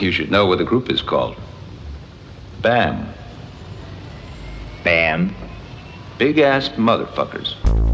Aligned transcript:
You 0.00 0.12
should 0.12 0.30
know 0.30 0.46
what 0.46 0.58
the 0.58 0.64
group 0.64 0.90
is 0.90 1.02
called. 1.02 1.36
BAM. 2.62 3.06
Bam. 4.82 5.34
Big 6.16 6.38
ass 6.38 6.70
motherfuckers. 6.70 7.89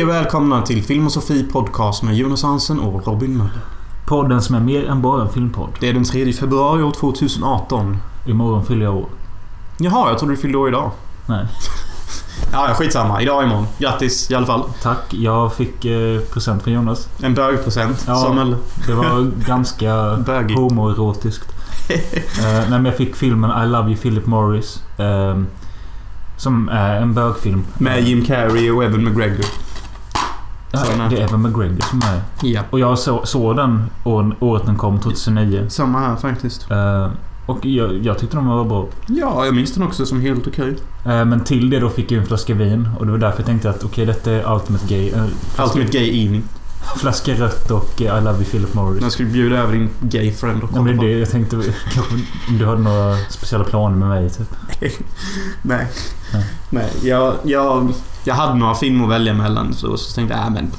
Hej 0.00 0.04
och 0.04 0.14
välkomna 0.14 0.62
till 0.62 0.82
Film 0.82 1.06
och 1.06 1.12
Sofie 1.12 1.44
Podcast 1.44 2.02
med 2.02 2.16
Jonas 2.16 2.42
Hansen 2.42 2.80
och 2.80 3.06
Robin 3.06 3.36
Möller. 3.36 3.60
Podden 4.06 4.42
som 4.42 4.54
är 4.54 4.60
mer 4.60 4.84
än 4.84 5.02
bara 5.02 5.22
en 5.22 5.28
filmpodd. 5.28 5.70
Det 5.80 5.88
är 5.88 5.92
den 5.92 6.04
3 6.04 6.32
februari 6.32 6.82
år 6.82 6.92
2018. 6.92 7.96
Imorgon 8.26 8.64
fyller 8.64 8.84
jag 8.84 8.96
år. 8.96 9.08
Jaha, 9.78 10.08
jag 10.08 10.18
trodde 10.18 10.34
du 10.34 10.40
fyllde 10.40 10.58
år 10.58 10.68
idag. 10.68 10.90
Nej. 11.26 11.46
Ja, 12.52 12.64
ja, 12.68 12.74
skitsamma. 12.74 13.22
Idag 13.22 13.42
är 13.42 13.46
imorgon. 13.46 13.66
Grattis 13.78 14.30
i 14.30 14.34
alla 14.34 14.46
fall. 14.46 14.62
Tack. 14.82 15.14
Jag 15.14 15.54
fick 15.54 15.84
eh, 15.84 16.20
present 16.20 16.62
från 16.62 16.72
Jonas. 16.72 17.08
En 17.22 17.34
bögpresent. 17.34 18.04
Ja. 18.06 18.16
Som 18.16 18.38
en... 18.38 18.56
Det 18.86 18.94
var 18.94 19.30
ganska 19.46 19.94
homoerotiskt. 20.54 21.48
eh, 21.90 21.98
nej, 22.44 22.70
men 22.70 22.84
jag 22.84 22.96
fick 22.96 23.16
filmen 23.16 23.64
I 23.64 23.66
Love 23.66 23.88
You 23.88 23.96
Philip 23.96 24.26
Morris. 24.26 24.82
Eh, 24.98 25.40
som 26.36 26.68
är 26.68 26.96
en 26.96 27.14
bögfilm. 27.14 27.64
Med 27.78 28.02
Jim 28.02 28.24
Carrey 28.24 28.70
och 28.70 28.84
Evan 28.84 29.04
McGregor. 29.04 29.69
Såna. 30.72 31.08
det 31.08 31.16
är 31.20 31.24
Evan 31.24 31.42
McGregor 31.42 31.80
som 31.90 31.98
är. 32.02 32.20
Ja. 32.42 32.60
Och 32.70 32.80
jag 32.80 32.98
så, 32.98 33.26
såg 33.26 33.56
den 33.56 33.84
år, 34.04 34.36
året 34.40 34.66
den 34.66 34.76
kom, 34.76 35.00
2009. 35.00 35.66
Samma 35.68 35.98
här 35.98 36.16
faktiskt. 36.16 36.70
Eh, 36.70 37.08
och 37.46 37.66
jag, 37.66 37.92
jag 38.06 38.18
tyckte 38.18 38.36
den 38.36 38.46
var 38.46 38.64
bra. 38.64 38.86
Ja, 39.08 39.44
jag 39.44 39.54
minns 39.54 39.74
den 39.74 39.82
också 39.82 40.06
som 40.06 40.20
helt 40.20 40.46
okej. 40.46 40.76
Eh, 41.04 41.24
men 41.24 41.40
till 41.44 41.70
det 41.70 41.80
då 41.80 41.88
fick 41.88 42.12
jag 42.12 42.20
en 42.20 42.26
flaska 42.26 42.54
vin. 42.54 42.88
Och 42.98 43.06
det 43.06 43.12
var 43.12 43.18
därför 43.18 43.38
jag 43.38 43.46
tänkte 43.46 43.70
att 43.70 43.84
okej, 43.84 44.06
detta 44.06 44.30
är 44.32 44.54
Ultimate 44.54 44.86
Gay. 44.88 45.08
Eh, 45.08 45.24
flaska, 45.54 45.62
Ultimate 45.78 45.98
Gay 45.98 46.24
Evening. 46.24 46.42
flaska 46.96 47.32
rött 47.34 47.70
och 47.70 48.02
eh, 48.02 48.18
I 48.18 48.20
Love 48.20 48.36
You 48.36 48.44
Philip 48.44 48.74
Morris. 48.74 49.02
Jag 49.02 49.12
skulle 49.12 49.28
bjuda 49.30 49.56
över 49.58 49.72
din 49.72 49.88
gay 50.00 50.32
friend 50.32 50.62
och 50.62 50.70
Ja, 50.74 50.82
men 50.82 50.96
komma. 50.96 51.02
det 51.06 51.12
är 51.12 51.14
det 51.14 51.20
jag 51.20 51.30
tänkte. 51.30 51.56
Om 51.56 51.62
du 52.58 52.66
hade 52.66 52.80
några 52.82 53.16
speciella 53.28 53.64
planer 53.64 53.96
med 53.96 54.08
mig 54.08 54.30
typ. 54.30 54.50
Nej. 55.62 55.88
Nej. 56.32 56.44
Nej. 56.70 56.90
Jag, 57.02 57.34
jag, 57.42 57.92
jag 58.24 58.34
hade 58.34 58.54
några 58.54 58.74
filmer 58.74 59.04
att 59.04 59.10
välja 59.10 59.34
mellan 59.34 59.74
så, 59.74 59.96
så 59.96 60.14
tänkte 60.14 60.34
jag, 60.36 60.46
äh, 60.46 60.50
men 60.52 60.70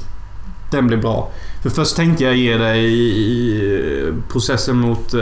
den 0.70 0.86
blir 0.86 0.96
bra. 0.98 1.28
För 1.62 1.70
först 1.70 1.96
tänkte 1.96 2.24
jag 2.24 2.36
ge 2.36 2.56
dig 2.58 2.84
i 2.84 4.12
processen 4.32 4.76
mot 4.76 5.14
eh, 5.14 5.20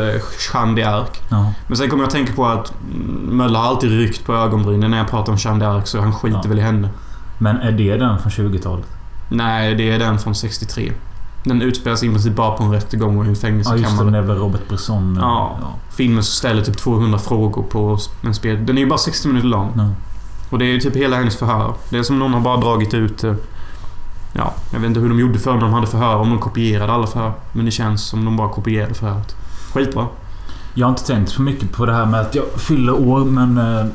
Jeanne 0.52 0.82
d'Arc. 0.82 1.06
Ja. 1.30 1.52
Men 1.66 1.76
sen 1.76 1.90
kom 1.90 1.98
jag 2.00 2.06
att 2.06 2.12
tänka 2.12 2.32
på 2.32 2.46
att 2.46 2.72
Möller 3.28 3.58
har 3.58 3.66
alltid 3.68 3.90
ryckt 3.90 4.24
på 4.24 4.34
ögonbrynen 4.34 4.90
när 4.90 4.98
jag 4.98 5.08
pratar 5.10 5.32
om 5.32 5.38
Jeanne 5.40 5.64
d'Arc 5.64 5.84
så 5.84 6.00
han 6.00 6.12
skiter 6.12 6.40
Ja. 6.44 6.48
väl 6.48 6.58
i 6.58 6.62
henne. 6.62 6.88
Men 7.38 7.56
är 7.56 7.72
det 7.72 7.96
den 7.96 8.18
från 8.18 8.30
20-talet? 8.32 8.86
Nej, 9.28 9.74
det 9.74 9.90
är 9.90 9.98
den 9.98 10.18
från 10.18 10.34
63. 10.34 10.92
Den 11.44 11.62
utspelar 11.62 11.96
sig 11.96 12.08
i 12.08 12.12
princip 12.12 12.34
bara 12.36 12.56
på 12.56 12.62
en 12.62 12.72
rättegång 12.72 13.18
och 13.18 13.24
i 13.24 13.28
en 13.28 13.28
Ja 13.28 13.30
just 13.30 13.42
det, 13.42 13.46
fängelsekammare. 13.48 14.04
den 14.04 14.14
jävla 14.14 14.34
Robert 14.34 14.68
Bresson. 14.68 15.16
eh, 15.16 15.22
Ja. 15.22 15.58
Filmen 15.96 16.22
ställer 16.24 16.62
typ 16.62 16.76
200 16.78 17.18
frågor 17.18 17.62
på 17.62 17.98
en 18.22 18.34
spel. 18.34 18.66
Den 18.66 18.76
är 18.78 18.82
ju 18.82 18.88
bara 18.88 18.98
60 18.98 19.28
minuter 19.28 19.48
lång. 19.48 19.72
Ja. 19.76 19.88
Och 20.50 20.58
det 20.58 20.64
är 20.64 20.68
ju 20.72 20.80
typ 20.80 20.96
hela 20.96 21.16
hennes 21.16 21.36
förhör. 21.36 21.74
Det 21.88 21.98
är 21.98 22.02
som 22.02 22.18
någon 22.18 22.32
har 22.34 22.40
bara 22.40 22.56
dragit 22.56 22.94
ut... 22.94 23.24
eh, 23.24 23.34
Ja, 24.32 24.54
jag 24.72 24.80
vet 24.80 24.88
inte 24.88 25.00
hur 25.00 25.08
de 25.08 25.18
gjorde 25.20 25.38
förr 25.38 25.52
när 25.54 25.60
de 25.60 25.72
hade 25.72 25.86
förhör. 25.86 26.16
Om 26.16 26.30
de 26.30 26.38
kopierade 26.38 26.92
alla 26.92 27.06
förhör. 27.06 27.32
Men 27.52 27.64
det 27.64 27.70
känns 27.70 28.02
som 28.02 28.24
de 28.24 28.36
bara 28.36 28.48
kopierade 28.48 28.94
förhöret. 28.94 29.36
Skitbra. 29.72 30.06
Jag 30.74 30.86
har 30.86 30.90
inte 30.90 31.06
tänkt 31.06 31.30
så 31.32 31.42
mycket 31.42 31.72
på 31.72 31.86
det 31.86 31.92
här 31.94 32.06
med 32.06 32.20
att 32.20 32.34
jag 32.34 32.44
fyller 32.56 32.92
år 33.08 33.24
men... 33.24 33.58
Eh, 33.58 33.86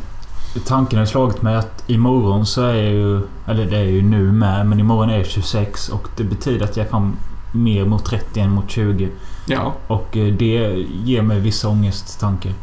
tanken 0.68 1.00
har 1.00 1.06
slagit 1.06 1.42
mig 1.42 1.56
att 1.56 1.84
imorgon 1.90 2.46
så 2.46 2.62
är 2.62 2.74
jag 2.74 2.94
ju... 2.94 3.22
Eller 3.48 3.66
det 3.66 3.78
är 3.78 3.84
ju 3.84 4.02
nu 4.02 4.32
med, 4.32 4.66
men 4.68 4.80
imorgon 4.80 5.10
är 5.10 5.18
jag 5.18 5.26
26 5.26 5.90
och 5.90 6.08
det 6.18 6.24
betyder 6.24 6.66
att 6.66 6.78
jag 6.78 6.90
fan 6.90 7.16
mer 7.52 7.86
mot 7.86 8.06
30 8.06 8.40
än 8.40 8.52
mot 8.52 8.70
20. 8.72 9.10
Ja, 9.48 9.74
Och 9.88 10.18
eh, 10.18 10.34
det 10.34 10.86
ger 11.04 11.22
mig 11.22 11.40
vissa 11.40 11.68
ångesttankar. 11.70 12.54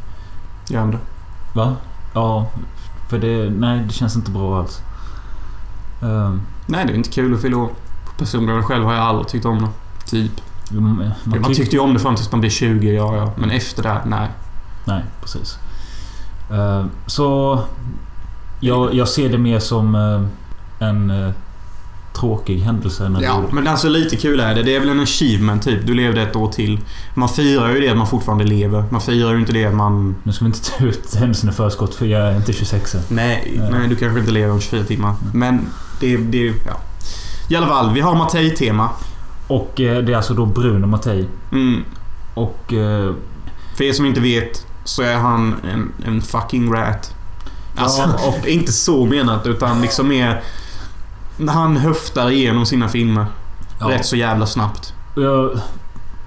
gör 0.68 0.86
det. 0.86 0.98
Va? 1.54 1.76
Ja, 2.14 2.46
för 3.12 3.18
det... 3.18 3.50
Nej, 3.50 3.84
det 3.86 3.92
känns 3.92 4.16
inte 4.16 4.30
bra 4.30 4.58
alls. 4.58 4.80
Ehm, 6.02 6.40
Nej, 6.66 6.86
det 6.86 6.92
är 6.92 6.96
inte 6.96 7.10
kul 7.10 7.34
att 7.34 7.40
fylla 7.42 7.56
år. 7.56 7.70
Personligen 8.18 8.62
själv 8.62 8.84
har 8.84 8.94
jag 8.94 9.02
aldrig 9.02 9.28
tyckt 9.28 9.44
om 9.44 9.58
det. 9.62 9.68
Typ. 10.10 10.32
man, 10.70 10.96
Man, 11.24 11.44
tyck- 11.44 11.54
tyckte 11.54 11.76
ju 11.76 11.82
om 11.82 11.94
det 11.94 12.00
fram 12.00 12.16
tills 12.16 12.32
man 12.32 12.40
blir 12.40 12.50
20, 12.50 12.92
ja, 12.94 13.16
ja. 13.16 13.32
Men 13.36 13.50
efter 13.50 13.82
det, 13.82 14.00
nej. 14.06 14.28
Nej, 14.84 15.02
precis. 15.20 15.58
Eh, 16.50 16.84
så... 17.06 17.60
Jag, 18.60 18.94
jag 18.94 19.08
ser 19.08 19.28
det 19.28 19.38
mer 19.38 19.58
som 19.58 19.94
eh, 19.94 20.86
en 20.88 21.10
eh, 21.10 21.30
tråkig 22.12 22.58
händelse. 22.58 23.16
Ja, 23.20 23.44
du, 23.50 23.54
men 23.54 23.68
alltså 23.68 23.88
lite 23.88 24.16
kul 24.16 24.40
är 24.40 24.54
det. 24.54 24.62
Det 24.62 24.76
är 24.76 24.80
väl 24.80 24.88
en 24.88 25.00
achievement 25.00 25.62
typ. 25.62 25.86
Du 25.86 25.94
levde 25.94 26.22
ett 26.22 26.36
år 26.36 26.52
till. 26.52 26.80
Man 27.14 27.28
firar 27.28 27.74
ju 27.74 27.80
det 27.80 27.88
att 27.88 27.96
man 27.96 28.06
fortfarande 28.06 28.44
lever. 28.44 28.84
Man 28.90 29.00
firar 29.00 29.32
ju 29.32 29.40
inte 29.40 29.52
det 29.52 29.64
att 29.64 29.74
man... 29.74 30.16
nu 30.22 30.32
ska 30.32 30.44
vi 30.44 30.48
inte 30.48 30.70
ta 30.70 30.84
ut 30.84 31.14
händelsen 31.14 31.50
i 31.50 31.52
förskott 31.52 31.94
för 31.94 32.06
jag 32.06 32.28
är 32.28 32.36
inte 32.36 32.52
26 32.52 32.94
än. 32.94 33.00
Nej, 33.08 33.52
Nej. 33.56 33.70
nej 33.70 33.88
du 33.88 33.96
kanske 33.96 34.20
inte 34.20 34.32
lever 34.32 34.52
om 34.52 34.60
24 34.60 34.84
timmar. 34.84 35.14
Men 35.34 35.66
det, 36.00 36.16
det, 36.16 36.46
ja. 36.46 36.76
I 37.48 37.56
alla 37.56 37.66
fall, 37.66 37.94
vi 37.94 38.00
har 38.00 38.14
Mattei-tema. 38.14 38.88
Och 39.46 39.80
eh, 39.80 40.02
det 40.02 40.12
är 40.12 40.16
alltså 40.16 40.34
då 40.34 40.46
Bruno 40.46 40.86
Mattei. 40.86 41.26
Mm. 41.52 41.84
Och... 42.34 42.72
Eh, 42.72 43.14
För 43.76 43.84
er 43.84 43.92
som 43.92 44.06
inte 44.06 44.20
vet 44.20 44.66
så 44.84 45.02
är 45.02 45.14
han 45.14 45.54
en, 45.72 45.92
en 46.06 46.22
fucking 46.22 46.72
rat. 46.72 47.14
Alltså, 47.76 48.02
Ja, 48.02 48.28
och 48.28 48.48
inte 48.48 48.72
så 48.72 49.06
menat 49.06 49.46
utan 49.46 49.80
liksom 49.80 50.08
mer... 50.08 50.42
Han 51.48 51.76
höftar 51.76 52.30
igenom 52.30 52.66
sina 52.66 52.88
filmer. 52.88 53.26
ja, 53.80 53.88
Rätt 53.88 54.06
så 54.06 54.16
jävla 54.16 54.46
snabbt. 54.46 54.94
jag 55.16 55.50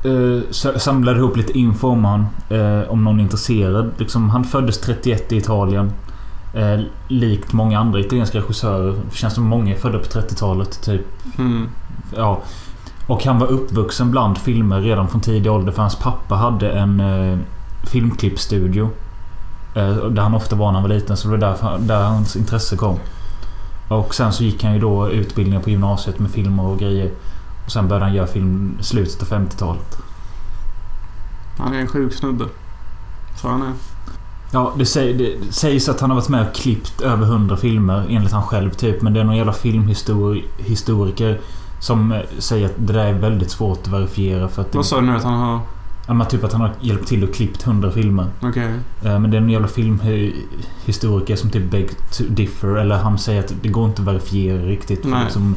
eh, 0.03 0.77
samlade 0.77 1.19
ihop 1.19 1.37
lite 1.37 1.57
info 1.59 1.87
om 1.89 2.05
han. 2.05 2.25
Eh, 2.49 2.89
om 2.89 3.03
någon 3.03 3.19
är 3.19 3.23
intresserad. 3.23 3.91
Liksom, 3.97 4.29
han 4.29 4.43
föddes 4.43 4.81
31 4.81 5.31
i 5.31 5.37
Italien. 5.37 5.93
Eh, 6.53 6.79
likt 7.07 7.53
många 7.53 7.79
andra 7.79 7.99
italienska 7.99 8.37
regissörer. 8.37 8.93
Det 9.09 9.15
känns 9.15 9.33
som 9.33 9.43
många 9.43 9.75
är 9.75 9.79
födda 9.79 9.99
på 9.99 10.05
30-talet. 10.05 10.81
Typ 10.83 11.01
Mm. 11.37 11.69
Ja. 12.15 12.39
Och 13.07 13.25
han 13.25 13.39
var 13.39 13.47
uppvuxen 13.47 14.11
bland 14.11 14.37
filmer 14.37 14.81
redan 14.81 15.07
från 15.07 15.21
tidig 15.21 15.51
ålder 15.51 15.71
för 15.71 15.81
hans 15.81 15.95
pappa 15.95 16.35
hade 16.35 16.71
en 16.71 16.99
eh, 16.99 17.37
filmklippstudio. 17.83 18.89
Eh, 19.75 19.95
där 19.95 20.21
han 20.21 20.33
ofta 20.35 20.55
var 20.55 20.65
när 20.71 20.79
han 20.79 20.89
var 20.89 20.95
liten 20.95 21.17
så 21.17 21.27
det 21.27 21.31
var 21.37 21.37
där, 21.37 21.77
där 21.79 22.03
hans 22.03 22.35
intresse 22.35 22.75
kom. 22.77 22.99
Och 23.87 24.15
sen 24.15 24.33
så 24.33 24.43
gick 24.43 24.63
han 24.63 24.73
ju 24.73 24.79
då 24.79 25.09
utbildningar 25.09 25.61
på 25.61 25.69
gymnasiet 25.69 26.19
med 26.19 26.31
filmer 26.31 26.65
och 26.65 26.79
grejer. 26.79 27.11
Och 27.65 27.71
sen 27.71 27.87
började 27.87 28.05
han 28.05 28.15
göra 28.15 28.27
film 28.27 28.77
slutet 28.81 29.21
av 29.21 29.27
50-talet. 29.27 29.97
Han 31.57 31.73
är 31.73 31.79
en 31.79 31.87
sjuk 31.87 32.13
snubbe. 32.13 32.45
Så 33.41 33.47
han 33.47 33.61
är. 33.61 33.73
Ja, 34.51 34.73
det, 34.77 34.85
säg, 34.85 35.13
det 35.13 35.53
sägs 35.53 35.89
att 35.89 36.01
han 36.01 36.09
har 36.09 36.17
varit 36.17 36.29
med 36.29 36.47
och 36.47 36.55
klippt 36.55 37.01
över 37.01 37.25
100 37.25 37.57
filmer 37.57 38.05
enligt 38.09 38.31
han 38.31 38.43
själv 38.43 38.71
typ. 38.71 39.01
Men 39.01 39.13
det 39.13 39.19
är 39.19 39.23
någon 39.23 39.37
jävla 39.37 39.53
filmhistoriker 39.53 41.39
som 41.79 42.11
eh, 42.11 42.21
säger 42.39 42.65
att 42.65 42.73
det 42.77 42.93
där 42.93 43.05
är 43.05 43.13
väldigt 43.13 43.51
svårt 43.51 43.79
att 43.81 43.87
verifiera 43.87 44.47
för 44.47 44.61
att... 44.61 44.75
Vad 44.75 44.85
sa 44.85 44.99
du 44.99 45.05
nu 45.05 45.15
att 45.15 45.23
han 45.23 45.39
har... 45.39 45.59
Ja, 46.07 46.13
men 46.13 46.27
typ 46.27 46.43
att 46.43 46.51
han 46.51 46.61
har 46.61 46.73
hjälpt 46.81 47.07
till 47.07 47.23
och 47.23 47.33
klippt 47.33 47.67
100 47.67 47.91
filmer. 47.91 48.27
Okej. 48.41 48.71
Eh, 49.03 49.19
Men 49.19 49.31
det 49.31 49.37
är 49.37 49.41
en 49.41 49.49
jävla 49.49 49.67
filmhistoriker 49.67 51.35
som 51.35 51.49
typ 51.49 51.71
beg 51.71 51.89
to 52.11 52.23
differ. 52.29 52.75
Eller 52.75 52.97
han 52.97 53.17
säger 53.17 53.39
att 53.39 53.53
det 53.61 53.69
går 53.69 53.85
inte 53.85 54.01
att 54.01 54.07
verifiera 54.07 54.57
riktigt. 54.57 55.05
Liksom, 55.23 55.55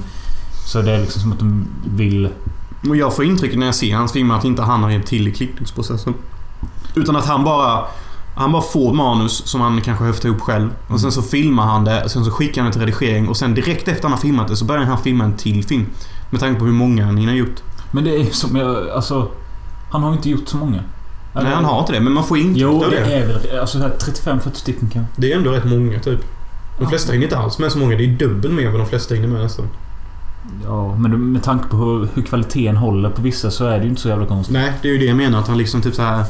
så 0.66 0.82
det 0.82 0.90
är 0.92 1.00
liksom 1.00 1.22
som 1.22 1.32
att 1.32 1.38
de 1.38 1.66
vill... 1.86 2.28
Och 2.88 2.96
jag 2.96 3.16
får 3.16 3.24
intrycket 3.24 3.58
när 3.58 3.66
jag 3.66 3.74
ser 3.74 3.94
hans 3.94 4.12
filmer 4.12 4.34
att 4.34 4.44
inte 4.44 4.62
han 4.62 4.82
har 4.82 4.90
hjälpt 4.90 5.08
till 5.08 5.28
i 5.28 5.32
klippningsprocessen. 5.32 6.14
Utan 6.94 7.16
att 7.16 7.26
han 7.26 7.44
bara... 7.44 7.84
Han 8.34 8.52
bara 8.52 8.62
får 8.62 8.92
manus 8.92 9.46
som 9.46 9.60
han 9.60 9.80
kanske 9.80 10.04
höftar 10.04 10.28
ihop 10.28 10.40
själv. 10.40 10.70
Och 10.88 11.00
sen 11.00 11.12
så 11.12 11.22
filmar 11.22 11.66
han 11.66 11.84
det, 11.84 12.04
och 12.04 12.10
sen 12.10 12.24
så 12.24 12.30
skickar 12.30 12.62
han 12.62 12.70
det 12.70 12.72
till 12.72 12.86
redigering 12.86 13.28
och 13.28 13.36
sen 13.36 13.54
direkt 13.54 13.88
efter 13.88 14.02
han 14.02 14.12
har 14.12 14.18
filmat 14.18 14.48
det 14.48 14.56
så 14.56 14.64
börjar 14.64 14.84
han 14.84 14.98
filma 14.98 15.24
en 15.24 15.36
till 15.36 15.64
film. 15.64 15.86
Med 16.30 16.40
tanke 16.40 16.60
på 16.60 16.66
hur 16.66 16.72
många 16.72 17.06
han 17.06 17.16
hinner 17.16 17.34
gjort. 17.34 17.62
Men 17.90 18.04
det 18.04 18.16
är 18.20 18.24
som 18.30 18.56
jag... 18.56 18.88
Alltså... 18.88 19.28
Han 19.90 20.02
har 20.02 20.10
ju 20.10 20.16
inte 20.16 20.30
gjort 20.30 20.48
så 20.48 20.56
många. 20.56 20.82
Nej, 21.34 21.44
han 21.54 21.64
har 21.64 21.80
inte 21.80 21.92
det, 21.92 22.00
men 22.00 22.12
man 22.12 22.24
får 22.24 22.38
intryck 22.38 22.62
Jo, 22.62 22.84
av 22.84 22.90
det 22.90 22.96
det. 22.96 23.12
är 23.14 23.26
väl 23.26 23.58
alltså 23.60 23.78
så 23.78 23.84
här 23.84 23.90
35-40 24.40 24.40
stycken 24.52 24.88
kanske. 24.92 25.12
Det 25.20 25.32
är 25.32 25.36
ändå 25.36 25.50
rätt 25.50 25.64
många, 25.64 25.98
typ. 26.00 26.20
De 26.78 26.84
Ja. 26.84 26.88
flesta 26.88 27.12
hinner 27.12 27.24
inte 27.24 27.38
alls 27.38 27.58
med 27.58 27.72
så 27.72 27.78
många. 27.78 27.96
Det 27.96 28.04
är 28.04 28.08
dubbelt 28.08 28.54
mer 28.54 28.66
än 28.66 28.72
vad 28.72 28.80
de 28.80 28.86
flesta 28.86 29.14
hinner 29.14 29.28
med 29.28 29.42
nästan. 29.42 29.66
Ja, 30.64 30.96
men 30.96 31.32
med 31.32 31.42
tanke 31.42 31.68
på 31.68 31.76
hur, 31.76 32.08
hur 32.14 32.22
kvaliteten 32.22 32.76
håller 32.76 33.10
på 33.10 33.22
vissa 33.22 33.50
så 33.50 33.64
är 33.66 33.78
det 33.78 33.84
ju 33.84 33.88
inte 33.90 34.00
så 34.02 34.08
jävla 34.08 34.26
konstigt. 34.26 34.52
Nej, 34.52 34.72
det 34.82 34.88
är 34.88 34.92
ju 34.92 34.98
det 34.98 35.04
jag 35.04 35.16
menar. 35.16 35.38
Att 35.38 35.48
han 35.48 35.58
liksom 35.58 35.80
typ 35.82 35.94
så 35.94 36.02
här 36.02 36.24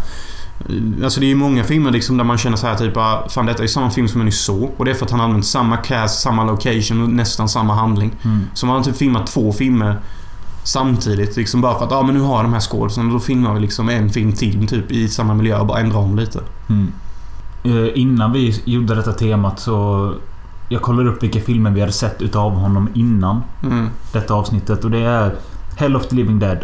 Alltså 1.04 1.20
det 1.20 1.26
är 1.26 1.28
ju 1.28 1.34
många 1.34 1.64
filmer 1.64 1.90
liksom 1.90 2.16
där 2.16 2.25
man 2.25 2.38
känner 2.38 2.56
så 2.56 2.66
här 2.66 2.75
typ 2.75 2.96
ah, 2.96 3.26
Fan 3.28 3.46
detta 3.46 3.62
är 3.62 3.66
samma 3.66 3.90
film 3.90 4.08
som 4.08 4.20
jag 4.20 4.25
nyss 4.25 4.40
såg. 4.40 4.70
Och 4.76 4.84
det 4.84 4.90
är 4.90 4.94
för 4.94 5.04
att 5.04 5.11
han 5.11 5.20
använt 5.20 5.46
samma 5.46 5.76
cast, 5.76 6.20
samma 6.20 6.44
location 6.44 7.02
och 7.02 7.08
nästan 7.08 7.49
samma 7.49 7.75
handling. 7.75 8.12
Mm. 8.25 8.40
Så 8.54 8.66
man 8.66 8.76
har 8.76 8.82
typ 8.84 8.96
filmat 8.96 9.26
två 9.26 9.52
filmer 9.52 9.99
samtidigt. 10.62 11.37
Liksom 11.37 11.60
bara 11.60 11.78
för 11.78 11.84
att 11.84 11.93
ah, 11.93 12.02
men 12.02 12.14
nu 12.14 12.20
har 12.20 12.37
jag 12.37 12.44
de 12.44 12.52
här 12.52 12.60
skådespelarna. 12.60 13.12
Då 13.12 13.20
filmar 13.20 13.55
vi 13.55 13.60
liksom 13.60 13.88
en 13.88 14.10
film 14.10 14.32
till 14.32 14.69
typ 14.69 14.90
i 14.90 15.08
samma 15.08 15.34
miljö 15.34 15.58
och 15.60 15.66
bara 15.66 15.78
ändrar 15.81 15.99
om 15.99 16.16
lite. 16.16 16.40
Mm. 16.69 16.93
Eh, 17.64 17.99
innan 17.99 18.32
vi 18.32 18.62
gjorde 18.64 18.94
detta 18.94 19.12
temat 19.12 19.60
så... 19.60 20.14
Jag 20.70 20.82
kollade 20.82 21.10
upp 21.10 21.22
vilka 21.22 21.40
filmer 21.40 21.70
vi 21.70 21.81
hade 21.81 21.93
sett 21.93 22.22
utav 22.22 22.52
honom 22.52 22.88
innan 22.94 23.43
Mm. 23.62 23.88
detta 24.12 24.34
avsnittet. 24.34 24.84
Och 24.84 24.90
det 24.90 24.99
är 24.99 25.34
Hell 25.76 25.96
of 25.96 26.06
the 26.06 26.16
Living 26.16 26.38
Dead. 26.38 26.58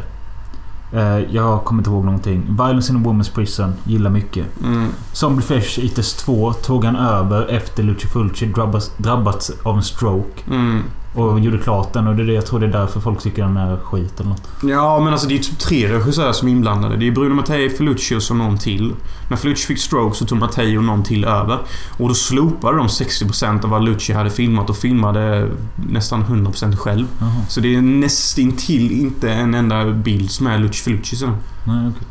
Eh, 0.92 1.18
jag 1.34 1.64
kommer 1.64 1.80
inte 1.80 1.90
ihåg 1.90 2.04
någonting. 2.04 2.42
Violence 2.48 2.92
in 2.92 2.98
a 2.98 3.02
Woman's 3.04 3.34
Prison. 3.34 3.74
Gillar 3.84 4.10
mycket. 4.10 4.46
Mm. 4.64 4.88
Zombie 5.12 5.42
Flesh 5.42 5.78
Eaters 5.84 6.12
2 6.12 6.52
tog 6.52 6.84
han 6.84 6.96
över 6.96 7.46
efter 7.46 7.82
Lucio 7.82 8.08
Fulci 8.08 8.46
drabbats, 8.46 8.90
drabbats 8.96 9.52
av 9.62 9.76
en 9.76 9.82
stroke. 9.82 10.42
Mm. 10.50 10.82
Och 11.14 11.40
gjorde 11.40 11.58
klart 11.58 11.92
den 11.92 12.06
och 12.06 12.16
det 12.16 12.22
är 12.22 12.26
det, 12.26 12.32
jag 12.32 12.46
tror 12.46 12.60
det 12.60 12.66
är 12.66 12.70
därför 12.72 13.00
folk 13.00 13.22
tycker 13.22 13.42
den 13.42 13.56
är 13.56 13.76
skit 13.76 14.20
eller 14.20 14.30
något. 14.30 14.48
Ja, 14.62 15.00
men 15.00 15.12
alltså 15.12 15.28
det 15.28 15.34
är 15.34 15.38
typ 15.38 15.58
tre 15.58 15.88
regissörer 15.88 16.32
som 16.32 16.48
är 16.48 16.52
inblandade. 16.52 16.96
Det 16.96 17.06
är 17.06 17.12
Bruno 17.12 17.34
Mattei, 17.34 17.70
Felucci 17.70 18.14
och 18.16 18.22
så 18.22 18.34
någon 18.34 18.58
till. 18.58 18.92
När 19.30 19.36
Felucci 19.36 19.66
fick 19.66 19.78
stroke 19.78 20.16
så 20.16 20.24
tog 20.24 20.38
Mattei 20.38 20.78
och 20.78 20.84
någon 20.84 21.02
till 21.02 21.24
över. 21.24 21.58
Och 21.98 22.08
då 22.08 22.14
slopade 22.14 22.76
de 22.76 22.86
60% 22.86 23.64
av 23.64 23.70
vad 23.70 23.84
Lucci 23.84 24.12
hade 24.12 24.30
filmat 24.30 24.70
och 24.70 24.76
filmade 24.76 25.48
nästan 25.88 26.24
100% 26.24 26.76
själv. 26.76 27.06
Jaha. 27.18 27.30
Så 27.48 27.60
det 27.60 27.74
är 27.74 27.82
nästintill 27.82 28.92
inte 28.92 29.30
en 29.32 29.54
enda 29.54 29.90
bild 29.90 30.30
som 30.30 30.46
är 30.46 30.58
Lucci 30.58 30.82
Felucci 30.82 31.16
sen. 31.16 31.36
Nej, 31.64 31.88
okej. 31.88 32.06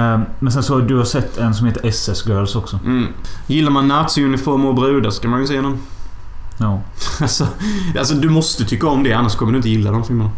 Eh, 0.00 0.20
Men 0.38 0.52
sen 0.52 0.62
så 0.62 0.78
du 0.78 0.96
har 0.96 1.04
sett 1.04 1.38
en 1.38 1.54
som 1.54 1.66
heter 1.66 1.86
SS 1.86 2.26
Girls 2.26 2.56
också. 2.56 2.78
Mm. 2.84 3.06
Gillar 3.46 3.70
man 3.70 3.88
nazi-uniformer 3.88 4.68
och 4.68 4.74
brudar 4.74 5.10
ska 5.10 5.28
man 5.28 5.40
ju 5.40 5.46
se 5.46 5.60
den. 5.60 5.78
Ja. 6.58 6.80
Alltså, 7.20 7.46
alltså, 7.98 8.14
du 8.14 8.28
måste 8.28 8.64
tycka 8.64 8.88
om 8.88 9.02
det 9.02 9.12
annars 9.12 9.34
kommer 9.34 9.52
du 9.52 9.56
inte 9.58 9.68
gilla 9.68 9.90
de 9.90 10.04
filmerna. 10.04 10.30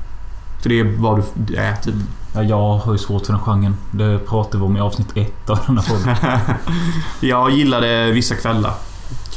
För 0.63 0.69
det 0.69 0.81
är 0.81 0.85
vad 0.99 1.23
du 1.35 1.57
är, 1.57 1.77
typ. 1.77 1.95
ja. 2.35 2.43
Jag 2.43 2.79
har 2.79 2.93
ju 2.93 2.99
svårt 2.99 3.27
för 3.27 3.33
den 3.33 3.43
genren. 3.43 3.77
Det 3.91 4.19
pratade 4.19 4.59
vi 4.59 4.65
om 4.65 4.77
i 4.77 4.81
avsnitt 4.81 5.09
ett 5.15 5.51
av 5.51 5.59
den 5.67 5.79
här 5.79 5.85
podden. 5.89 6.17
jag 7.21 7.51
gillar 7.51 7.81
det 7.81 8.13
vissa 8.13 8.35
kvällar. 8.35 8.75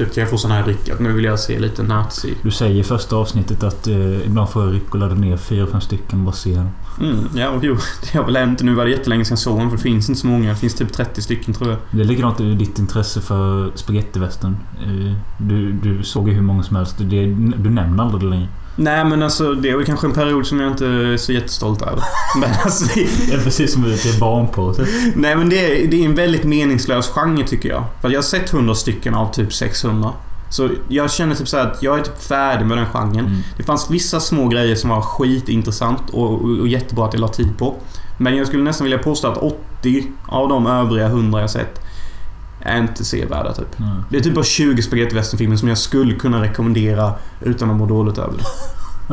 Typ 0.06 0.14
kan 0.14 0.22
jag 0.22 0.30
få 0.30 0.38
sån 0.38 0.52
här 0.52 0.64
dricka. 0.64 0.96
Nu 1.00 1.12
vill 1.14 1.26
jag 1.26 1.40
se 1.40 1.60
lite 1.60 1.84
nazi. 1.84 2.34
Du 2.42 2.52
säger 2.52 2.76
i 2.80 2.84
första 2.84 3.16
avsnittet 3.16 3.64
att 3.64 3.88
eh, 3.88 4.26
ibland 4.26 4.50
får 4.50 4.64
jag 4.64 4.74
ryck 4.74 4.90
och 4.94 5.00
ladda 5.00 5.16
ner 5.16 5.38
fyra, 5.38 5.68
fem 5.68 5.82
stycken 5.82 6.20
och 6.20 6.26
bara 6.26 6.32
se 6.36 6.56
dem. 6.56 6.70
Mm, 7.00 7.18
ja, 7.36 7.60
jo. 7.62 7.78
Det 8.12 8.18
har 8.18 8.26
väl 8.26 8.36
hänt. 8.36 8.62
Nu 8.62 8.74
var 8.74 8.86
det 8.86 8.92
jättelänge 8.92 9.26
sedan 9.26 9.32
jag 9.32 9.40
såg 9.40 9.60
den, 9.60 9.70
för 9.70 9.78
det 9.78 9.84
finns 9.84 10.10
inte 10.10 10.22
så 10.22 10.28
många. 10.28 10.50
Det 10.50 10.56
finns 10.56 10.76
typ 10.76 10.94
30 10.94 11.22
stycken 11.22 11.54
tror 11.54 11.70
jag. 11.70 11.80
Det 11.92 12.00
är 12.02 12.06
likadant 12.06 12.40
i 12.40 12.54
ditt 12.56 12.80
intresse 12.80 13.22
för 13.22 13.72
spagettivästern. 13.76 14.58
Eh, 14.84 15.14
Du, 15.38 15.72
du 15.72 16.04
såg 16.04 16.28
ju 16.30 16.34
hur 16.36 16.42
många 16.42 16.64
som 16.64 16.76
helst. 16.76 16.96
Det, 16.98 17.26
du 17.58 17.70
nämner 17.70 18.04
aldrig 18.04 18.22
det 18.24 18.28
längre. 18.30 18.48
Nej, 18.76 19.06
men 19.06 19.24
alltså 19.24 19.54
det 19.54 19.70
är 19.70 19.78
väl 19.78 19.86
kanske 19.86 20.08
en 20.08 20.14
period 20.14 20.48
som 20.48 20.60
jag 20.60 20.72
inte 20.72 20.86
är 20.86 21.18
så 21.18 21.32
jättestolt 21.32 21.82
över. 21.82 22.04
Men 22.40 22.50
alltså, 22.64 22.86
det, 22.96 23.08
Det 23.28 23.34
är 23.34 23.44
precis 23.44 23.74
som 23.74 23.82
det 23.82 24.06
är 24.06 24.20
barn 24.20 24.48
på. 24.48 24.74
typ. 24.74 24.88
nej, 25.16 25.36
men 25.36 25.50
det 25.50 25.84
är, 25.84 25.88
det 25.88 26.02
är 26.02 26.06
en 26.06 26.16
väldigt 26.16 26.44
meningslös 26.44 27.10
genre 27.10 27.44
tycker 27.48 27.70
jag. 27.70 27.84
För 28.02 28.10
jag 28.10 28.18
har 28.18 28.24
sett 28.24 28.54
100 28.54 28.76
stycken 28.76 29.14
av 29.14 29.34
typ 29.34 29.54
600. 29.54 30.12
Så 30.50 30.70
jag 30.88 31.12
känner 31.12 31.36
typ 31.36 31.48
så 31.48 31.58
här 31.58 31.68
att 31.68 31.84
jag 31.84 32.00
är 32.00 32.04
typ 32.04 32.22
färdig 32.24 32.66
med 32.66 32.78
den 32.78 32.86
genren. 32.86 33.26
Mm. 33.26 33.42
Det 33.58 33.64
fanns 33.64 33.90
vissa 33.92 34.20
små 34.20 34.48
grejer 34.48 34.76
som 34.76 34.90
var 34.90 35.02
skitintressant 35.02 36.10
och, 36.12 36.32
och, 36.32 36.60
och 36.60 36.68
jättebra 36.68 37.06
att 37.06 37.14
jag 37.14 37.22
la 37.22 37.28
tid 37.28 37.58
på. 37.58 37.76
Men 38.18 38.38
jag 38.38 38.48
skulle 38.48 38.64
nästan 38.64 38.86
vilja 38.86 39.00
påstå 39.00 39.28
att 39.28 39.38
80 39.38 40.04
av 40.28 40.50
de 40.50 40.68
övriga 40.68 41.06
100 41.06 41.42
jag 41.42 41.50
sett 41.50 41.82
är 42.62 42.78
inte 42.78 43.06
sevärda 43.06 43.54
typ. 43.54 43.80
Nej. 43.80 43.90
Det 44.10 44.18
är 44.18 44.22
typ 44.22 44.36
bara 44.36 44.46
20 44.46 44.82
spagettivästernfilmer 44.82 45.56
som 45.56 45.68
jag 45.68 45.78
skulle 45.78 46.16
kunna 46.16 46.42
rekommendera 46.42 47.14
utan 47.42 47.70
att 47.72 47.76
må 47.78 47.86
dåligt 47.86 48.18
över 48.18 48.38
det. 48.38 48.44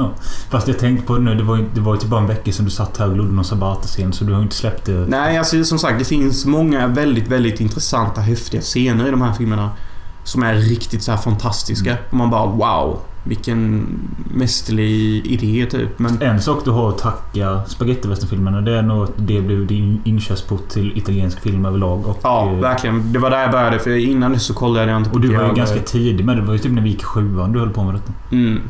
Fast 0.50 0.68
jag 0.68 0.78
tänkte 0.78 1.06
på 1.06 1.14
det 1.14 1.22
nu. 1.22 1.34
Det 1.34 1.42
var 1.42 1.56
ju, 1.56 1.64
det 1.74 1.80
var 1.80 1.94
ju 1.94 2.00
typ 2.00 2.10
bara 2.10 2.20
en 2.20 2.26
vecka 2.26 2.52
sedan 2.52 2.64
du 2.64 2.70
satt 2.70 2.96
här 2.96 3.10
och 3.10 3.16
lodde 3.16 3.32
någon 3.32 3.44
Sabata-scen. 3.44 4.12
Så 4.12 4.24
du 4.24 4.32
har 4.32 4.42
inte 4.42 4.56
släppt 4.56 4.84
det. 4.84 4.92
Nej, 4.92 5.38
alltså 5.38 5.64
som 5.64 5.78
sagt 5.78 5.98
det 5.98 6.04
finns 6.04 6.46
många 6.46 6.86
väldigt, 6.86 7.28
väldigt 7.28 7.60
intressanta, 7.60 8.20
häftiga 8.20 8.60
scener 8.60 9.08
i 9.08 9.10
de 9.10 9.22
här 9.22 9.32
filmerna. 9.32 9.70
Som 10.24 10.42
är 10.42 10.54
riktigt 10.54 11.02
så 11.02 11.10
här 11.10 11.18
fantastiska. 11.18 11.96
Och 12.10 12.16
man 12.16 12.30
bara 12.30 12.46
wow. 12.46 13.00
Vilken 13.24 13.86
mästerlig 14.34 15.26
idé 15.26 15.66
typ. 15.70 15.98
Men 15.98 16.22
En 16.22 16.40
sak 16.40 16.64
du 16.64 16.70
har 16.70 16.88
att 16.88 16.98
tacka 16.98 17.60
spagettivästernfilmerna 17.66 18.60
det 18.60 18.78
är 18.78 18.82
nog 18.82 19.04
att 19.04 19.12
det 19.16 19.40
blev 19.40 19.66
din 19.66 20.00
inkörsport 20.04 20.68
till 20.68 20.98
italiensk 20.98 21.40
film 21.40 21.64
överlag. 21.64 22.06
Och, 22.06 22.18
ja, 22.22 22.52
eh, 22.52 22.58
verkligen. 22.58 23.12
Det 23.12 23.18
var 23.18 23.30
där 23.30 23.42
jag 23.42 23.50
började. 23.50 23.78
För 23.78 23.90
innan 23.96 24.32
det 24.32 24.38
så 24.38 24.54
kollade 24.54 24.90
jag 24.90 25.00
inte 25.00 25.10
på 25.10 25.16
och 25.16 25.22
du 25.22 25.36
var 25.36 25.48
ju 25.48 25.54
ganska 25.54 25.80
tidig 25.80 26.24
med 26.24 26.36
det. 26.36 26.42
Var 26.42 26.52
ju 26.52 26.58
typ 26.58 26.72
när 26.72 26.82
vi 26.82 26.90
gick 26.90 27.04
sjuan 27.04 27.52
du 27.52 27.58
höll 27.58 27.70
på 27.70 27.84
med 27.84 27.94
detta. 27.94 28.12
Mm. 28.32 28.60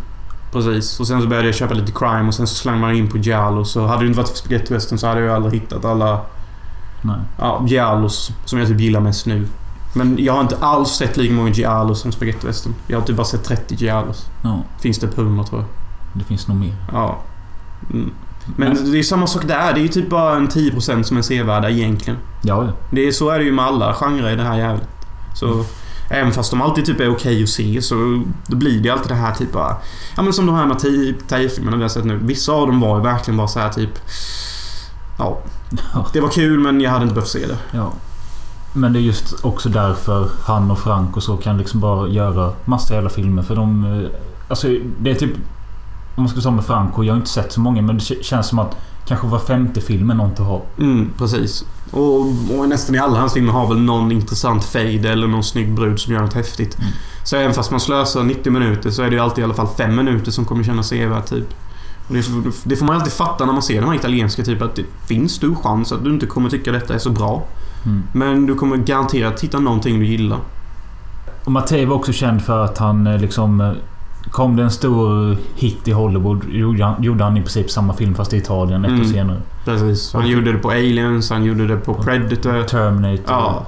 Precis. 0.52 1.00
Och 1.00 1.06
sen 1.06 1.22
så 1.22 1.28
började 1.28 1.48
jag 1.48 1.54
köpa 1.54 1.74
lite 1.74 1.92
crime 1.92 2.28
och 2.28 2.34
sen 2.34 2.46
så 2.46 2.54
slängde 2.54 2.80
man 2.80 2.94
in 2.94 3.08
på 3.08 3.18
Giallo. 3.18 3.64
Så 3.64 3.86
hade 3.86 4.02
det 4.02 4.06
inte 4.06 4.18
varit 4.18 4.28
för 4.28 4.36
spagettivästern 4.36 4.98
så 4.98 5.06
hade 5.06 5.20
jag 5.20 5.34
aldrig 5.34 5.54
hittat 5.54 5.84
alla 5.84 6.20
Nej. 7.02 7.16
ja, 7.38 7.64
Giallos 7.66 8.32
som 8.44 8.58
jag 8.58 8.68
typ 8.68 8.80
gillar 8.80 9.00
mest 9.00 9.26
nu. 9.26 9.46
Men 9.98 10.24
jag 10.24 10.32
har 10.32 10.40
inte 10.40 10.56
alls 10.60 10.90
sett 10.90 11.16
lika 11.16 11.34
många 11.34 11.50
Giallos 11.50 12.00
som 12.00 12.12
spagettivästern. 12.12 12.74
Jag 12.86 12.98
har 12.98 13.06
typ 13.06 13.16
bara 13.16 13.26
sett 13.26 13.44
30 13.44 13.74
Giallos. 13.74 14.26
Ja, 14.42 14.62
Finns 14.80 14.98
det 14.98 15.06
på 15.06 15.20
100 15.20 15.44
tror 15.44 15.60
jag. 15.60 15.68
det 16.12 16.24
finns 16.24 16.48
nog 16.48 16.56
mer. 16.56 16.74
Ja. 16.92 17.18
Mm. 17.92 18.10
Men 18.56 18.92
det 18.92 18.98
är 18.98 19.02
samma 19.02 19.26
sak 19.26 19.48
där. 19.48 19.72
Det 19.74 19.80
är 19.80 19.82
ju 19.82 19.88
typ 19.88 20.10
bara 20.10 20.36
en 20.36 20.48
10% 20.48 21.02
som 21.02 21.16
är 21.16 21.22
sevärda 21.22 21.70
egentligen. 21.70 22.18
Ja, 22.42 22.64
ja. 22.64 22.72
Det 22.90 23.08
är, 23.08 23.12
så 23.12 23.30
är 23.30 23.38
det 23.38 23.44
ju 23.44 23.52
med 23.52 23.64
alla 23.64 23.94
genrer 23.94 24.30
i 24.32 24.36
det 24.36 24.42
här 24.42 24.58
jävligt. 24.58 24.88
Så... 25.34 25.64
Även 26.10 26.32
fast 26.32 26.50
de 26.50 26.62
alltid 26.62 26.84
typ 26.84 27.00
är 27.00 27.12
okej 27.12 27.42
att 27.42 27.48
se 27.48 27.82
så 27.82 28.22
då 28.46 28.56
blir 28.56 28.80
det 28.80 28.90
alltid 28.90 29.08
det 29.08 29.14
här 29.14 29.34
typ 29.34 29.52
bara... 29.52 29.76
Ja 30.16 30.22
men 30.22 30.32
som 30.32 30.46
de 30.46 30.54
här 30.54 30.66
Mattei-filmerna 30.66 31.76
vi 31.76 31.82
har 31.82 31.88
sett 31.88 32.04
nu. 32.04 32.18
Vissa 32.22 32.52
av 32.52 32.66
dem 32.66 32.80
var 32.80 32.96
ju 32.96 33.02
verkligen 33.02 33.36
bara 33.36 33.48
så 33.48 33.60
här 33.60 33.68
typ... 33.68 33.98
Ja. 35.18 35.38
Det 36.12 36.20
var 36.20 36.28
kul 36.28 36.58
men 36.60 36.80
jag 36.80 36.90
hade 36.90 37.02
inte 37.02 37.14
behövt 37.14 37.28
se 37.28 37.46
det. 37.46 37.56
Ja. 37.70 37.92
Men 38.78 38.92
det 38.92 38.98
är 38.98 39.00
just 39.02 39.44
också 39.44 39.68
därför 39.68 40.28
han 40.42 40.70
och 40.70 40.78
Frank 40.78 41.16
och 41.16 41.22
så 41.22 41.36
kan 41.36 41.58
liksom 41.58 41.80
bara 41.80 42.08
göra 42.08 42.52
massa 42.64 42.94
jävla 42.94 43.10
filmer. 43.10 43.42
För 43.42 43.56
de... 43.56 43.84
eh, 43.84 44.10
Alltså 44.48 44.68
det 45.00 45.10
är 45.10 45.14
typ... 45.14 45.30
Om 46.16 46.22
man 46.22 46.28
ska 46.28 46.40
säga 46.40 46.52
med 46.52 46.64
Franco, 46.64 47.02
jag 47.04 47.12
har 47.12 47.16
inte 47.18 47.30
sett 47.30 47.52
så 47.52 47.60
många 47.60 47.82
men 47.82 47.98
det 47.98 48.24
känns 48.24 48.46
som 48.46 48.58
att 48.58 48.76
kanske 49.06 49.26
var 49.26 49.38
femte 49.38 49.80
film 49.80 50.10
är 50.10 50.14
någon 50.14 50.30
att 50.32 50.38
ha. 50.38 50.62
Mm, 50.78 51.10
precis. 51.18 51.64
Och, 51.90 52.20
och 52.58 52.68
nästan 52.68 52.94
i 52.94 52.98
alla 52.98 53.20
hans 53.20 53.32
filmer 53.32 53.52
har 53.52 53.68
väl 53.68 53.78
någon 53.80 54.12
intressant 54.12 54.64
fade 54.64 55.08
eller 55.08 55.26
någon 55.26 55.44
snygg 55.44 55.74
brud 55.74 56.00
som 56.00 56.12
gör 56.14 56.20
något 56.20 56.34
häftigt. 56.34 56.78
Mm. 56.78 56.90
Så 57.24 57.36
även 57.36 57.54
fast 57.54 57.70
man 57.70 57.80
slösar 57.80 58.22
90 58.22 58.52
minuter 58.52 58.90
så 58.90 59.02
är 59.02 59.10
det 59.10 59.16
ju 59.16 59.22
alltid 59.22 59.42
i 59.42 59.44
alla 59.44 59.54
fall 59.54 59.68
5 59.78 59.96
minuter 59.96 60.30
som 60.30 60.44
kommer 60.44 60.64
kännas 60.64 60.88
sevärt 60.88 61.26
typ. 61.26 61.54
Det, 62.08 62.24
det 62.64 62.76
får 62.76 62.86
man 62.86 62.96
alltid 62.96 63.12
fatta 63.12 63.44
när 63.46 63.52
man 63.52 63.62
ser 63.62 63.80
de 63.80 63.86
här 63.86 63.96
italienska 63.96 64.44
typ 64.44 64.62
att 64.62 64.76
det 64.76 64.84
finns 65.06 65.32
stor 65.32 65.54
chans 65.54 65.92
att 65.92 66.04
du 66.04 66.10
inte 66.10 66.26
kommer 66.26 66.50
tycka 66.50 66.72
detta 66.72 66.94
är 66.94 66.98
så 66.98 67.10
bra. 67.10 67.42
Mm. 67.84 68.02
Men 68.12 68.46
du 68.46 68.54
kommer 68.54 68.76
garanterat 68.76 69.40
hitta 69.40 69.58
någonting 69.58 69.98
du 70.00 70.06
gillar. 70.06 70.38
Och 71.44 71.52
Mattei 71.52 71.84
var 71.84 71.96
också 71.96 72.12
känd 72.12 72.42
för 72.42 72.64
att 72.64 72.78
han 72.78 73.06
eh, 73.06 73.18
liksom... 73.20 73.60
eh, 73.60 73.72
Kom 74.30 74.56
det 74.56 74.62
en 74.62 74.70
stor 74.70 75.36
hit 75.54 75.88
i 75.88 75.92
Hollywood 75.92 76.44
gjorde 76.50 76.84
han, 76.84 77.02
gjorde 77.02 77.24
han 77.24 77.36
i 77.36 77.40
princip 77.40 77.70
samma 77.70 77.92
film 77.92 78.14
fast 78.14 78.32
i 78.32 78.36
Italien 78.36 78.84
ett 78.84 78.90
år 78.90 78.94
Mm. 78.94 79.12
senare. 79.12 79.42
Precis. 79.64 80.12
Han 80.12 80.22
Och- 80.22 80.28
gjorde 80.28 80.52
det 80.52 80.58
på 80.58 80.70
Aliens, 80.70 81.30
han 81.30 81.44
gjorde 81.44 81.66
det 81.66 81.76
på 81.76 81.94
Predator. 81.94 82.62
Terminator. 82.62 83.24
Ja. 83.28 83.66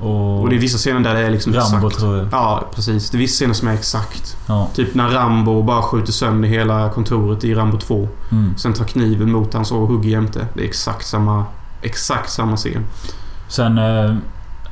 Och... 0.00 0.40
Och 0.42 0.48
det 0.50 0.56
är 0.56 0.60
vissa 0.60 0.78
scener 0.78 1.00
där 1.00 1.14
det 1.14 1.20
är 1.20 1.30
liksom 1.30 1.52
Rambo 1.52 1.86
exakt. 1.86 1.98
tror 2.00 2.16
jag. 2.16 2.26
Ja, 2.32 2.64
precis. 2.74 3.10
Det 3.10 3.16
är 3.16 3.18
vissa 3.18 3.34
scener 3.34 3.54
som 3.54 3.68
är 3.68 3.72
exakt. 3.74 4.36
Ja. 4.48 4.68
Typ 4.74 4.94
när 4.94 5.08
Rambo 5.08 5.62
bara 5.62 5.82
skjuter 5.82 6.12
sönder 6.12 6.48
hela 6.48 6.88
kontoret 6.90 7.44
i 7.44 7.54
Rambo 7.54 7.78
2. 7.78 8.08
Mm. 8.32 8.54
Sen 8.56 8.72
tar 8.72 8.84
kniven 8.84 9.32
mot 9.32 9.54
hans 9.54 9.72
och 9.72 9.86
hugger 9.88 10.10
jämte. 10.10 10.46
Det 10.54 10.60
är 10.62 10.66
exakt 10.66 11.06
samma... 11.06 11.44
Exakt 11.82 12.30
samma 12.30 12.56
scen. 12.56 12.84
Sen... 13.48 13.78
Eh, 13.78 14.14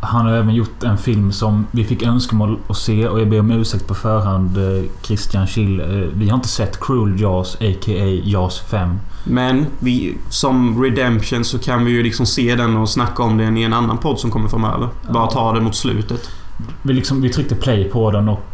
han 0.07 0.27
har 0.27 0.33
även 0.33 0.55
gjort 0.55 0.83
en 0.83 0.99
film 0.99 1.33
som 1.33 1.67
vi 1.71 1.85
fick 1.85 2.03
önskemål 2.03 2.59
att 2.69 2.77
se 2.77 3.09
och 3.09 3.21
jag 3.21 3.29
ber 3.31 3.41
om 3.41 3.51
ursäkt 3.51 3.87
på 3.89 3.95
förhand 3.95 4.57
eh, 4.59 4.85
Christian 5.03 5.47
Schill. 5.47 5.81
Eh, 5.81 5.87
vi 6.15 6.29
har 6.29 6.35
inte 6.37 6.49
sett 6.49 6.81
Cruel 6.81 7.21
Jaws, 7.21 7.55
a.k.a. 7.55 8.21
Jaws 8.25 8.61
5. 8.61 8.99
Men 9.25 9.67
vi, 9.79 10.19
som 10.29 10.83
Redemption 10.83 11.45
så 11.45 11.59
kan 11.59 11.85
vi 11.85 11.91
ju 11.93 12.03
liksom 12.03 12.27
se 12.27 12.55
den 12.55 12.77
och 12.77 12.89
snacka 12.89 13.23
om 13.23 13.37
den 13.39 13.57
i 13.57 13.63
en 13.63 13.73
annan 13.73 13.99
podd 13.99 14.19
som 14.19 14.31
kommer 14.31 14.49
framöver. 14.49 14.89
Bara 15.11 15.25
Ja. 15.25 15.31
ta 15.31 15.53
det 15.53 15.61
mot 15.61 15.75
slutet. 15.77 16.31
Vi, 16.83 16.93
liksom, 16.93 17.23
vi 17.23 17.29
tryckte 17.33 17.55
play 17.55 17.85
på 17.85 18.11
den 18.11 18.29
och 18.29 18.45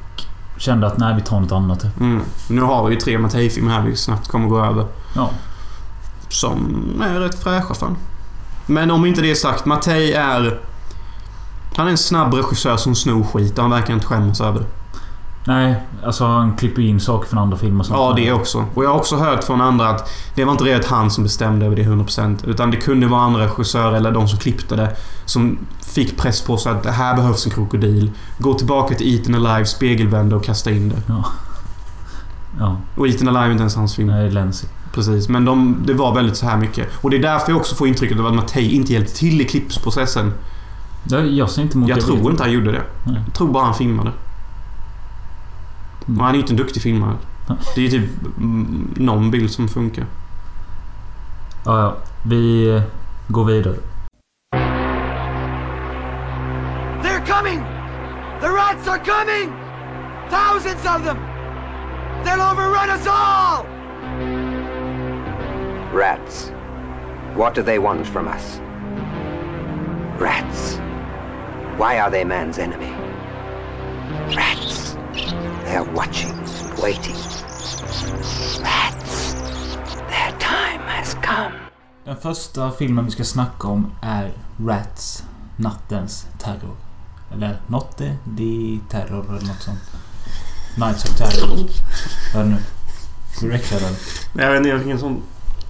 kände 0.58 0.86
att 0.86 0.98
nej, 0.98 1.14
vi 1.14 1.20
tar 1.22 1.40
något 1.40 1.52
annat. 1.52 1.86
Mm. 2.00 2.20
Nu 2.50 2.60
har 2.60 2.84
vi 2.88 2.94
ju 2.94 3.00
tre 3.00 3.18
Mattei-filmer 3.18 3.70
här 3.72 3.82
vi 3.82 3.96
snabbt 3.96 4.28
kommer 4.28 4.48
gå 4.48 4.64
över. 4.64 4.86
Ja. 5.16 5.30
Som 6.28 6.84
är 7.04 7.20
rätt 7.20 7.42
fräscha 7.42 7.74
fan. 7.74 7.96
Men 8.66 8.90
om 8.90 9.06
inte 9.06 9.20
det 9.20 9.30
är 9.30 9.34
sagt, 9.34 9.64
Mattei 9.64 10.12
är... 10.12 10.60
Han 11.76 11.86
är 11.86 11.90
en 11.90 11.98
snabb 11.98 12.34
regissör 12.34 12.76
som 12.76 12.94
snor 12.94 13.24
skit 13.24 13.58
och 13.58 13.62
han 13.62 13.70
verkar 13.70 13.94
inte 13.94 14.06
skämmas 14.06 14.40
över 14.40 14.60
det. 14.60 14.66
Nej, 15.46 15.74
alltså 16.04 16.26
han 16.26 16.56
klipper 16.56 16.82
in 16.82 17.00
saker 17.00 17.28
från 17.28 17.38
andra 17.38 17.56
filmer. 17.56 17.84
sånt 17.84 17.98
Ja, 17.98 18.12
det 18.16 18.32
också. 18.32 18.64
Och 18.74 18.84
jag 18.84 18.88
har 18.88 18.96
också 18.96 19.16
hört 19.16 19.44
från 19.44 19.60
andra 19.60 19.88
att 19.88 20.10
det 20.34 20.44
var 20.44 20.52
inte 20.52 20.64
riktigt 20.64 20.90
han 20.90 21.10
som 21.10 21.24
bestämde 21.24 21.66
över 21.66 21.76
det 21.76 21.82
100%. 21.82 22.46
Utan 22.46 22.70
det 22.70 22.76
kunde 22.76 23.06
vara 23.06 23.20
andra 23.20 23.44
regissörer 23.44 23.92
eller 23.92 24.10
de 24.10 24.28
som 24.28 24.38
klippte 24.38 24.76
det. 24.76 24.96
Som 25.24 25.58
fick 25.82 26.18
press 26.18 26.42
på 26.42 26.56
sig 26.56 26.72
att 26.72 26.82
det 26.82 26.90
här 26.90 27.16
behövs 27.16 27.46
en 27.46 27.52
krokodil. 27.52 28.10
Gå 28.38 28.54
tillbaka 28.54 28.94
till 28.94 29.14
Eaten 29.14 29.34
Alive, 29.34 29.66
spegelvända 29.66 30.36
och 30.36 30.44
kasta 30.44 30.70
in 30.70 30.88
det. 30.88 31.02
Ja, 32.58 32.76
Och 32.96 33.08
Eaten 33.08 33.28
Alive 33.28 33.44
är 33.46 33.50
inte 33.50 33.62
ens 33.62 33.76
hans 33.76 33.96
film. 33.96 34.08
nej, 34.08 34.30
Lenzi. 34.30 34.66
Precis. 34.92 35.28
Men 35.28 35.44
de, 35.44 35.82
det 35.86 35.94
var 35.94 36.14
väldigt 36.14 36.36
så 36.36 36.46
här 36.46 36.56
mycket. 36.56 36.88
Och 37.00 37.10
det 37.10 37.16
är 37.16 37.22
därför 37.22 37.52
jag 37.52 37.60
också 37.60 37.74
får 37.74 37.88
intrycket 37.88 38.18
av 38.18 38.26
att 38.26 38.34
Mattei 38.34 38.74
inte 38.74 38.92
hjälpte 38.92 39.14
till 39.14 39.40
i 39.40 39.44
klippsprocessen. 39.44 40.32
Jag, 41.08 41.50
ser 41.50 41.62
inte 41.62 41.76
emot 41.78 41.88
Jag 41.88 41.98
det. 41.98 42.02
tror 42.02 42.30
inte 42.30 42.42
han 42.42 42.52
gjorde 42.52 42.72
det. 42.72 42.82
Nej. 43.06 43.22
Jag 43.26 43.34
tror 43.34 43.48
bara 43.48 43.64
han 43.64 43.74
filmade. 43.74 44.12
Mm. 46.06 46.18
Och 46.20 46.24
han 46.24 46.34
är 46.34 46.34
ju 46.34 46.40
inte 46.40 46.52
en 46.52 46.56
duktig 46.56 46.82
filmare. 46.82 47.16
Det 47.74 47.80
är 47.80 47.84
ju 47.84 47.90
typ 47.90 48.10
mm, 48.38 48.94
någon 48.96 49.30
bild 49.30 49.50
som 49.50 49.68
funkar. 49.68 50.04
Ja, 51.64 51.80
ja. 51.80 51.96
Vi 52.22 52.82
går 53.28 53.44
vidare. 53.44 53.76
They're 57.02 57.26
coming! 57.26 57.60
The 58.40 58.48
rats 58.48 58.88
are 58.88 58.98
coming! 58.98 59.52
Thousands 60.30 60.84
of 60.96 61.04
them! 61.04 61.16
They'll 62.24 62.52
overrun 62.52 62.90
us 62.90 63.06
all! 63.06 63.79
Rats. 65.92 66.52
What 67.34 67.54
do 67.54 67.62
they 67.62 67.78
want 67.80 68.06
from 68.06 68.28
us? 68.28 68.60
Rats. 70.20 70.78
Why 71.78 71.98
are 71.98 72.10
they 72.10 72.24
man's 72.24 72.58
enemy? 72.58 72.92
Rats. 74.36 74.96
They 75.64 75.74
are 75.74 75.92
watching, 75.92 76.36
waiting. 76.80 77.16
Rats. 78.62 79.34
Their 80.08 80.32
time 80.38 80.80
has 80.86 81.14
come. 81.14 81.54
Den 82.04 82.16
första 82.16 82.72
filmen 82.72 83.04
vi 83.04 83.10
ska 83.10 83.24
snacka 83.24 83.68
om 83.68 83.92
är 84.02 84.32
Rats. 84.66 85.24
Nattens 85.56 86.26
terror. 86.38 86.76
Eller 87.32 87.60
Notte 87.66 88.16
di 88.24 88.80
Terror 88.90 89.24
eller 89.24 89.46
något 89.46 89.62
sånt. 89.62 89.80
Nights 90.76 91.04
of 91.04 91.16
Terror. 91.16 91.68
Det 92.32 92.44
nu? 92.44 92.56
Directad 93.40 93.80
den. 93.80 93.94
Jag 94.44 94.50
vet 94.50 94.56
inte, 94.56 94.68
jag 94.68 94.80
fick 94.80 94.90
en 94.90 94.98
sån 94.98 95.22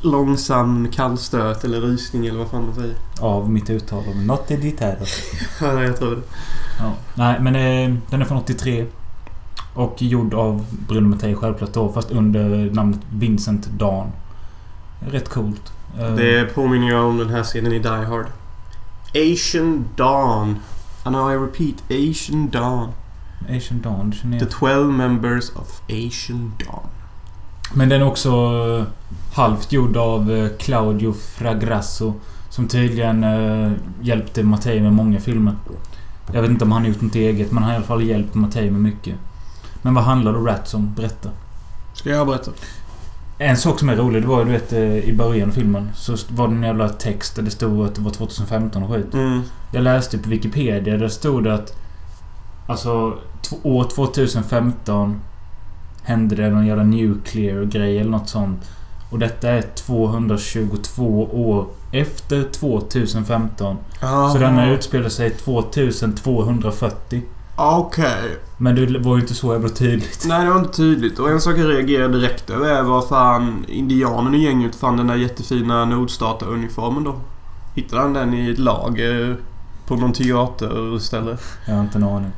långsam 0.02 0.88
kallstöt 0.92 1.64
eller 1.64 1.80
rysning 1.80 2.26
eller 2.26 2.38
vad 2.38 2.48
fan 2.48 2.64
man 2.66 2.74
säger. 2.74 2.94
Av 3.20 3.50
mitt 3.50 3.70
uttal 3.70 4.08
av 4.08 4.16
Notte 4.16 4.56
di 4.56 4.70
Terror. 4.72 5.08
Ja, 5.60 5.82
jag 5.82 5.96
tror 5.96 6.10
det. 6.16 6.22
Ja. 6.78 6.92
Nej, 7.14 7.40
men 7.40 7.54
eh, 7.56 7.96
den 8.10 8.20
är 8.20 8.24
från 8.24 8.38
83. 8.38 8.86
Och 9.74 10.02
gjord 10.02 10.34
av 10.34 10.66
Bruno 10.88 11.08
Mattei 11.08 11.34
självklart 11.34 11.72
då. 11.72 11.92
Fast 11.92 12.10
under 12.10 12.70
namnet 12.74 13.00
Vincent 13.12 13.66
Dawn. 13.66 14.06
Rätt 15.00 15.28
coolt. 15.28 15.72
Eh, 15.98 16.14
Det 16.14 16.54
påminner 16.54 16.86
ju 16.86 16.98
om 17.00 17.18
den 17.18 17.30
här 17.30 17.42
scenen 17.42 17.72
i 17.72 17.78
Die 17.78 17.88
Hard. 17.88 18.26
Asian 19.14 19.84
Dawn. 19.96 20.56
And 21.04 21.16
I 21.16 21.34
repeat, 21.36 21.74
Asian 21.90 22.48
Dawn. 22.50 22.88
Asian 23.56 23.80
Dawn, 23.80 24.12
The 24.12 24.36
jag. 24.36 24.50
12 24.50 24.92
members 24.92 25.50
of 25.50 25.80
Asian 25.88 26.52
Dawn. 26.66 26.86
Men 27.74 27.88
den 27.88 28.00
är 28.02 28.06
också 28.06 28.30
halvt 29.32 29.72
gjord 29.72 29.96
av 29.96 30.32
eh, 30.32 30.48
Claudio 30.58 31.12
Fragrasso. 31.12 32.14
Som 32.50 32.68
tydligen 32.68 33.24
eh, 33.24 33.72
hjälpte 34.02 34.42
Mattei 34.42 34.80
med 34.80 34.92
många 34.92 35.20
filmer. 35.20 35.54
Jag 36.32 36.42
vet 36.42 36.50
inte 36.50 36.64
om 36.64 36.72
han 36.72 36.84
gjort 36.84 37.00
något 37.00 37.14
eget, 37.14 37.52
men 37.52 37.62
han 37.62 37.72
har 37.72 37.72
i 37.72 37.76
alla 37.76 37.86
fall 37.86 38.02
hjälpt 38.02 38.34
Mattei 38.34 38.70
med 38.70 38.80
mycket. 38.80 39.14
Men 39.82 39.94
vad 39.94 40.04
handlar 40.04 40.32
då 40.32 40.40
Rats 40.40 40.74
om? 40.74 40.94
Berätta. 40.94 41.28
Ska 41.94 42.10
jag 42.10 42.26
berätta? 42.26 42.50
En 43.38 43.56
sak 43.56 43.78
som 43.78 43.88
är 43.88 43.96
rolig, 43.96 44.22
det 44.22 44.28
var 44.28 44.38
ju 44.38 44.44
du 44.44 44.50
vet 44.50 44.72
eh, 44.72 45.08
i 45.08 45.12
början 45.12 45.48
av 45.48 45.52
filmen 45.52 45.90
så 45.94 46.16
var 46.28 46.48
det 46.48 46.54
en 46.54 46.62
jävla 46.62 46.88
text 46.88 47.36
där 47.36 47.42
det 47.42 47.50
stod 47.50 47.86
att 47.86 47.94
det 47.94 48.00
var 48.00 48.10
2015 48.10 48.82
och 48.82 48.90
skit. 48.90 49.14
Mm. 49.14 49.42
Jag 49.72 49.82
läste 49.82 50.18
på 50.18 50.28
Wikipedia, 50.28 50.96
där 50.96 51.08
stod 51.08 51.44
det 51.44 51.54
att... 51.54 51.76
Alltså, 52.66 53.18
år 53.62 53.84
2015 53.84 55.20
hände 56.02 56.36
det 56.36 56.50
någon 56.50 56.66
jävla 56.66 56.84
nuclear 56.84 57.64
grej 57.64 57.98
eller 57.98 58.10
något 58.10 58.28
sånt. 58.28 58.70
Och 59.10 59.18
detta 59.18 59.48
är 59.50 59.62
222 59.62 61.28
år 61.32 61.66
efter 61.92 62.44
2015. 62.52 63.76
Så 64.32 64.38
denna 64.38 64.70
utspelar 64.70 65.08
sig 65.08 65.30
2240. 65.30 67.22
Okej. 67.56 68.38
Men 68.56 68.74
det 68.74 68.98
var 68.98 69.14
ju 69.14 69.20
inte 69.20 69.34
så 69.34 69.52
jävla 69.52 69.68
tydligt. 69.68 70.24
Nej, 70.28 70.44
det 70.44 70.50
var 70.50 70.58
inte 70.58 70.76
tydligt. 70.76 71.18
Och 71.18 71.30
en 71.30 71.40
sak 71.40 71.58
jag 71.58 71.70
reagerade 71.70 72.18
direkt 72.18 72.50
över 72.50 72.68
är 72.68 72.82
vad 72.82 73.08
fan 73.08 73.64
indianen 73.68 74.34
i 74.34 74.44
gänget 74.44 74.74
fann 74.74 74.96
den 74.96 75.06
där 75.06 75.14
jättefina 75.14 75.84
Nordstarta-uniformen 75.84 77.04
då. 77.04 77.14
Hittade 77.74 78.02
han 78.02 78.12
den 78.12 78.34
i 78.34 78.50
ett 78.50 78.58
lager 78.58 79.36
på 79.86 79.96
någon 79.96 80.12
teaterställe? 80.12 81.36
Jag 81.66 81.74
har 81.74 81.82
inte 81.82 81.98
en 81.98 82.04
aning. 82.04 82.30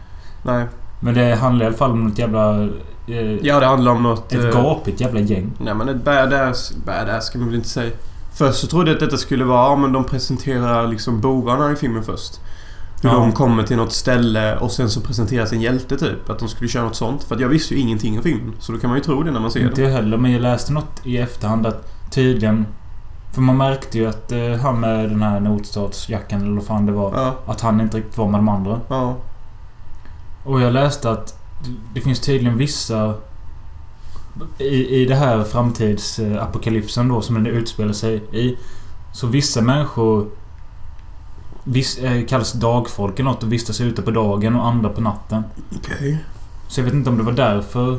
Nej. 0.42 0.66
Men 1.02 1.14
det 1.14 1.34
handlar 1.34 1.64
i 1.64 1.66
alla 1.68 1.76
fall 1.76 1.90
om 1.90 2.04
något 2.08 2.18
jävla... 2.18 2.62
Eh, 3.06 3.32
Ja, 3.42 3.60
det 3.60 3.66
handlar 3.66 3.92
om 3.92 4.02
något... 4.02 4.32
ett 4.32 4.44
eh, 4.54 4.62
gapigt 4.62 5.00
jävla 5.00 5.20
gäng. 5.20 5.52
Nej 5.58 5.74
men 5.74 5.88
ett 5.88 6.04
badass... 6.04 6.72
Badass 6.86 7.26
ska 7.26 7.38
man 7.38 7.46
väl 7.48 7.56
inte 7.56 7.68
säga. 7.68 7.90
Först 8.34 8.58
så 8.60 8.66
trodde 8.66 8.90
jag 8.90 8.94
att 8.94 9.00
detta 9.00 9.16
skulle 9.16 9.44
vara... 9.44 9.70
Ja, 9.70 9.76
men 9.76 9.92
de 9.92 10.04
presenterar 10.04 10.86
liksom 10.88 11.20
bovarna 11.20 11.72
i 11.72 11.76
filmen 11.76 12.02
först. 12.02 12.40
Hur 13.02 13.08
Ja. 13.10 13.14
de 13.16 13.32
kommer 13.32 13.62
till 13.62 13.76
något 13.76 13.92
ställe 13.92 14.56
och 14.58 14.70
sen 14.72 14.90
så 14.90 15.00
presenteras 15.00 15.52
en 15.52 15.60
hjälte 15.60 15.96
typ. 15.98 16.30
Att 16.30 16.38
de 16.38 16.48
skulle 16.48 16.68
köra 16.68 16.84
något 16.84 16.96
sånt. 16.96 17.24
För 17.24 17.34
att 17.34 17.40
jag 17.40 17.48
visste 17.48 17.74
ju 17.74 17.80
ingenting 17.80 18.16
om 18.16 18.22
filmen. 18.22 18.52
Så 18.58 18.72
då 18.72 18.78
kan 18.78 18.90
man 18.90 18.98
ju 18.98 19.04
tro 19.04 19.22
det 19.22 19.30
när 19.30 19.40
man 19.40 19.50
ser 19.50 19.60
Inte 19.60 19.74
det. 19.74 19.82
jag 19.82 19.90
heller, 19.90 20.16
men 20.16 20.32
jag 20.32 20.40
läste 20.42 20.72
något 20.72 21.00
i 21.04 21.18
efterhand 21.18 21.66
att 21.66 21.92
tydligen... 22.10 22.66
För 23.32 23.40
man 23.40 23.56
märkte 23.56 23.98
ju 23.98 24.06
att 24.08 24.32
eh, 24.32 24.52
han 24.62 24.80
med 24.80 25.08
den 25.10 25.22
här 25.22 25.40
nordstatsjackan 25.40 26.42
eller 26.42 26.52
vad 26.54 26.64
fan 26.64 26.86
det 26.86 26.92
var. 26.92 27.12
Ja, 27.16 27.34
Att 27.52 27.60
han 27.60 27.80
inte 27.80 27.96
riktigt 27.96 28.18
var 28.18 28.28
med 28.28 28.38
de 28.40 28.48
andra. 28.48 28.80
ja. 28.88 29.16
Och 30.44 30.60
jag 30.60 30.72
läste 30.72 31.10
att 31.10 31.38
det 31.94 32.00
finns 32.00 32.20
tydligen 32.20 32.58
vissa... 32.58 33.14
I, 34.58 35.02
i 35.02 35.06
det 35.06 35.14
här 35.14 35.44
framtidsapokalypsen 35.44 37.08
då 37.08 37.22
som 37.22 37.34
den 37.34 37.46
utspelar 37.46 37.92
sig 37.92 38.16
i. 38.32 38.56
Så 39.12 39.26
vissa 39.26 39.60
människor... 39.60 40.28
Viss, 41.64 41.98
eh, 41.98 42.26
kallas 42.26 42.52
dagfolk 42.52 43.18
eller 43.18 43.30
något 43.30 43.42
och 43.42 43.52
vistas 43.52 43.80
ute 43.80 44.02
på 44.02 44.10
dagen 44.10 44.56
och 44.56 44.66
andra 44.66 44.88
på 44.88 45.00
natten. 45.00 45.42
Okej. 45.76 46.24
Så 46.68 46.80
jag 46.80 46.84
vet 46.84 46.94
inte 46.94 47.10
om 47.10 47.18
det 47.18 47.22
var 47.22 47.32
därför... 47.32 47.98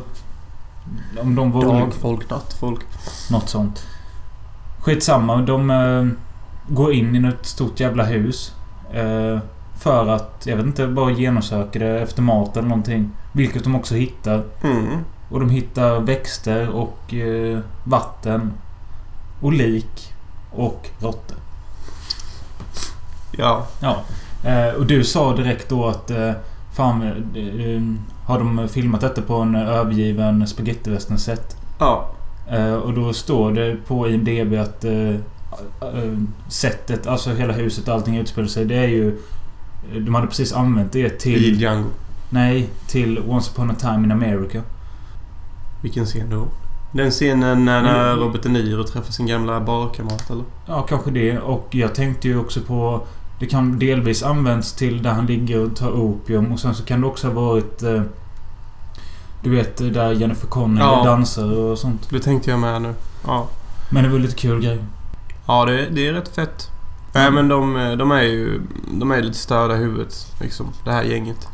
Om 1.22 1.36
de 1.36 1.52
var... 1.52 1.62
Dagfolk, 1.62 2.30
nattfolk. 2.30 2.82
Något 3.32 3.50
sånt. 3.50 3.86
Skitsamma. 4.80 5.42
De 5.42 5.70
eh, 5.70 6.08
går 6.68 6.94
in 6.94 7.16
i 7.16 7.20
något 7.20 7.46
stort 7.46 7.80
jävla 7.80 8.04
hus. 8.04 8.54
Eh, 8.94 9.40
för 9.84 10.08
att, 10.08 10.44
jag 10.46 10.58
vet 10.58 10.66
inte, 10.66 10.88
bara 10.88 11.12
genomsöka 11.12 11.80
det 11.80 12.00
efter 12.00 12.22
mat 12.22 12.58
eller 12.58 12.68
någonting. 12.68 13.10
Vilket 13.34 13.64
de 13.64 13.76
också 13.76 13.96
hittar. 13.96 14.44
Mm. 14.64 14.86
Och 15.30 15.40
de 15.40 15.50
hittar 15.50 16.00
växter 16.00 16.70
och 16.70 17.14
eh, 17.14 17.60
vatten. 17.84 18.54
Och 19.42 19.54
lik. 19.54 20.14
Och 20.52 20.90
råttor. 21.00 21.38
Ja. 23.32 23.68
Ja. 23.80 23.98
Eh, 24.50 24.74
och 24.74 24.86
du 24.86 25.04
sa 25.04 25.36
direkt 25.36 25.70
då 25.70 25.86
att... 25.86 26.12
Eh, 26.12 26.32
fan, 26.76 27.02
eh, 27.36 27.82
har 28.28 28.40
de 28.40 28.68
filmat 28.68 29.02
detta 29.02 29.22
på 29.22 29.36
en 29.36 29.56
övergiven 29.56 30.48
spagettivästern-set? 30.48 31.58
Ja. 31.80 32.10
Eh, 32.50 32.74
och 32.74 32.94
då 32.94 33.14
står 33.14 33.52
det 33.52 33.76
på 33.88 34.10
IMDB 34.10 34.54
att 34.54 34.86
eh, 34.86 35.10
eh, 35.10 36.18
sättet, 36.48 37.08
alltså 37.08 37.30
hela 37.30 37.54
huset 37.54 37.88
och 37.88 37.94
allting 37.94 38.18
utspelar 38.18 38.48
sig. 38.48 38.66
Det 38.66 38.76
är 38.76 38.88
ju... 38.88 39.18
De 40.00 40.16
hade 40.16 40.28
precis 40.28 40.54
använt 40.54 40.92
det 40.92 41.00
I 41.16 41.20
till... 41.20 41.62
Django. 41.62 41.90
Nej, 42.30 42.70
till 42.88 43.20
Once 43.28 43.52
upon 43.54 43.72
a 43.72 43.76
time 43.80 44.04
in 44.04 44.12
America. 44.12 44.62
Vilken 45.82 46.06
scen 46.06 46.30
då? 46.30 46.48
Den 46.92 47.12
scenen 47.12 47.66
när, 47.66 47.80
Mm. 48.10 48.20
Robert 48.20 48.44
De 48.44 48.50
Niro 48.50 48.84
träffar 48.84 49.12
sin 49.12 49.26
gamla 49.26 49.62
barkamrat 49.62 50.30
eller? 50.30 50.44
Ja, 50.68 50.82
kanske 50.82 51.12
det. 51.12 51.40
Och 51.40 51.68
jag 51.72 51.96
tänkte 51.96 52.28
ju 52.28 52.40
också 52.40 52.62
på... 52.62 53.02
Det 53.40 53.46
kan 53.46 53.80
delvis 53.80 54.24
används 54.24 54.74
till 54.74 55.04
där 55.04 55.12
han 55.12 55.26
ligger 55.26 55.60
och 55.66 55.76
tar 55.76 55.92
opium. 55.92 56.52
Och 56.52 56.60
sen 56.60 56.76
så 56.76 56.84
kan 56.86 57.02
det 57.02 57.08
också 57.08 57.28
ha 57.28 57.34
varit... 57.34 57.84
Eh, 57.84 58.02
du 59.44 59.50
vet, 59.50 59.78
där 59.78 60.12
Jennifer 60.12 60.48
Connelly 60.48 60.80
Ja. 60.86 61.04
dansar 61.06 61.52
och 61.54 61.78
sånt. 61.78 62.08
Det 62.10 62.20
tänkte 62.20 62.50
jag 62.52 62.60
med 62.60 62.82
nu. 62.82 62.94
Ja. 63.28 63.48
Men 63.90 64.04
det 64.04 64.10
var 64.10 64.20
lite 64.20 64.36
kul 64.36 64.62
grej. 64.62 64.80
Ja, 65.48 65.66
det, 65.66 65.90
det 65.90 66.08
är 66.08 66.14
rätt 66.14 66.36
fett. 66.36 66.70
Nej 67.14 67.32
men 67.32 67.48
de, 67.48 67.74
de 68.00 68.12
är 68.12 68.22
ju... 68.22 68.62
De 68.92 69.12
är 69.12 69.22
lite 69.22 69.38
störda 69.38 69.76
i 69.76 69.78
huvudet. 69.78 70.36
Liksom. 70.42 70.66
Det 70.86 70.92
här 70.92 71.04
gänget. 71.04 71.48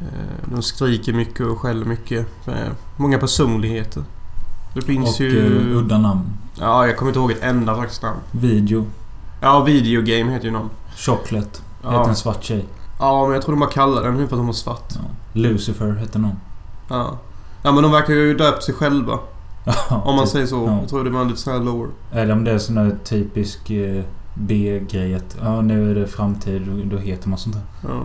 Eh, 0.00 0.50
De 0.54 0.62
skriker 0.62 1.12
mycket 1.12 1.46
och 1.46 1.58
skäller 1.58 1.84
mycket. 1.86 2.26
Eh, 2.48 2.54
Många 2.96 3.18
personligheter. 3.18 4.02
Det 4.74 4.82
finns 4.82 5.14
och 5.20 5.26
ju... 5.26 5.70
eh, 5.72 5.76
udda 5.78 5.98
namn. 5.98 6.22
Ja, 6.60 6.86
jag 6.86 6.96
kommer 6.96 7.10
inte 7.10 7.18
ihåg 7.20 7.30
ett 7.30 7.42
enda 7.42 7.76
faktiskt 7.76 8.02
namn. 8.02 8.18
Video. 8.30 8.86
Ja, 9.40 9.60
Videogame 9.64 10.32
heter 10.32 10.44
ju 10.46 10.50
någon. 10.52 10.70
Chocolate. 10.96 11.36
Heter 11.82 11.94
Ja. 11.94 12.08
en 12.08 12.16
svart 12.16 12.44
tjej. 12.44 12.66
ja, 12.98 13.24
men 13.24 13.34
jag 13.34 13.42
tror 13.42 13.52
de 13.52 13.60
bara 13.60 13.70
kallar 13.70 14.02
den 14.02 14.16
för 14.16 14.22
att 14.22 14.30
de 14.30 14.46
var 14.46 14.52
svart. 14.52 14.92
Ja. 14.94 15.00
Lucifer 15.32 15.92
hette 15.92 16.18
någon. 16.18 16.36
Ja. 16.88 17.18
Ja 17.62 17.72
men 17.72 17.82
de 17.82 17.92
verkar 17.92 18.12
ju 18.12 18.34
döpt 18.36 18.62
sig 18.62 18.74
själva. 18.74 19.12
Om 19.88 20.16
man 20.16 20.24
typ. 20.24 20.32
säger 20.32 20.46
så. 20.46 20.64
Ja. 20.66 20.78
Jag 20.80 20.88
tror 20.88 21.04
det 21.04 21.10
var 21.10 21.24
lite 21.24 21.38
sån 21.40 21.52
här 21.52 21.60
lore. 21.60 21.90
Eller 22.12 22.32
om 22.32 22.44
det 22.44 22.50
är 22.50 22.58
sån 22.58 22.74
där 22.74 22.96
typisk 23.04 23.70
eh, 23.70 24.04
B-grej 24.34 25.14
att 25.14 25.36
ja, 25.42 25.60
nu 25.60 25.90
är 25.90 25.94
det 25.94 26.06
framtid 26.06 26.68
och 26.68 26.86
då 26.86 26.98
heter 26.98 27.28
man 27.28 27.38
sånt 27.38 27.54
här. 27.56 27.64
Ja. 27.88 28.02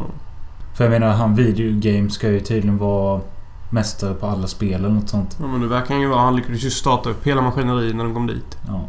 För 0.77 0.83
jag 0.83 0.91
menar, 0.91 1.13
han 1.13 1.35
videogame 1.35 2.09
ska 2.09 2.29
ju 2.29 2.39
tydligen 2.39 2.77
vara 2.77 3.21
mästare 3.69 4.13
på 4.13 4.27
alla 4.27 4.47
spel 4.47 4.73
eller 4.73 4.89
något 4.89 5.09
sånt. 5.09 5.37
ja 5.39 5.47
men 5.47 5.61
det 5.61 5.67
verkar 5.67 5.97
ju 5.97 6.07
vara. 6.07 6.19
Han 6.19 6.35
lyckades 6.35 6.63
ju 6.63 6.69
starta 6.69 7.09
upp 7.09 7.27
hela 7.27 7.41
maskineriet 7.41 7.95
när 7.95 8.03
de 8.03 8.13
kom 8.13 8.27
dit. 8.27 8.57
Ja. 8.67 8.81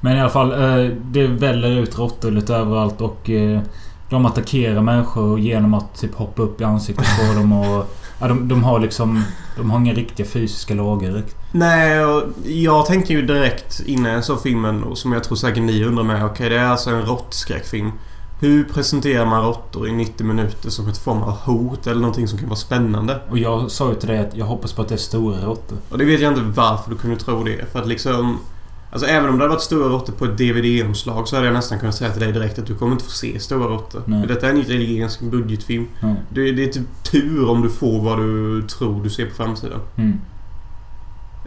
Men 0.00 0.16
i 0.16 0.20
alla 0.20 0.30
fall, 0.30 0.52
eh, 0.52 0.90
det 1.02 1.26
väller 1.26 1.70
ut 1.70 1.98
råttor 1.98 2.30
lite 2.30 2.54
överallt 2.54 3.00
och 3.00 3.30
eh, 3.30 3.60
de 4.10 4.26
attackerar 4.26 4.80
människor 4.80 5.38
genom 5.38 5.74
att 5.74 6.00
typ 6.00 6.14
hoppa 6.14 6.42
upp 6.42 6.60
i 6.60 6.64
ansiktet 6.64 7.06
på 7.18 7.34
dem 7.34 7.52
och... 7.52 7.96
Ja, 8.22 8.28
de, 8.28 8.48
de 8.48 8.64
har 8.64 8.80
liksom... 8.80 9.24
De 9.56 9.70
har 9.70 9.78
inga 9.78 9.94
riktiga 9.94 10.26
fysiska 10.26 10.74
lager. 10.74 11.22
Nej, 11.52 12.04
och 12.04 12.22
jag 12.44 12.86
tänkte 12.86 13.12
ju 13.12 13.22
direkt 13.22 13.82
innan 13.86 14.12
jag 14.12 14.24
såg 14.24 14.42
filmen 14.42 14.84
och 14.84 14.98
som 14.98 15.12
jag 15.12 15.24
tror 15.24 15.36
säkert 15.36 15.62
ni 15.62 15.84
undrar 15.84 16.04
med. 16.04 16.24
Okej, 16.24 16.48
det 16.48 16.56
är 16.56 16.64
alltså 16.64 16.90
en 16.90 17.02
råttskräckfilm. 17.02 17.92
Hur 18.40 18.64
presenterar 18.64 19.26
man 19.26 19.44
råttor 19.44 19.88
i 19.88 19.92
90 19.92 20.26
minuter 20.26 20.70
som 20.70 20.88
ett 20.88 20.98
form 20.98 21.22
av 21.22 21.30
hot 21.30 21.86
eller 21.86 22.00
någonting 22.00 22.28
som 22.28 22.38
kan 22.38 22.48
vara 22.48 22.56
spännande? 22.56 23.20
Och 23.30 23.38
jag 23.38 23.70
sa 23.70 23.88
ju 23.88 23.94
till 23.94 24.08
dig 24.08 24.18
att 24.18 24.36
jag 24.36 24.46
hoppas 24.46 24.72
på 24.72 24.82
att 24.82 24.88
det 24.88 24.94
är 24.94 24.98
stora 24.98 25.40
råttor. 25.46 25.78
Och 25.88 25.98
det 25.98 26.04
vet 26.04 26.20
jag 26.20 26.32
inte 26.32 26.42
varför 26.42 26.90
du 26.90 26.96
kunde 26.96 27.16
tro 27.16 27.44
det. 27.44 27.72
För 27.72 27.78
att 27.78 27.88
liksom... 27.88 28.38
Alltså 28.92 29.08
även 29.08 29.28
om 29.28 29.38
det 29.38 29.44
hade 29.44 29.54
varit 29.54 29.62
stora 29.62 29.88
råttor 29.88 30.12
på 30.12 30.24
ett 30.24 30.38
DVD-omslag 30.38 31.28
så 31.28 31.36
hade 31.36 31.46
jag 31.46 31.54
nästan 31.54 31.78
kunnat 31.78 31.94
säga 31.94 32.10
till 32.10 32.20
dig 32.22 32.32
direkt 32.32 32.58
att 32.58 32.66
du 32.66 32.74
kommer 32.74 32.92
inte 32.92 33.04
få 33.04 33.10
se 33.10 33.40
stora 33.40 33.66
råttor. 33.66 34.02
Nej. 34.06 34.26
Detta 34.26 34.46
är 34.46 34.50
en 34.50 34.58
italiensk 34.58 35.20
budgetfilm. 35.20 35.86
Ja. 36.00 36.14
Det, 36.28 36.52
det 36.52 36.64
är 36.64 36.72
typ 36.72 37.04
tur 37.12 37.48
om 37.48 37.62
du 37.62 37.70
får 37.70 38.02
vad 38.02 38.18
du 38.18 38.62
tror 38.62 39.02
du 39.02 39.10
ser 39.10 39.26
på 39.26 39.34
framsidan. 39.34 39.80
Mm. 39.96 40.20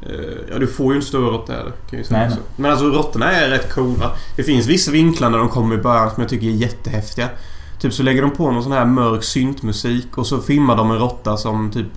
Eh, 0.01 0.35
Ja, 0.51 0.59
du 0.59 0.67
får 0.67 0.93
ju 0.93 0.95
inte 0.95 1.07
stora 1.07 1.29
råttor 1.29 1.53
heller. 1.53 1.73
Kan 1.89 1.99
jag 1.99 2.05
säga 2.05 2.19
Nej, 2.19 2.27
också. 2.27 2.39
Men 2.55 2.71
alltså 2.71 2.85
råttorna 2.85 3.31
är 3.31 3.49
rätt 3.49 3.73
coola. 3.73 4.11
Det 4.35 4.43
finns 4.43 4.67
vissa 4.67 4.91
vinklar 4.91 5.29
när 5.29 5.37
de 5.37 5.49
kommer 5.49 5.75
i 5.75 5.77
början 5.77 6.09
som 6.11 6.21
jag 6.21 6.29
tycker 6.29 6.47
är 6.47 6.51
jättehäftiga. 6.51 7.29
Typ 7.79 7.93
så 7.93 8.03
lägger 8.03 8.21
de 8.21 8.31
på 8.31 8.51
någon 8.51 8.63
sån 8.63 8.71
här 8.71 8.85
mörk 8.85 9.23
syntmusik 9.23 10.17
och 10.17 10.27
så 10.27 10.39
filmar 10.41 10.75
de 10.75 10.91
en 10.91 10.99
råtta 10.99 11.37
som 11.37 11.71
typ 11.71 11.87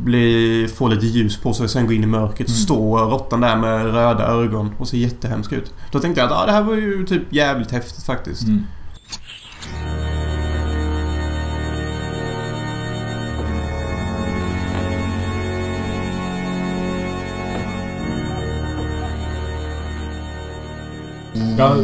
blir, 0.00 0.68
får 0.68 0.88
lite 0.88 1.06
ljus 1.06 1.36
på 1.40 1.54
sig 1.54 1.64
och 1.64 1.70
sen 1.70 1.86
går 1.86 1.94
in 1.94 2.02
i 2.02 2.06
mörkret. 2.06 2.48
Mm. 2.48 2.58
står 2.58 2.98
råttan 2.98 3.40
där 3.40 3.56
med 3.56 3.84
röda 3.84 4.26
ögon 4.26 4.70
och 4.78 4.88
ser 4.88 4.98
jättehemsk 4.98 5.52
ut. 5.52 5.74
Då 5.90 6.00
tänkte 6.00 6.20
jag 6.20 6.30
att 6.32 6.42
ah, 6.42 6.46
det 6.46 6.52
här 6.52 6.62
var 6.62 6.74
ju 6.74 7.06
typ 7.06 7.22
jävligt 7.32 7.70
häftigt 7.70 8.04
faktiskt. 8.04 8.42
Mm. 8.42 8.64
Ja, 21.58 21.74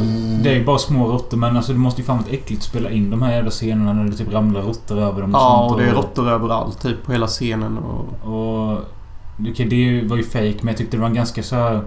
det 0.42 0.50
är 0.50 0.54
ju 0.54 0.64
bara 0.64 0.78
små 0.78 1.08
råttor 1.08 1.36
men 1.38 1.56
alltså 1.56 1.72
det 1.72 1.78
måste 1.78 2.00
ju 2.00 2.06
fan 2.06 2.16
vara 2.18 2.28
äckligt 2.30 2.60
att 2.62 2.68
spela 2.68 2.90
in 2.90 3.10
de 3.10 3.22
här 3.22 3.32
jävla 3.32 3.50
scenerna 3.50 3.92
när 3.92 4.04
det 4.10 4.16
typ 4.16 4.32
ramlar 4.32 4.62
råttor 4.62 4.98
över 4.98 5.20
dem 5.20 5.34
och 5.34 5.40
Ja, 5.40 5.56
sånt. 5.60 5.72
och 5.72 5.78
det 5.80 5.90
är 5.90 5.94
råttor 5.94 6.28
överallt 6.28 6.80
typ 6.82 7.02
på 7.06 7.12
hela 7.12 7.26
scenen. 7.26 7.78
Och... 7.78 8.32
Och... 8.32 8.78
Okej, 9.50 9.66
det 9.66 10.08
var 10.08 10.16
ju 10.16 10.22
fake 10.24 10.54
men 10.60 10.68
jag 10.68 10.76
tyckte 10.76 10.96
det 10.96 11.00
var 11.00 11.08
en 11.08 11.14
ganska 11.14 11.42
så 11.42 11.56
här 11.56 11.82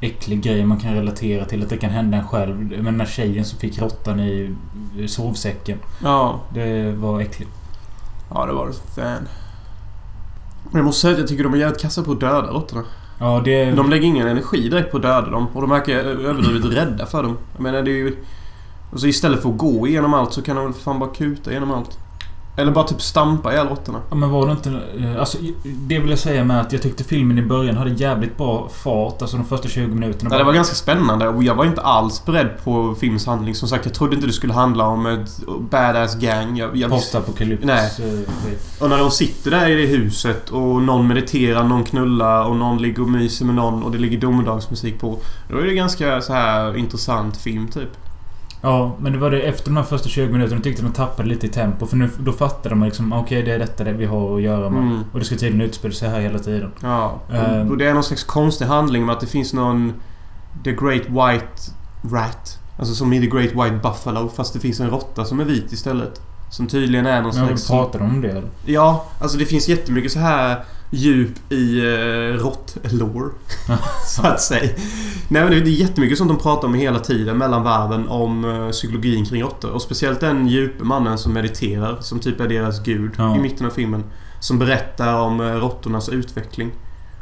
äcklig 0.00 0.42
grej 0.42 0.64
man 0.66 0.80
kan 0.80 0.94
relatera 0.94 1.44
till 1.44 1.62
att 1.62 1.68
det 1.68 1.76
kan 1.76 1.90
hända 1.90 2.16
en 2.18 2.28
själv. 2.28 2.56
Men 2.56 2.84
den 2.84 3.00
här 3.00 3.06
tjejen 3.06 3.44
som 3.44 3.58
fick 3.58 3.78
råttan 3.82 4.20
i 4.20 4.54
sovsäcken. 5.06 5.78
Ja, 6.02 6.40
Det 6.54 6.92
var 6.92 7.20
äckligt. 7.20 7.50
ja 8.34 8.46
det 8.46 8.52
var 8.52 8.66
det 8.66 8.72
fan. 8.72 9.28
Men 10.64 10.76
jag 10.78 10.84
måste 10.84 11.00
säga 11.00 11.12
att 11.12 11.18
jag 11.20 11.28
tycker 11.28 11.44
de 11.44 11.54
är 11.54 11.58
jävligt 11.58 11.80
kassa 11.80 12.02
på 12.02 12.12
att 12.12 12.20
döda 12.20 12.50
råttorna. 12.50 12.82
Ja, 13.22 13.42
det... 13.44 13.70
De 13.70 13.90
lägger 13.90 14.04
ingen 14.06 14.28
energi 14.28 14.68
direkt 14.68 14.90
på 14.90 14.96
att 14.96 15.02
döda 15.02 15.30
dem 15.30 15.46
och 15.52 15.60
de 15.60 15.70
verkar 15.70 15.94
överdrivet 15.94 16.64
rädda 16.76 17.06
för 17.06 17.22
dem. 17.22 17.38
Jag 17.54 17.62
menar 17.62 17.82
det 17.82 17.90
är 17.90 17.96
ju... 17.96 18.16
Alltså 18.92 19.06
istället 19.06 19.42
för 19.42 19.48
att 19.48 19.58
gå 19.58 19.86
igenom 19.86 20.14
allt 20.14 20.32
så 20.32 20.42
kan 20.42 20.56
de 20.56 20.64
väl 20.64 20.74
fan 20.74 20.98
bara 20.98 21.10
kuta 21.10 21.50
igenom 21.50 21.70
allt. 21.70 21.98
Eller 22.56 22.72
bara 22.72 22.84
typ 22.84 23.02
stampa 23.02 23.52
ihjäl 23.52 23.68
råttorna. 23.68 23.98
Ja, 24.10 24.14
men 24.16 24.30
var 24.30 24.46
det 24.46 24.52
inte... 24.52 24.70
eh, 24.98 25.20
Alltså, 25.20 25.38
det 25.64 25.98
vill 25.98 26.10
jag 26.10 26.18
säga 26.18 26.44
med 26.44 26.60
att 26.60 26.72
jag 26.72 26.82
tyckte 26.82 27.04
filmen 27.04 27.38
i 27.38 27.42
början 27.42 27.76
hade 27.76 27.90
jävligt 27.90 28.36
bra 28.36 28.68
fart. 28.68 29.22
Alltså 29.22 29.36
de 29.36 29.46
första 29.46 29.68
20 29.68 29.86
minuterna. 29.94 30.30
Nej, 30.30 30.38
det 30.38 30.44
var 30.44 30.52
ganska 30.52 30.74
spännande 30.74 31.28
och 31.28 31.42
jag 31.42 31.54
var 31.54 31.64
inte 31.64 31.80
alls 31.80 32.24
beredd 32.24 32.48
på 32.64 32.94
filmens 33.00 33.26
handling. 33.26 33.54
Som 33.54 33.68
sagt, 33.68 33.84
jag 33.86 33.94
trodde 33.94 34.14
inte 34.14 34.26
det 34.26 34.32
skulle 34.32 34.52
handla 34.52 34.84
om 34.86 35.06
ett 35.06 35.40
badass 35.70 36.14
gang. 36.14 36.56
Jag, 36.56 36.76
jag. 36.76 36.90
Postapokalyps. 36.90 37.64
Nej. 37.64 37.90
eh. 37.98 38.82
Och 38.82 38.88
när 38.90 38.98
de 38.98 39.10
sitter 39.10 39.50
där 39.50 39.68
i 39.68 39.74
det 39.74 39.86
huset 39.86 40.50
och 40.50 40.82
någon 40.82 41.08
mediterar, 41.08 41.64
någon 41.64 41.84
knullar 41.84 42.44
och 42.44 42.56
någon 42.56 42.82
ligger 42.82 43.02
och 43.02 43.08
myser 43.10 43.44
med 43.44 43.54
någon 43.54 43.82
och 43.82 43.90
det 43.90 43.98
ligger 43.98 44.18
domedagsmusik 44.18 45.00
på. 45.00 45.18
Då 45.50 45.58
är 45.58 45.62
det 45.62 45.74
ganska 45.74 46.20
så 46.20 46.32
här 46.32 46.76
intressant 46.76 47.36
film 47.36 47.68
typ. 47.68 47.88
Ja, 48.62 48.96
men 48.98 49.12
det 49.12 49.18
var 49.18 49.30
det 49.30 49.40
efter 49.40 49.64
de 49.64 49.76
här 49.76 49.84
första 49.84 50.08
20 50.08 50.32
minuterna 50.32 50.60
tyckte 50.60 50.82
de 50.82 50.92
tappade 50.92 51.28
lite 51.28 51.46
i 51.46 51.48
tempo. 51.48 51.86
För 51.86 51.96
nu, 51.96 52.10
då 52.18 52.32
fattade 52.32 52.74
man 52.74 52.88
liksom 52.88 53.12
okej 53.12 53.42
det 53.42 53.52
är 53.52 53.58
detta 53.58 53.84
det 53.84 53.92
vi 53.92 54.04
har 54.04 54.36
att 54.36 54.42
göra 54.42 54.70
med. 54.70 54.82
Mm. 54.82 55.04
Och 55.12 55.18
det 55.18 55.24
ska 55.24 55.36
tydligen 55.36 55.60
utspela 55.60 55.94
sig 55.94 56.08
här 56.08 56.20
hela 56.20 56.38
tiden. 56.38 56.72
Ja. 56.82 57.20
Ehm. 57.32 57.70
Och 57.70 57.78
det 57.78 57.86
är 57.86 57.94
någon 57.94 58.04
slags 58.04 58.24
konstig 58.24 58.64
handling 58.64 59.06
med 59.06 59.12
att 59.12 59.20
det 59.20 59.26
finns 59.26 59.52
någon... 59.52 59.92
The 60.64 60.72
Great 60.72 61.06
White 61.06 61.72
Rat. 62.12 62.58
Alltså 62.78 62.94
som 62.94 63.12
i 63.12 63.20
The 63.20 63.26
Great 63.26 63.50
White 63.50 63.80
Buffalo 63.82 64.28
fast 64.28 64.52
det 64.52 64.60
finns 64.60 64.80
en 64.80 64.90
råtta 64.90 65.24
som 65.24 65.40
är 65.40 65.44
vit 65.44 65.72
istället. 65.72 66.20
Som 66.50 66.66
tydligen 66.66 67.06
är 67.06 67.22
någon 67.22 67.34
Men 67.34 67.46
slags... 67.46 67.68
pratade 67.68 68.04
de 68.04 68.10
om 68.10 68.20
det 68.20 68.30
eller? 68.30 68.48
Ja, 68.66 69.04
alltså 69.20 69.38
det 69.38 69.44
finns 69.44 69.68
jättemycket 69.68 70.12
så 70.12 70.18
här 70.18 70.64
djup 70.94 71.52
i 71.52 71.80
uh, 71.80 72.34
rått-lore. 72.38 73.30
så 74.06 74.26
att 74.26 74.40
säga. 74.40 74.70
Nej 75.28 75.42
men 75.42 75.50
det 75.50 75.56
är 75.56 75.62
jättemycket 75.64 76.18
sånt 76.18 76.30
de 76.30 76.38
pratar 76.38 76.68
om 76.68 76.74
hela 76.74 76.98
tiden 76.98 77.38
mellan 77.38 77.62
varven 77.62 78.08
om 78.08 78.44
uh, 78.44 78.70
psykologin 78.70 79.24
kring 79.24 79.42
råttor. 79.42 79.70
Och 79.70 79.82
speciellt 79.82 80.20
den 80.20 80.46
djupe 80.48 80.84
mannen 80.84 81.18
som 81.18 81.32
mediterar, 81.32 81.96
som 82.00 82.18
typ 82.20 82.40
är 82.40 82.48
deras 82.48 82.82
gud 82.84 83.10
Ja. 83.18 83.36
i 83.36 83.38
mitten 83.38 83.66
av 83.66 83.70
filmen. 83.70 84.04
Som 84.40 84.58
berättar 84.58 85.14
om 85.20 85.40
uh, 85.40 85.54
råttornas 85.56 86.08
utveckling. 86.08 86.70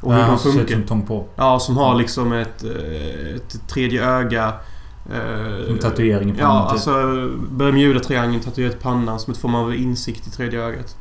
Och 0.01 0.13
hur 0.15 0.21
Ja, 0.21 0.27
de 0.27 0.39
funkar. 0.39 0.75
som 0.75 0.83
Tom 0.87 1.07
på. 1.07 1.27
Ja, 1.37 1.59
som 1.59 1.77
har 1.77 1.95
liksom 1.95 2.33
ett, 2.33 2.65
eh, 2.65 3.35
ett 3.37 3.69
tredje 3.69 4.05
öga. 4.05 4.53
eh, 5.13 5.71
En 5.71 5.79
tatuering 5.79 6.31
i 6.31 6.33
pannan 6.33 6.57
Ja, 6.57 6.63
typ. 6.65 6.73
alltså 6.73 6.91
Bermuda-triangeln 7.51 8.41
tatuerat 8.43 8.75
i 8.75 8.79
pannan 8.79 9.21
som 9.21 9.33
ett 9.33 9.39
form 9.41 9.55
av 9.55 9.75
insikt 9.75 10.27
i 10.27 10.31
tredje 10.31 10.61
ögat. 10.63 10.97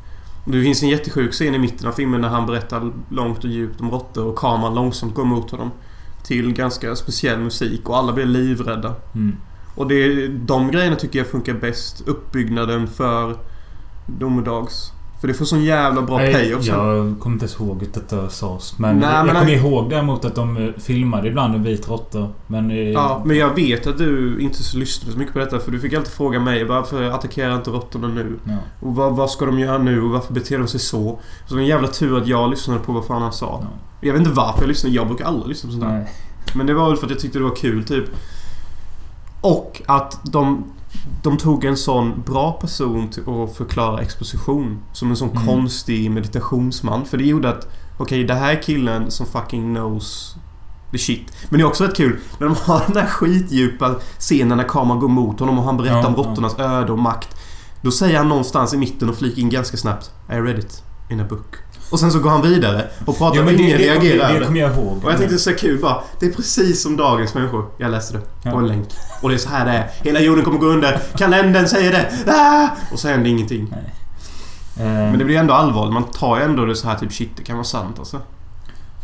Det 0.45 0.63
finns 0.63 0.83
en 0.83 0.89
jättesjuk 0.89 1.31
scen 1.31 1.55
i 1.55 1.59
mitten 1.59 1.87
av 1.87 1.91
filmen 1.91 2.21
när 2.21 2.29
han 2.29 2.45
berättar 2.45 2.91
långt 3.09 3.43
och 3.43 3.49
djupt 3.49 3.81
om 3.81 3.91
råttor 3.91 4.25
och 4.25 4.37
kameran 4.37 4.75
långsamt 4.75 5.13
går 5.13 5.25
mot 5.25 5.51
honom. 5.51 5.71
Till 6.23 6.53
ganska 6.53 6.95
speciell 6.95 7.39
musik 7.39 7.89
och 7.89 7.97
alla 7.97 8.13
blir 8.13 8.25
livrädda. 8.25 8.95
Mm. 9.15 9.35
Och 9.75 9.87
det, 9.87 10.27
de 10.27 10.71
grejerna 10.71 10.95
tycker 10.95 11.19
jag 11.19 11.27
funkar 11.27 11.53
bäst. 11.53 12.01
Uppbyggnaden 12.07 12.87
för 12.87 13.37
domedags. 14.05 14.91
För 15.21 15.27
det 15.27 15.33
får 15.33 15.45
sån 15.45 15.63
jävla 15.63 16.01
bra 16.01 16.17
Nej, 16.17 16.33
payoff 16.33 16.63
sen. 16.63 16.75
Jag 16.75 17.19
kommer 17.19 17.33
inte 17.35 17.45
ens 17.45 17.59
ihåg 17.59 17.83
att 17.83 17.93
detta 17.93 18.29
sades. 18.29 18.79
Men 18.79 18.97
Nej, 18.99 19.09
jag 19.15 19.25
men- 19.25 19.35
kommer 19.35 19.51
ihåg 19.53 19.89
däremot 19.89 20.25
att 20.25 20.35
de 20.35 20.57
eh, 20.57 20.73
filmade 20.77 21.27
ibland 21.27 21.55
en 21.55 21.63
vit 21.63 21.89
råtta. 21.89 22.27
Men... 22.47 22.71
eh, 22.71 22.77
Ja, 22.77 23.21
men 23.25 23.37
jag 23.37 23.55
vet 23.55 23.87
att 23.87 23.97
du 23.97 24.39
inte 24.39 24.63
så 24.63 24.77
lyssnade 24.77 25.11
så 25.13 25.17
mycket 25.19 25.33
på 25.33 25.39
detta 25.39 25.59
för 25.59 25.71
du 25.71 25.79
fick 25.79 25.93
alltid 25.93 26.13
fråga 26.13 26.39
mig 26.39 26.63
varför 26.63 27.03
attackerar 27.03 27.55
inte 27.55 27.69
råttorna 27.71 28.07
nu? 28.07 28.39
ja. 28.43 28.53
Och 28.79 28.95
vad, 28.95 29.15
vad 29.15 29.29
ska 29.29 29.45
de 29.45 29.59
göra 29.59 29.77
nu 29.77 30.01
och 30.01 30.09
varför 30.09 30.33
beter 30.33 30.57
de 30.59 30.67
sig 30.67 30.79
så? 30.79 31.19
Så 31.47 31.57
en 31.57 31.65
jävla 31.65 31.87
tur 31.87 32.17
att 32.17 32.27
jag 32.27 32.49
lyssnade 32.49 32.79
på 32.79 32.91
vad 32.91 33.05
fan 33.05 33.21
han 33.21 33.33
sa. 33.33 33.59
Ja. 33.63 33.67
Jag 34.01 34.13
vet 34.13 34.19
inte 34.19 34.33
varför 34.33 34.61
jag 34.61 34.67
lyssnade. 34.67 34.95
Jag 34.95 35.07
brukar 35.07 35.25
aldrig 35.25 35.47
lyssna 35.47 35.67
på 35.67 35.71
sånt 35.71 35.83
där. 35.83 36.07
Men 36.55 36.65
det 36.65 36.73
var 36.73 36.87
väl 36.87 36.97
för 36.97 37.05
att 37.05 37.11
jag 37.11 37.19
tyckte 37.19 37.37
det 37.37 37.43
var 37.43 37.55
kul 37.55 37.83
typ. 37.83 38.05
Och 39.41 39.81
att 39.85 40.19
de, 40.23 40.63
de 41.23 41.37
tog 41.37 41.65
en 41.65 41.77
sån 41.77 42.21
bra 42.25 42.51
person 42.51 43.09
till 43.09 43.23
att 43.29 43.55
förklara 43.57 44.01
exposition. 44.01 44.79
Som 44.93 45.09
en 45.09 45.15
sån 45.17 45.29
Mm. 45.29 45.45
konstig 45.45 46.11
meditationsman. 46.11 47.05
För 47.05 47.17
det 47.17 47.23
gjorde 47.25 47.49
att 47.49 47.67
Okej, 47.97 48.23
det 48.23 48.33
här 48.33 48.53
är 48.55 48.61
killen 48.61 49.11
som 49.11 49.25
fucking 49.25 49.75
knows 49.75 50.35
the 50.91 50.97
shit. 50.97 51.31
Men 51.49 51.57
det 51.59 51.63
är 51.63 51.67
också 51.67 51.83
rätt 51.83 51.95
kul 51.97 52.19
när 52.37 52.47
de 52.47 52.55
har 52.55 52.79
den 52.85 52.93
där 52.93 53.05
skitdjupa 53.05 53.95
scenen 54.19 54.57
när 54.57 54.67
kameran 54.67 54.99
går 54.99 55.07
mot 55.07 55.39
honom 55.39 55.59
och 55.59 55.63
han 55.65 55.77
berättar 55.77 55.97
Ja, 56.01 56.07
om 56.07 56.13
ja. 56.17 56.23
råttornas 56.23 56.59
öde 56.59 56.91
och 56.91 56.99
makt. 56.99 57.35
Då 57.81 57.91
säger 57.91 58.17
han 58.17 58.29
någonstans 58.29 58.73
i 58.73 58.77
mitten 58.77 59.09
och 59.09 59.15
flikar 59.15 59.39
in 59.41 59.49
ganska 59.49 59.77
snabbt 59.77 60.11
I 60.29 60.33
read 60.33 60.59
it 60.59 60.83
in 61.09 61.19
a 61.19 61.25
book. 61.29 61.55
Och 61.91 61.99
sen 61.99 62.11
så 62.11 62.19
går 62.19 62.29
han 62.29 62.41
vidare 62.41 62.87
och 63.05 63.17
pratar 63.17 63.37
Ja, 63.39 63.43
och 63.45 63.51
ingen 63.51 63.77
det, 63.77 63.83
reagerar 63.85 64.33
det, 64.33 64.39
det 64.39 64.45
kommer 64.45 64.59
jag 64.59 64.71
ihåg. 64.77 65.05
och 65.05 65.11
jag 65.11 65.17
tänkte 65.17 65.37
så 65.37 65.53
kul 65.53 65.79
bara. 65.81 65.95
Det 66.19 66.25
är 66.25 66.31
precis 66.31 66.81
som 66.83 66.97
dagens 66.97 67.33
människor. 67.33 67.65
Jag 67.77 67.91
läste 67.91 68.13
det 68.13 68.21
Ja. 68.43 68.51
på 68.51 68.57
en 68.57 68.67
länk. 68.67 68.87
Och 69.21 69.29
det 69.29 69.35
är 69.35 69.39
så 69.39 69.49
här 69.49 69.65
det 69.65 69.71
är. 69.71 69.89
Hela 70.03 70.19
jorden 70.19 70.45
kommer 70.45 70.59
gå 70.59 70.65
under. 70.65 70.99
Kalendern 71.17 71.67
säger 71.67 71.91
det. 71.91 72.31
Ah! 72.33 72.67
Och 72.93 72.99
så 72.99 73.07
händer 73.07 73.29
ingenting. 73.29 73.73
Eh, 74.79 74.83
Men 74.85 75.19
det 75.19 75.25
blir 75.25 75.37
ändå 75.37 75.53
allvarligt. 75.53 75.93
Man 75.93 76.03
tar 76.03 76.37
ju 76.37 76.43
ändå 76.43 76.65
det 76.65 76.75
så 76.75 76.87
här 76.87 76.95
typ 76.97 77.13
shit, 77.13 77.29
det 77.37 77.43
kan 77.43 77.55
vara 77.55 77.63
sant 77.65 77.95
alltså. 77.99 78.17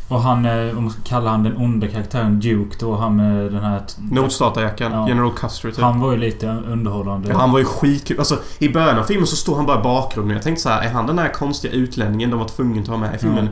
Och 0.08 0.22
han, 0.22 0.46
eh, 0.46 0.78
om 0.78 0.84
man 0.84 0.92
ska 0.92 1.02
kalla 1.04 1.30
han 1.30 1.44
den 1.44 1.58
onda 1.58 1.88
karaktären 1.88 2.40
Duke 2.40 2.76
då, 2.80 2.96
han 2.96 3.16
med 3.16 3.52
den 3.52 3.64
här... 3.64 3.82
Notstatarjackan. 4.12 4.92
Ja. 4.92 5.08
General 5.08 5.32
Custer 5.34 5.72
typ. 5.72 5.80
Han 5.80 6.00
var 6.00 6.12
ju 6.12 6.18
lite 6.18 6.48
underhållande. 6.48 7.30
Ja, 7.30 7.38
han 7.38 7.52
var 7.52 7.60
ju 7.60 7.66
skitkul. 7.66 8.20
Alltså, 8.20 8.38
I 8.60 8.70
början 8.70 9.00
av 9.00 9.04
filmen 9.04 9.28
så 9.28 9.36
står 9.36 9.56
han 9.56 9.66
bara 9.66 9.80
i 9.80 9.84
bakgrunden. 9.84 10.34
Jag 10.34 10.44
tänkte 10.44 10.64
så 10.64 10.70
här, 10.70 10.82
är 10.82 10.90
han 10.90 11.08
den 11.08 11.16
där 11.16 11.30
konstiga 11.34 11.74
utlänningen 11.74 12.30
de 12.30 12.40
var 12.40 12.48
tvungna 12.48 12.82
att 12.82 12.88
ta 12.88 12.98
med 12.98 13.16
i 13.16 13.18
filmen? 13.18 13.46
Ja. 13.46 13.52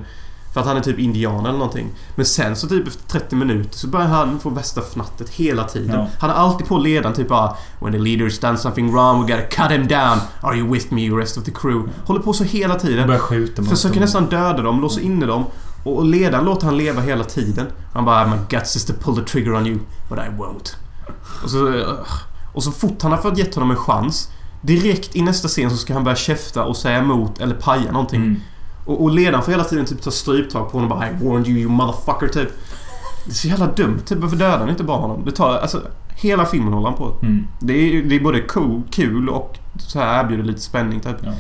För 0.54 0.60
att 0.62 0.68
han 0.68 0.78
är 0.78 0.82
typ 0.82 1.00
indian 1.00 1.46
eller 1.46 1.58
någonting. 1.58 1.88
Men 2.16 2.26
sen 2.26 2.56
så 2.56 2.68
typ 2.68 2.88
efter 2.88 3.08
30 3.08 3.36
minuter 3.36 3.78
så 3.78 3.88
börjar 3.88 4.08
han 4.08 4.40
få 4.40 4.50
värsta 4.50 4.82
fnattet 4.82 5.30
hela 5.30 5.64
tiden. 5.64 6.00
Ja. 6.00 6.08
Han 6.20 6.30
är 6.30 6.34
alltid 6.34 6.68
på 6.68 6.78
ledaren 6.78 7.16
typ 7.16 7.28
bara 7.28 7.56
When 7.80 7.92
the 7.92 8.00
leader's 8.00 8.42
done 8.42 8.58
something 8.58 8.92
wrong 8.92 9.26
we 9.26 9.32
gotta 9.36 9.48
cut 9.48 9.72
him 9.72 9.88
down. 9.88 10.18
Are 10.42 10.58
you 10.58 10.72
with 10.74 10.94
me 10.94 11.02
you 11.02 11.20
rest 11.20 11.38
of 11.38 11.44
the 11.44 11.52
crew? 11.52 11.90
Håller 12.06 12.20
på 12.22 12.34
så 12.34 12.44
hela 12.44 12.76
tiden. 12.76 13.08
Börjar 13.08 13.22
skjuta 13.22 13.62
mot 13.62 13.70
Försöker 13.72 13.96
dem. 13.96 14.02
nästan 14.02 14.26
döda 14.26 14.62
dem, 14.62 14.82
låser 14.82 15.02
inne 15.02 15.26
dem. 15.26 15.46
Och 15.84 16.06
ledaren 16.06 16.46
låter 16.46 16.66
han 16.66 16.78
leva 16.78 17.02
hela 17.02 17.24
tiden. 17.24 17.68
Han 17.94 18.06
bara 18.06 18.28
My 18.28 18.38
guts 18.50 18.76
is 18.76 18.86
to 18.86 18.94
pull 18.94 19.16
the 19.16 19.24
trigger 19.32 19.54
on 19.54 19.68
you, 19.68 19.80
but 20.10 20.18
I 20.18 20.30
won't. 20.38 20.76
Och 21.44 21.50
så, 21.50 21.84
och 22.54 22.64
så 22.64 22.72
fort 22.72 23.02
han 23.02 23.12
har 23.12 23.20
fått 23.20 23.38
gett 23.38 23.56
honom 23.56 23.72
en 23.72 23.78
chans. 23.78 24.30
Direkt 24.62 25.16
i 25.16 25.22
nästa 25.22 25.48
scen 25.48 25.70
så 25.70 25.78
ska 25.78 25.94
han 25.94 26.04
börja 26.04 26.16
käfta 26.16 26.64
och 26.64 26.78
säga 26.78 26.98
emot 26.98 27.42
eller 27.42 27.56
paja 27.56 27.92
någonting. 27.92 28.22
Mm. 28.22 28.40
Och, 28.86 29.04
och 29.04 29.12
ledaren 29.12 29.44
får 29.44 29.52
hela 29.52 29.64
tiden 29.64 29.86
typ 29.86 30.02
ta 30.02 30.12
stryptag 30.12 30.72
på 30.72 30.78
honom 30.78 30.92
och 30.92 30.98
bara 30.98 31.10
I 31.10 31.14
warned 31.14 31.48
you 31.48 31.60
you 31.60 31.70
motherfucker 31.70 32.28
typ. 32.28 32.50
Det 33.26 33.32
är 33.32 33.36
så 33.36 33.48
jävla 33.48 33.68
dumt. 33.68 34.00
Typ 34.06 34.20
varför 34.20 34.38
dödar 34.38 34.60
han 34.60 34.70
inte 34.70 34.84
bara 34.84 34.98
honom? 34.98 35.26
Det 35.26 35.32
tar, 35.32 35.58
alltså, 35.58 35.82
hela 36.16 36.46
filmen 36.46 36.74
håller 36.74 36.90
han 36.90 36.98
på. 36.98 37.16
Mm. 37.22 37.48
Det 37.60 37.74
är, 37.74 38.04
det 38.04 38.16
är 38.16 38.20
både 38.20 38.42
cool, 38.42 38.82
kul 38.92 39.30
och 39.30 39.58
så 39.78 40.00
här 40.00 40.24
erbjuder 40.24 40.44
lite 40.44 40.62
spänning 40.62 41.00
typ. 41.00 41.16
Ja. 41.24 41.32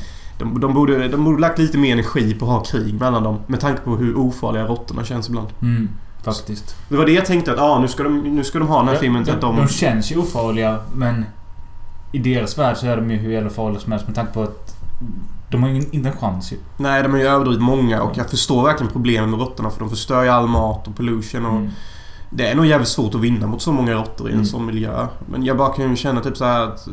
De, 0.43 0.59
de, 0.59 0.73
borde, 0.73 1.07
de 1.07 1.23
borde 1.23 1.41
lagt 1.41 1.59
lite 1.59 1.77
mer 1.77 1.93
energi 1.93 2.33
på 2.33 2.45
att 2.45 2.51
ha 2.51 2.59
krig 2.63 2.93
mellan 2.93 3.23
dem. 3.23 3.39
Med 3.47 3.59
tanke 3.59 3.81
på 3.81 3.95
hur 3.95 4.17
ofarliga 4.17 4.67
råttorna 4.67 5.03
känns 5.03 5.29
ibland. 5.29 5.47
Mm. 5.61 5.89
Faktiskt. 6.23 6.75
Det 6.89 6.97
var 6.97 7.05
det 7.05 7.11
jag 7.11 7.25
tänkte 7.25 7.53
att 7.53 7.59
ah, 7.59 7.79
nu, 7.79 7.87
ska 7.87 8.03
de, 8.03 8.19
nu 8.19 8.43
ska 8.43 8.59
de 8.59 8.67
ha 8.67 8.79
den 8.79 8.87
här 8.87 8.95
filmen 8.95 9.23
till 9.23 9.33
de, 9.33 9.35
att 9.49 9.55
de... 9.55 9.61
de 9.61 9.67
känns 9.67 10.11
ju 10.11 10.17
ofarliga, 10.17 10.79
men... 10.95 11.25
I 12.11 12.19
deras 12.19 12.57
värld 12.57 12.77
så 12.77 12.87
är 12.87 12.97
de 12.97 13.11
ju 13.11 13.17
hur 13.17 13.31
jävla 13.31 13.49
farliga 13.49 13.79
som 13.79 13.91
helst 13.91 14.07
med 14.07 14.15
tanke 14.15 14.33
på 14.33 14.43
att... 14.43 14.75
De 15.51 15.63
har 15.63 15.69
ju 15.69 15.83
inte 15.91 16.09
en 16.09 16.17
chans 16.17 16.53
ju. 16.53 16.57
Nej, 16.77 17.03
de 17.03 17.11
har 17.11 17.19
ju 17.19 17.25
överdrivit 17.25 17.61
många 17.61 18.01
och 18.01 18.17
jag 18.17 18.29
förstår 18.29 18.63
verkligen 18.63 18.91
problemen 18.91 19.29
med 19.29 19.39
råttorna 19.39 19.69
för 19.69 19.79
de 19.79 19.89
förstör 19.89 20.23
ju 20.23 20.29
all 20.29 20.47
mat 20.47 20.87
och 20.87 20.95
pollution 20.95 21.45
och... 21.45 21.57
Mm. 21.57 21.69
Det 22.29 22.47
är 22.47 22.55
nog 22.55 22.65
jävligt 22.65 22.87
svårt 22.89 23.15
att 23.15 23.21
vinna 23.21 23.47
mot 23.47 23.61
så 23.61 23.71
många 23.71 23.93
råttor 23.93 24.27
i 24.27 24.31
en 24.31 24.35
Mm. 24.35 24.45
sån 24.45 24.65
miljö. 24.65 25.07
Men 25.25 25.43
jag 25.43 25.57
bara 25.57 25.69
kan 25.73 25.89
ju 25.89 25.95
känna 25.95 26.21
typ 26.21 26.37
så 26.37 26.45
här 26.45 26.63
att... 26.63 26.87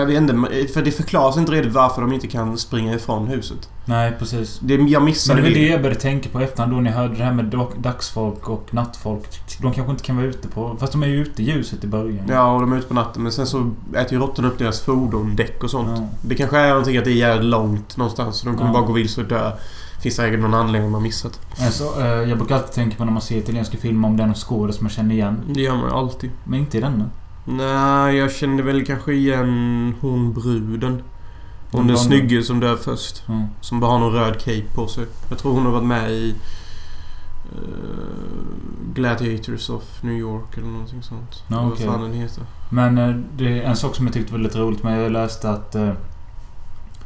Jag 0.00 0.06
vet 0.06 0.16
inte, 0.16 0.34
för 0.74 0.82
det 0.82 0.90
förklaras 0.90 1.36
inte 1.36 1.52
riktigt 1.52 1.72
varför 1.72 2.00
de 2.02 2.12
inte 2.12 2.26
kan 2.26 2.58
springa 2.58 2.94
ifrån 2.94 3.26
huset. 3.26 3.68
Nej, 3.84 4.12
precis. 4.18 4.58
Det, 4.62 4.74
jag 4.74 4.90
Men 4.92 5.04
missade 5.04 5.40
det 5.40 5.48
var 5.48 5.54
det 5.54 5.66
jag 5.68 5.82
började 5.82 6.00
tänka 6.00 6.28
på 6.28 6.40
efterhand 6.40 6.72
då 6.72 6.80
när 6.80 6.90
jag 6.90 6.98
hörde 6.98 7.14
det 7.16 7.24
här 7.24 7.32
med 7.32 7.44
dag- 7.44 7.72
dagsfolk 7.78 8.48
och 8.48 8.74
nattfolk. 8.74 9.26
De 9.62 9.72
kanske 9.72 9.90
inte 9.90 10.04
kan 10.04 10.16
vara 10.16 10.26
ute 10.26 10.48
på... 10.48 10.76
Fast 10.80 10.92
de 10.92 11.02
är 11.02 11.06
ju 11.06 11.22
ute 11.22 11.42
i 11.42 11.44
ljuset 11.50 11.84
i 11.84 11.86
början. 11.86 12.24
Ja, 12.28 12.52
och 12.54 12.60
de 12.60 12.72
är 12.72 12.76
ute 12.76 12.88
på 12.88 12.94
natten. 12.94 13.22
Men 13.22 13.32
sen 13.32 13.46
så 13.46 13.70
äter 13.94 14.12
ju 14.12 14.18
råttorna 14.18 14.48
upp 14.48 14.58
deras 14.58 14.80
fordon, 14.80 15.36
däck 15.36 15.62
och 15.64 15.70
sånt. 15.70 15.88
Ja. 15.96 16.08
Det 16.22 16.34
kanske 16.34 16.58
är 16.58 16.68
någonting 16.68 16.96
att 16.96 17.04
det 17.04 17.10
är 17.10 17.14
jävligt 17.14 17.50
långt 17.50 17.96
någonstans. 17.96 18.36
Så 18.36 18.46
de 18.46 18.56
kommer 18.56 18.70
Ja. 18.70 18.74
bara 18.74 18.86
gå 18.86 18.92
vilse 18.92 19.20
och 19.20 19.26
dö. 19.26 19.52
Finns 20.02 20.14
säkert 20.16 20.40
någon 20.40 20.54
anledning 20.54 20.90
man 20.90 21.02
missat. 21.02 21.40
Alltså, 21.60 21.84
eh, 22.00 22.06
jag 22.06 22.38
brukar 22.38 22.54
alltid 22.54 22.72
tänka 22.72 22.96
på 22.96 23.04
när 23.04 23.12
man 23.12 23.22
ser 23.22 23.36
italienska 23.38 23.76
filmer 23.78 24.08
om 24.08 24.16
det 24.16 24.22
är 24.22 24.26
någon 24.26 24.34
skådis 24.34 24.80
man 24.80 24.90
känner 24.90 25.14
igen. 25.14 25.40
Det 25.54 25.60
gör 25.60 25.74
man 25.76 25.84
ju 25.88 25.94
alltid. 25.96 26.30
Men 26.44 26.58
inte 26.60 26.78
i 26.78 26.80
denna. 26.80 27.04
Nej, 27.44 28.16
jag 28.16 28.32
kände 28.32 28.62
väl 28.62 28.84
kanske 28.86 29.12
igen 29.12 29.94
hon 30.00 30.32
bruden. 30.32 31.02
Hon 31.72 31.86
den 31.86 31.98
snygge 31.98 32.42
som 32.42 32.60
dör 32.60 32.76
först. 32.76 33.22
Ja. 33.26 33.42
Som 33.60 33.80
bara 33.80 33.90
har 33.90 33.98
någon 33.98 34.12
röd 34.12 34.38
cape 34.38 34.64
på 34.74 34.86
sig. 34.86 35.06
Jag 35.28 35.38
tror 35.38 35.52
hon 35.52 35.64
har 35.64 35.72
varit 35.72 35.84
med 35.86 36.10
i... 36.12 36.34
eh, 37.52 38.94
Gladiators 38.94 39.70
of 39.70 40.02
New 40.02 40.14
York 40.18 40.56
eller 40.58 40.68
någonting 40.68 41.02
sånt. 41.02 41.42
Ja, 41.48 41.62
Vad 41.62 41.78
fan 41.78 42.00
den 42.02 42.12
heter. 42.12 42.42
Men 42.70 42.98
eh, 42.98 43.16
det 43.36 43.58
är 43.58 43.62
en 43.62 43.76
sak 43.76 43.94
som 43.96 44.06
jag 44.06 44.14
tyckte 44.14 44.32
var 44.32 44.38
lite 44.40 44.58
roligt 44.58 44.82
med. 44.82 45.04
Jag 45.04 45.12
läste 45.12 45.50
att 45.50 45.74
eh, 45.74 45.92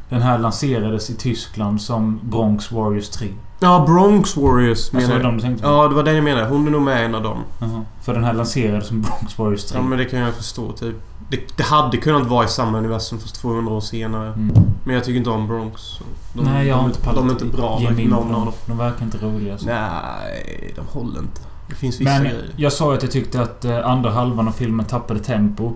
den 0.09 0.21
här 0.21 0.39
lanserades 0.39 1.09
i 1.09 1.15
Tyskland 1.15 1.81
som 1.81 2.19
Bronx 2.23 2.71
Warriors 2.71 3.09
3. 3.09 3.27
Ja, 3.59 3.83
Bronx 3.87 4.37
Warriors 4.37 4.69
Alltså 4.77 4.95
menar 4.95 5.07
var 5.07 5.15
jag. 5.15 5.23
de 5.25 5.35
du 5.37 5.41
tänkte 5.41 5.63
på? 5.63 5.69
Ja, 5.69 5.87
det 5.87 5.95
var 5.95 6.03
den 6.03 6.15
jag 6.15 6.23
menade. 6.23 6.47
Hon 6.47 6.67
är 6.67 6.71
nog 6.71 6.81
med 6.81 7.01
i 7.01 7.05
en 7.05 7.15
av 7.15 7.23
dem. 7.23 7.37
Jaha. 7.59 7.85
För 8.01 8.13
den 8.13 8.23
här 8.23 8.33
lanserades 8.33 8.87
som 8.87 9.01
Bronx 9.01 9.37
Warriors 9.39 9.63
3. 9.65 9.77
Ja, 9.77 9.83
men 9.83 9.97
det 9.97 10.05
kan 10.05 10.19
jag 10.19 10.33
förstå 10.35 10.71
typ. 10.71 10.95
Det, 11.29 11.57
det 11.57 11.63
hade 11.63 11.97
kunnat 11.97 12.27
vara 12.27 12.45
i 12.45 12.47
samma 12.47 12.77
universum 12.77 13.19
fast 13.19 13.35
200 13.41 13.73
år 13.73 13.81
senare. 13.81 14.27
Mm. 14.33 14.55
Men 14.83 14.95
jag 14.95 15.03
tycker 15.03 15.17
inte 15.17 15.29
om 15.29 15.47
Bronx. 15.47 15.99
De, 16.33 16.41
Nej, 16.45 16.67
jag 16.67 16.75
har 16.75 16.81
de, 16.83 16.87
inte 16.89 17.01
pallat. 17.01 17.15
De 17.17 17.27
är 17.27 17.31
inte 17.31 17.45
bra. 17.45 17.79
Någon 17.79 18.35
av 18.35 18.45
dem. 18.45 18.53
De 18.65 18.77
verkar 18.77 19.05
inte 19.05 19.17
roliga. 19.17 19.57
Så. 19.57 19.65
Nej, 19.65 20.73
de 20.75 20.99
håller 20.99 21.19
inte. 21.19 21.41
Det 21.69 21.75
finns 21.75 22.01
vissa 22.01 22.11
Men 22.11 22.21
grejer. 22.23 22.53
jag 22.55 22.73
sa 22.73 22.93
att 22.93 23.03
jag 23.03 23.11
tyckte 23.11 23.41
att 23.41 23.65
eh, 23.65 23.85
andra 23.85 24.11
halvan 24.11 24.47
av 24.47 24.51
filmen 24.51 24.85
tappade 24.85 25.19
tempo. 25.19 25.71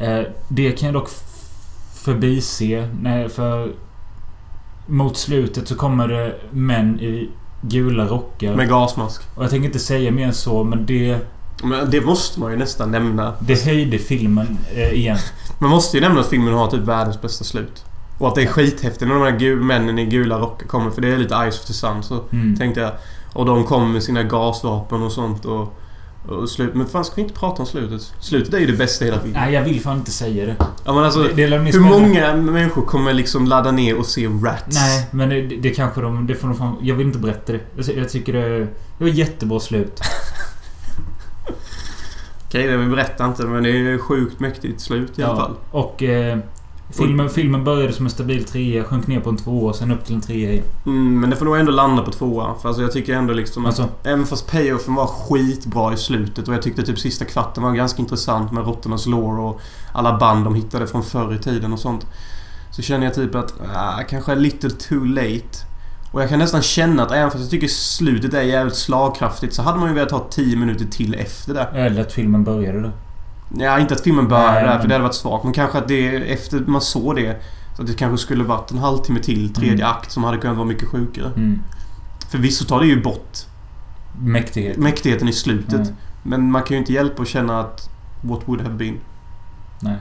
Eh, 0.00 0.20
det 0.48 0.72
kan 0.72 0.86
jag 0.86 0.94
dock 0.94 1.08
förbise. 1.94 2.88
För... 3.34 3.72
Mot 4.86 5.16
slutet 5.16 5.68
så 5.68 5.74
kommer 5.74 6.08
det 6.08 6.34
män 6.50 7.00
i 7.00 7.30
gula 7.62 8.04
rockar. 8.06 8.54
Med 8.56 8.68
gasmask. 8.68 9.22
Och 9.34 9.42
jag 9.44 9.50
tänker 9.50 9.66
inte 9.66 9.78
säga 9.78 10.10
mer 10.10 10.26
än 10.26 10.34
så, 10.34 10.64
men 10.64 10.86
det... 10.86 11.18
Men 11.64 11.90
det 11.90 12.00
måste 12.00 12.40
man 12.40 12.52
ju 12.52 12.58
nästan 12.58 12.90
nämna. 12.90 13.32
Det 13.40 13.64
höjde 13.64 13.98
filmen 13.98 14.58
eh, 14.74 14.92
igen. 14.92 15.18
Man 15.58 15.70
måste 15.70 15.96
ju 15.96 16.00
nämna 16.00 16.20
att 16.20 16.26
filmen 16.26 16.54
har 16.54 16.66
typ 16.70 16.80
världens 16.80 17.22
bästa 17.22 17.44
slut. 17.44 17.84
Och 18.18 18.28
att 18.28 18.34
det 18.34 18.42
är 18.42 18.46
skithäftigt 18.46 19.00
när 19.08 19.14
de 19.14 19.22
här 19.22 19.54
männen 19.56 19.98
i 19.98 20.04
gula 20.06 20.38
rockar 20.38 20.66
kommer. 20.66 20.90
För 20.90 21.00
det 21.02 21.08
är 21.08 21.18
lite 21.18 21.34
Ice 21.50 21.60
of 21.60 21.66
the 21.66 21.72
Sun. 21.72 22.02
Så 22.02 22.20
Mm. 22.32 22.56
tänkte 22.56 22.80
jag. 22.80 22.92
Och 23.32 23.46
de 23.46 23.64
kommer 23.64 23.86
med 23.86 24.02
sina 24.02 24.22
gasvapen 24.22 25.02
och 25.02 25.12
sånt. 25.12 25.44
Och, 25.44 25.74
och 26.28 26.50
slut. 26.50 26.74
Men 26.74 26.86
fan 26.86 27.04
ska 27.04 27.14
vi 27.14 27.22
inte 27.22 27.34
prata 27.34 27.62
om 27.62 27.66
slutet? 27.66 28.12
Slutet 28.20 28.54
är 28.54 28.58
ju 28.58 28.66
det 28.66 28.76
bästa 28.76 29.04
i 29.04 29.08
hela 29.08 29.20
filmen. 29.20 29.42
Nej, 29.42 29.54
jag 29.54 29.62
vill 29.62 29.80
fan 29.80 29.96
inte 29.96 30.10
säga 30.10 30.46
det. 30.46 30.56
Ja, 30.84 30.94
men 30.94 31.04
alltså, 31.04 31.22
det, 31.22 31.46
det 31.46 31.56
hur 31.56 31.80
många 31.80 32.36
människor 32.36 32.82
kommer 32.82 33.12
liksom 33.12 33.46
ladda 33.46 33.70
ner 33.70 33.98
och 33.98 34.06
se 34.06 34.26
Rats? 34.26 34.76
Nej, 34.76 35.08
men 35.10 35.28
det, 35.28 35.42
det 35.42 35.70
kanske 35.70 36.00
de... 36.00 36.26
Det 36.26 36.34
får 36.34 36.48
de 36.48 36.56
fan, 36.56 36.76
jag 36.82 36.94
vill 36.94 37.06
inte 37.06 37.18
berätta 37.18 37.52
det. 37.52 37.60
Jag, 37.76 37.96
jag 37.96 38.08
tycker 38.08 38.32
det... 38.32 38.58
Det 38.58 39.04
var 39.04 39.08
jättebra 39.08 39.60
slut. 39.60 40.00
Okej, 42.46 42.66
det 42.66 42.76
vi 42.76 42.86
berättar 42.86 43.26
inte 43.26 43.42
men 43.42 43.62
det 43.62 43.70
är 43.70 43.98
sjukt 43.98 44.40
mäktigt 44.40 44.80
slut 44.80 45.18
i 45.18 45.22
alla 45.22 45.36
fall. 45.36 45.54
Och... 45.70 46.02
Eh, 46.02 46.38
filmen, 46.90 47.30
filmen 47.30 47.64
började 47.64 47.92
som 47.92 48.06
en 48.06 48.10
stabil 48.10 48.44
trea, 48.44 48.84
sjönk 48.84 49.06
ner 49.06 49.20
på 49.20 49.30
en 49.30 49.36
tvåa, 49.36 49.72
sen 49.72 49.90
upp 49.90 50.04
till 50.04 50.14
en 50.14 50.20
trea 50.20 50.52
igen. 50.52 50.64
Mm, 50.86 51.20
men 51.20 51.30
det 51.30 51.36
får 51.36 51.44
nog 51.44 51.56
ändå 51.56 51.72
landa 51.72 52.02
på 52.02 52.10
tvåa. 52.10 52.54
För 52.62 52.68
alltså 52.68 52.82
jag 52.82 52.92
tycker 52.92 53.14
ändå 53.14 53.32
liksom 53.32 53.66
att... 53.66 53.80
Alltså, 53.80 53.88
Även 54.04 54.26
fast 54.26 54.50
payoffen 54.50 54.94
var 54.94 55.06
skitbra 55.06 55.92
i 55.92 55.96
slutet 55.96 56.48
och 56.48 56.54
jag 56.54 56.62
tyckte 56.62 56.82
typ 56.82 56.98
sista 56.98 57.24
kvarten 57.24 57.62
var 57.62 57.72
ganska 57.72 58.02
intressant 58.02 58.52
med 58.52 58.66
råttornas 58.66 59.06
lore 59.06 59.42
och 59.42 59.60
alla 59.92 60.18
band 60.18 60.44
de 60.44 60.54
hittade 60.54 60.86
från 60.86 61.02
förr 61.02 61.34
i 61.34 61.38
tiden 61.38 61.72
och 61.72 61.78
sånt. 61.78 62.06
Så 62.70 62.82
känner 62.82 63.06
jag 63.06 63.14
typ 63.14 63.34
att, 63.34 63.54
ah, 63.74 64.02
kanske 64.08 64.32
a 64.32 64.34
little 64.34 64.70
too 64.70 65.04
late. 65.04 65.66
Och 66.12 66.22
jag 66.22 66.28
kan 66.28 66.38
nästan 66.38 66.62
känna 66.62 67.02
att 67.02 67.12
även 67.12 67.30
fast 67.30 67.42
jag 67.42 67.50
tycker 67.50 67.68
slutet 67.68 68.34
är 68.34 68.42
jävligt 68.42 68.76
slagkraftigt 68.76 69.54
så 69.54 69.62
hade 69.62 69.78
man 69.78 69.88
ju 69.88 69.94
velat 69.94 70.10
ha 70.10 70.26
10 70.30 70.56
minuter 70.56 70.84
till 70.84 71.14
efter 71.14 71.54
det. 71.54 71.68
eller 71.74 72.00
att 72.00 72.12
filmen 72.12 72.44
började 72.44 72.80
där. 72.80 72.92
Ja, 73.58 73.78
inte 73.78 73.94
att 73.94 74.00
filmen 74.00 74.28
börjar 74.28 74.52
Nej, 74.52 74.64
där 74.64 74.78
för 74.78 74.88
det 74.88 74.94
hade 74.94 75.02
varit 75.04 75.14
svagt. 75.14 75.44
Men 75.44 75.52
kanske 75.52 75.78
att 75.78 75.88
det 75.88 76.32
efter 76.32 76.60
man 76.66 76.80
såg 76.80 77.16
det 77.16 77.42
så 77.76 77.82
att 77.82 77.88
det 77.88 77.94
kanske 77.94 78.18
skulle 78.26 78.44
varit 78.44 78.70
en 78.70 78.78
halvtimme 78.78 79.20
till, 79.20 79.54
tredje 79.54 79.74
Mm. 79.84 79.86
akt 79.96 80.12
som 80.12 80.24
hade 80.24 80.38
kunnat 80.38 80.56
vara 80.56 80.66
mycket 80.68 80.88
sjukare. 80.88 81.26
Mm. 81.36 81.60
Förvisso 82.30 82.64
tar 82.64 82.80
det 82.80 82.86
ju 82.86 83.02
bort 83.02 83.38
Mäktighet. 84.20 84.76
mäktigheten 84.76 85.28
i 85.28 85.32
slutet. 85.32 85.74
Mm. 85.74 85.94
Men 86.22 86.50
man 86.50 86.62
kan 86.62 86.74
ju 86.74 86.78
inte 86.78 86.92
hjälpa 86.92 87.22
att 87.22 87.28
känna 87.28 87.60
att 87.60 87.90
what 88.22 88.40
would 88.44 88.60
have 88.60 88.74
been. 88.74 89.00
Nej. 89.80 89.96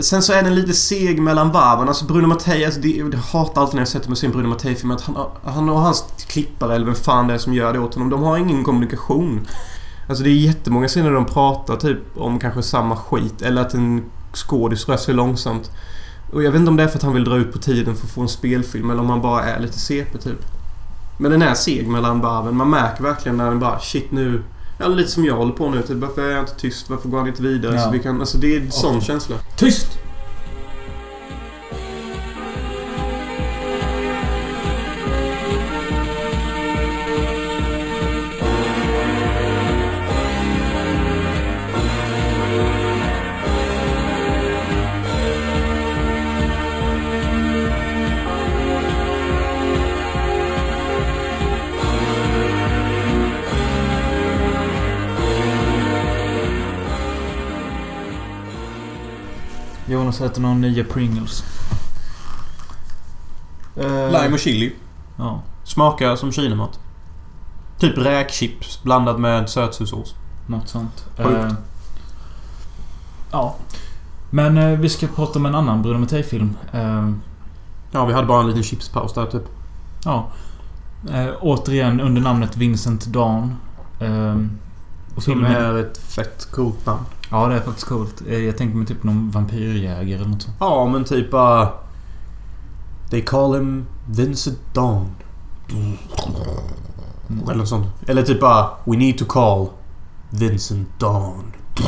Sen 0.00 0.22
så 0.22 0.32
är 0.32 0.42
den 0.42 0.54
lite 0.54 0.72
seg 0.72 1.22
mellan 1.22 1.52
varven. 1.52 1.88
Alltså 1.88 2.04
Bruno 2.04 2.26
Mattei, 2.26 2.64
alltså 2.64 2.80
det, 2.80 2.88
jag 2.88 3.14
hatar 3.14 3.60
alltid 3.62 3.74
när 3.74 3.80
jag 3.80 3.88
sätter 3.88 4.08
mig 4.08 4.12
och 4.12 4.18
ser 4.18 4.26
en 4.26 4.32
Bruno 4.32 4.48
Mattei-film 4.48 4.90
att 4.90 5.00
han, 5.00 5.16
han 5.44 5.68
och 5.68 5.80
hans 5.80 6.04
klippare, 6.28 6.74
eller 6.74 6.86
vem 6.86 6.94
fan 6.94 7.26
det 7.26 7.34
är 7.34 7.38
som 7.38 7.54
gör 7.54 7.72
det 7.72 7.78
åt 7.78 7.94
honom, 7.94 8.10
de 8.10 8.22
har 8.22 8.38
ingen 8.38 8.64
kommunikation. 8.64 9.46
Alltså 10.12 10.24
det 10.24 10.30
är 10.30 10.34
jättemånga 10.34 10.88
scener 10.88 11.08
där 11.08 11.14
de 11.14 11.26
pratar 11.26 11.76
typ 11.76 11.98
om 12.16 12.38
kanske 12.38 12.62
samma 12.62 12.96
skit 12.96 13.42
eller 13.42 13.62
att 13.62 13.74
en 13.74 14.04
skådis 14.34 14.88
rör 14.88 14.96
sig 14.96 15.14
långsamt. 15.14 15.70
Och 16.32 16.42
jag 16.42 16.50
vet 16.50 16.58
inte 16.58 16.70
om 16.70 16.76
det 16.76 16.82
är 16.82 16.88
för 16.88 16.96
att 16.96 17.02
han 17.02 17.14
vill 17.14 17.24
dra 17.24 17.36
ut 17.36 17.52
på 17.52 17.58
tiden 17.58 17.96
för 17.96 18.06
att 18.06 18.12
få 18.12 18.20
en 18.20 18.28
spelfilm 18.28 18.90
eller 18.90 19.00
om 19.00 19.10
han 19.10 19.22
bara 19.22 19.44
är 19.44 19.60
lite 19.60 19.78
CP 19.78 20.18
typ. 20.18 20.38
Men 21.18 21.30
den 21.30 21.42
är 21.42 21.54
seg 21.54 21.88
mellan 21.88 22.20
varven. 22.20 22.56
Man 22.56 22.70
märker 22.70 23.02
verkligen 23.02 23.36
när 23.36 23.44
den 23.44 23.58
bara 23.58 23.78
shit 23.78 24.10
nu... 24.10 24.42
Ja, 24.78 24.88
lite 24.88 25.10
som 25.10 25.24
jag 25.24 25.36
håller 25.36 25.52
på 25.52 25.70
nu. 25.70 25.82
Typ, 25.82 25.96
varför 25.96 26.22
är 26.22 26.30
jag 26.30 26.40
inte 26.40 26.54
tyst? 26.54 26.90
Varför 26.90 27.08
går 27.08 27.18
han 27.18 27.28
inte 27.28 27.42
vidare? 27.42 27.74
Ja. 27.74 27.80
Så 27.80 27.90
vi 27.90 27.98
kan, 27.98 28.20
alltså 28.20 28.38
det 28.38 28.56
är 28.56 28.60
en 28.60 28.72
sån 28.72 29.00
känsla. 29.00 29.36
Tyst! 29.56 29.98
Jonas 60.32 60.38
äter 60.38 60.42
några 60.42 60.54
nya 60.54 60.84
Pringles. 60.84 61.44
Eh, 63.76 64.06
Lime 64.22 64.32
och 64.34 64.38
chili. 64.38 64.72
Ja, 65.18 65.42
Smakar 65.64 66.16
som 66.16 66.32
kinamat. 66.32 66.78
Typ 67.78 67.98
räkchips 67.98 68.82
blandat 68.82 69.20
med 69.20 69.48
sötsursås. 69.48 70.14
något 70.46 70.68
sånt. 70.68 71.06
Eh, 71.18 71.52
ja. 73.32 73.54
Men 74.30 74.58
eh, 74.58 74.78
vi 74.78 74.88
ska 74.88 75.06
prata 75.06 75.38
om 75.38 75.46
en 75.46 75.54
annan 75.54 75.82
Bruno 75.82 75.98
Mattei-film. 75.98 76.56
Eh, 76.72 77.10
Ja, 77.94 78.04
vi 78.06 78.12
hade 78.12 78.26
bara 78.26 78.40
en 78.40 78.46
liten 78.46 78.62
chipspaus 78.62 79.12
där 79.14 79.26
typ. 79.26 79.42
ja. 80.04 80.30
Eh, 81.10 81.28
återigen 81.40 82.00
under 82.00 82.22
namnet 82.22 82.56
Vincent 82.56 83.06
Dawn. 83.06 83.56
Eh, 84.00 84.36
och 85.16 85.22
Som 85.22 85.32
filmen 85.32 85.52
är 85.52 85.78
ett 85.78 85.98
fett 85.98 86.48
coolt 86.50 86.86
namn. 86.86 87.04
Ja, 87.32 87.48
det 87.48 87.54
är 87.54 87.60
faktiskt 87.60 87.86
coolt. 87.88 88.22
Eh, 88.28 88.38
Jag 88.38 88.56
tänker 88.58 88.76
mig 88.76 88.86
typ 88.86 89.02
någon 89.04 89.30
vampyrjägare 89.30 90.14
eller 90.14 90.26
något 90.28 90.42
sånt. 90.42 90.56
Ja, 90.60 90.86
men 90.92 91.04
typ 91.04 91.30
bara... 91.30 91.68
they 93.10 93.22
call 93.22 93.54
him 93.54 93.86
Vincent 94.10 94.58
Dawn. 94.74 95.06
Eller 97.44 97.54
något 97.54 97.68
sånt. 97.68 97.86
Eller 98.06 98.22
typ 98.22 98.40
bara 98.40 98.68
We 98.84 98.96
need 98.96 99.18
to 99.18 99.24
call 99.24 99.68
Vincent 100.30 100.88
Dawn. 100.98 101.52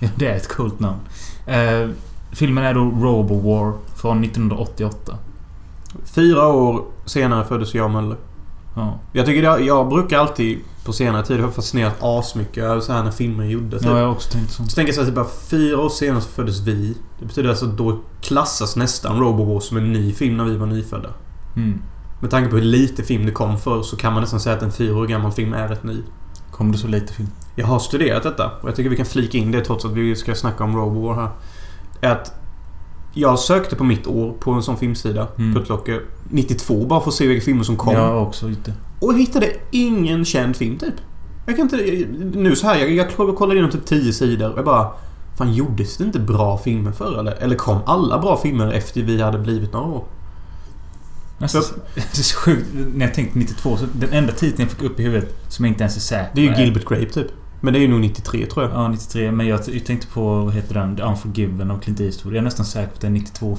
Ja, 0.00 0.08
det 0.16 0.26
är 0.26 0.36
ett 0.36 0.48
coolt 0.48 0.80
namn. 0.80 0.98
Eh, 1.46 1.88
filmen 2.32 2.64
är 2.64 2.74
då 2.74 2.80
Robo-War 2.80 3.72
från 3.96 4.24
1988. 4.24 5.16
Fyra 6.04 6.46
år 6.46 6.84
senare 7.04 7.44
föddes 7.44 7.74
jag 7.74 7.90
Möller. 7.90 8.16
Ja. 8.76 8.98
Jag 9.12 9.26
tycker 9.26 9.42
det, 9.42 9.64
jag 9.64 9.88
brukar 9.88 10.18
alltid 10.18 10.58
på 10.88 10.92
senare 10.92 11.22
tid 11.22 11.40
ha 11.40 11.50
fascinerat 11.50 11.96
asmycket 12.00 12.64
över 12.64 12.80
så 12.80 12.92
här 12.92 13.02
när 13.04 13.10
filmer 13.10 13.44
gjordes. 13.44 13.82
ja, 13.82 13.98
jag 13.98 14.06
har 14.06 14.12
också 14.12 14.30
tänkt 14.30 14.52
sånt. 14.52 14.70
Så 14.70 14.74
tänker 14.74 14.88
jag 14.88 14.94
så 14.94 15.00
här, 15.00 15.06
typ 15.06 15.14
bara 15.14 15.26
fyra 15.50 15.80
år 15.80 15.88
senare 15.88 16.20
så 16.20 16.28
föddes 16.28 16.60
vi. 16.60 16.96
Det 17.18 17.26
betyder 17.26 17.48
alltså 17.48 17.64
att 17.66 17.76
då 17.78 18.00
klassas 18.20 18.76
nästan 18.76 19.18
Robowar 19.20 19.60
som 19.60 19.76
en 19.76 19.92
ny 19.92 20.12
film 20.12 20.36
när 20.36 20.44
vi 20.44 20.56
var 20.56 20.66
nyfödda. 20.66 21.08
Mm. 21.56 21.82
Med 22.20 22.30
tanke 22.30 22.50
på 22.50 22.56
hur 22.56 22.64
lite 22.64 23.02
film 23.02 23.26
det 23.26 23.32
kom 23.32 23.58
för 23.58 23.82
så 23.82 23.96
kan 23.96 24.12
man 24.12 24.20
nästan 24.22 24.40
säga 24.40 24.56
att 24.56 24.62
en 24.62 24.72
fyra 24.72 24.96
år 24.96 25.06
gammal 25.06 25.32
film 25.32 25.52
är 25.52 25.68
rätt 25.68 25.84
ny. 25.84 25.96
Kom 26.50 26.72
det 26.72 26.78
så 26.78 26.86
lite 26.86 27.12
film? 27.12 27.28
Jag 27.54 27.66
har 27.66 27.78
studerat 27.78 28.22
detta 28.22 28.50
och 28.62 28.68
jag 28.68 28.76
tycker 28.76 28.90
vi 28.90 28.96
kan 28.96 29.06
flika 29.06 29.38
in 29.38 29.52
det 29.52 29.64
trots 29.64 29.84
att 29.84 29.92
vi 29.92 30.16
ska 30.16 30.34
snacka 30.34 30.64
om 30.64 30.76
Robowar 30.76 31.14
här. 31.14 31.30
Är 32.00 32.12
att 32.12 32.32
jag 33.14 33.38
sökte 33.38 33.76
på 33.76 33.84
mitt 33.84 34.06
år 34.06 34.32
på 34.40 34.50
en 34.50 34.62
sån 34.62 34.76
filmsida, 34.76 35.26
Mm. 35.38 35.54
Puttlocker, 35.54 36.02
92 36.30 36.86
bara 36.86 37.00
för 37.00 37.08
att 37.08 37.14
se 37.14 37.26
vilka 37.26 37.44
filmer 37.44 37.64
som 37.64 37.76
kom. 37.76 37.94
Jag 37.94 38.00
har 38.00 38.20
också 38.20 38.48
lite. 38.48 38.72
Och 39.00 39.18
hittade 39.18 39.52
ingen 39.70 40.24
känd 40.24 40.56
film 40.56 40.78
typ. 40.78 40.94
Jag 41.46 41.56
kan 41.56 41.62
inte... 41.62 41.76
Nu 42.38 42.56
så 42.56 42.66
här, 42.66 42.78
jag, 42.78 42.90
jag 42.90 43.10
kollade 43.16 43.54
igenom 43.54 43.70
typ 43.70 43.86
10 43.86 44.12
sidor 44.12 44.52
och 44.52 44.58
jag 44.58 44.64
bara... 44.64 44.92
Fan 45.38 45.54
gjordes 45.54 45.96
det 45.96 46.04
inte 46.04 46.18
bra 46.18 46.58
filmer 46.58 46.92
förr 46.92 47.18
eller? 47.18 47.32
Eller 47.32 47.56
kom 47.56 47.78
alla 47.86 48.18
bra 48.18 48.36
filmer 48.36 48.72
efter 48.72 49.02
vi 49.02 49.22
hade 49.22 49.38
blivit 49.38 49.72
några 49.72 49.86
år? 49.86 50.04
Nästan, 51.38 51.62
det 51.94 52.00
är 52.00 52.22
så 52.22 52.38
sjukt. 52.38 52.66
När 52.94 53.06
jag 53.06 53.14
tänkte 53.14 53.38
92 53.38 53.76
så 53.76 53.86
den 53.92 54.12
enda 54.12 54.32
titeln 54.32 54.60
jag 54.60 54.70
fick 54.70 54.82
upp 54.82 55.00
i 55.00 55.02
huvudet 55.02 55.36
som 55.48 55.64
jag 55.64 55.72
inte 55.72 55.82
ens 55.82 55.96
är 55.96 56.00
säker 56.00 56.30
Det 56.34 56.40
är 56.40 56.56
ju 56.56 56.64
Gilbert 56.64 56.88
Grape 56.88 57.06
typ. 57.06 57.26
Men 57.60 57.72
det 57.72 57.78
är 57.78 57.80
ju 57.80 57.88
nog 57.88 58.00
93 58.00 58.46
tror 58.46 58.64
jag. 58.66 58.74
Ja, 58.74 58.88
93. 58.88 59.32
Men 59.32 59.46
jag, 59.46 59.60
jag 59.68 59.84
tänkte 59.84 60.06
på, 60.06 60.40
vad 60.44 60.54
heter 60.54 60.74
den? 60.74 60.96
The 60.96 61.02
Unforgiven 61.02 61.70
av 61.70 61.78
Clint 61.78 62.00
Eastwood. 62.00 62.34
Jag 62.34 62.38
är 62.38 62.44
nästan 62.44 62.66
säker 62.66 62.88
på 62.88 62.94
att 62.94 63.00
det 63.00 63.06
är 63.06 63.10
92. 63.10 63.58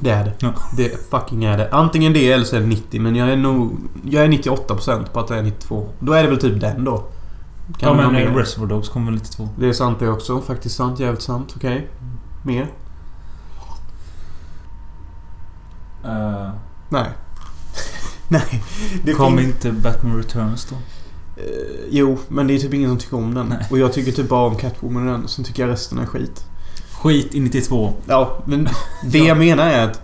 Det 0.00 0.10
är 0.10 0.24
det. 0.24 0.32
Ja. 0.38 0.52
Det 0.76 1.10
fucking 1.10 1.44
är 1.44 1.58
det. 1.58 1.68
Antingen 1.72 2.12
det 2.12 2.32
eller 2.32 2.44
så 2.44 2.56
är 2.56 2.60
det 2.60 2.66
90 2.66 3.00
men 3.00 3.16
jag 3.16 3.28
är 3.28 3.36
nog... 3.36 3.76
Jag 4.10 4.24
är 4.24 4.28
98% 4.28 5.12
på 5.12 5.20
att 5.20 5.28
det 5.28 5.36
är 5.38 5.42
92. 5.42 5.88
Då 5.98 6.12
är 6.12 6.22
det 6.22 6.28
väl 6.28 6.38
typ 6.38 6.60
den 6.60 6.84
då. 6.84 7.04
Kan 7.78 7.98
ja, 7.98 8.10
men? 8.10 8.34
Reservoir 8.34 8.68
Dogs 8.68 8.88
kom 8.88 9.04
väl 9.06 9.14
92? 9.14 9.48
Det 9.58 9.68
är 9.68 9.72
sant 9.72 9.98
det 9.98 10.08
också. 10.08 10.40
Faktiskt 10.40 10.76
sant. 10.76 11.00
Jävligt 11.00 11.22
sant. 11.22 11.52
Okej. 11.56 11.88
Mer? 12.44 12.62
Uh, 16.04 16.50
Nej. 16.88 17.08
Nej. 18.28 18.62
Det 19.04 19.12
kom 19.12 19.38
finns- 19.38 19.54
inte 19.54 19.72
Batman 19.72 20.16
Returns 20.16 20.64
då? 20.70 20.76
Eh, 21.36 21.86
jo, 21.90 22.18
men 22.28 22.46
det 22.46 22.54
är 22.54 22.58
typ 22.58 22.74
ingen 22.74 22.90
som 22.90 22.98
tycker 22.98 23.16
om 23.16 23.34
den. 23.34 23.46
Nej. 23.46 23.66
Och 23.70 23.78
jag 23.78 23.92
tycker 23.92 24.12
typ 24.12 24.28
bara 24.28 24.46
om 24.46 24.56
Catwoman 24.56 25.08
i 25.08 25.10
den. 25.10 25.28
Sen 25.28 25.44
tycker 25.44 25.62
jag 25.62 25.70
resten 25.72 25.98
är 25.98 26.06
skit. 26.06 26.44
Skit 27.02 27.34
i 27.34 27.40
92. 27.40 27.92
Ja, 28.06 28.38
men 28.44 28.68
det 29.04 29.18
jag 29.18 29.38
menar 29.38 29.66
är 29.66 29.84
att 29.84 30.00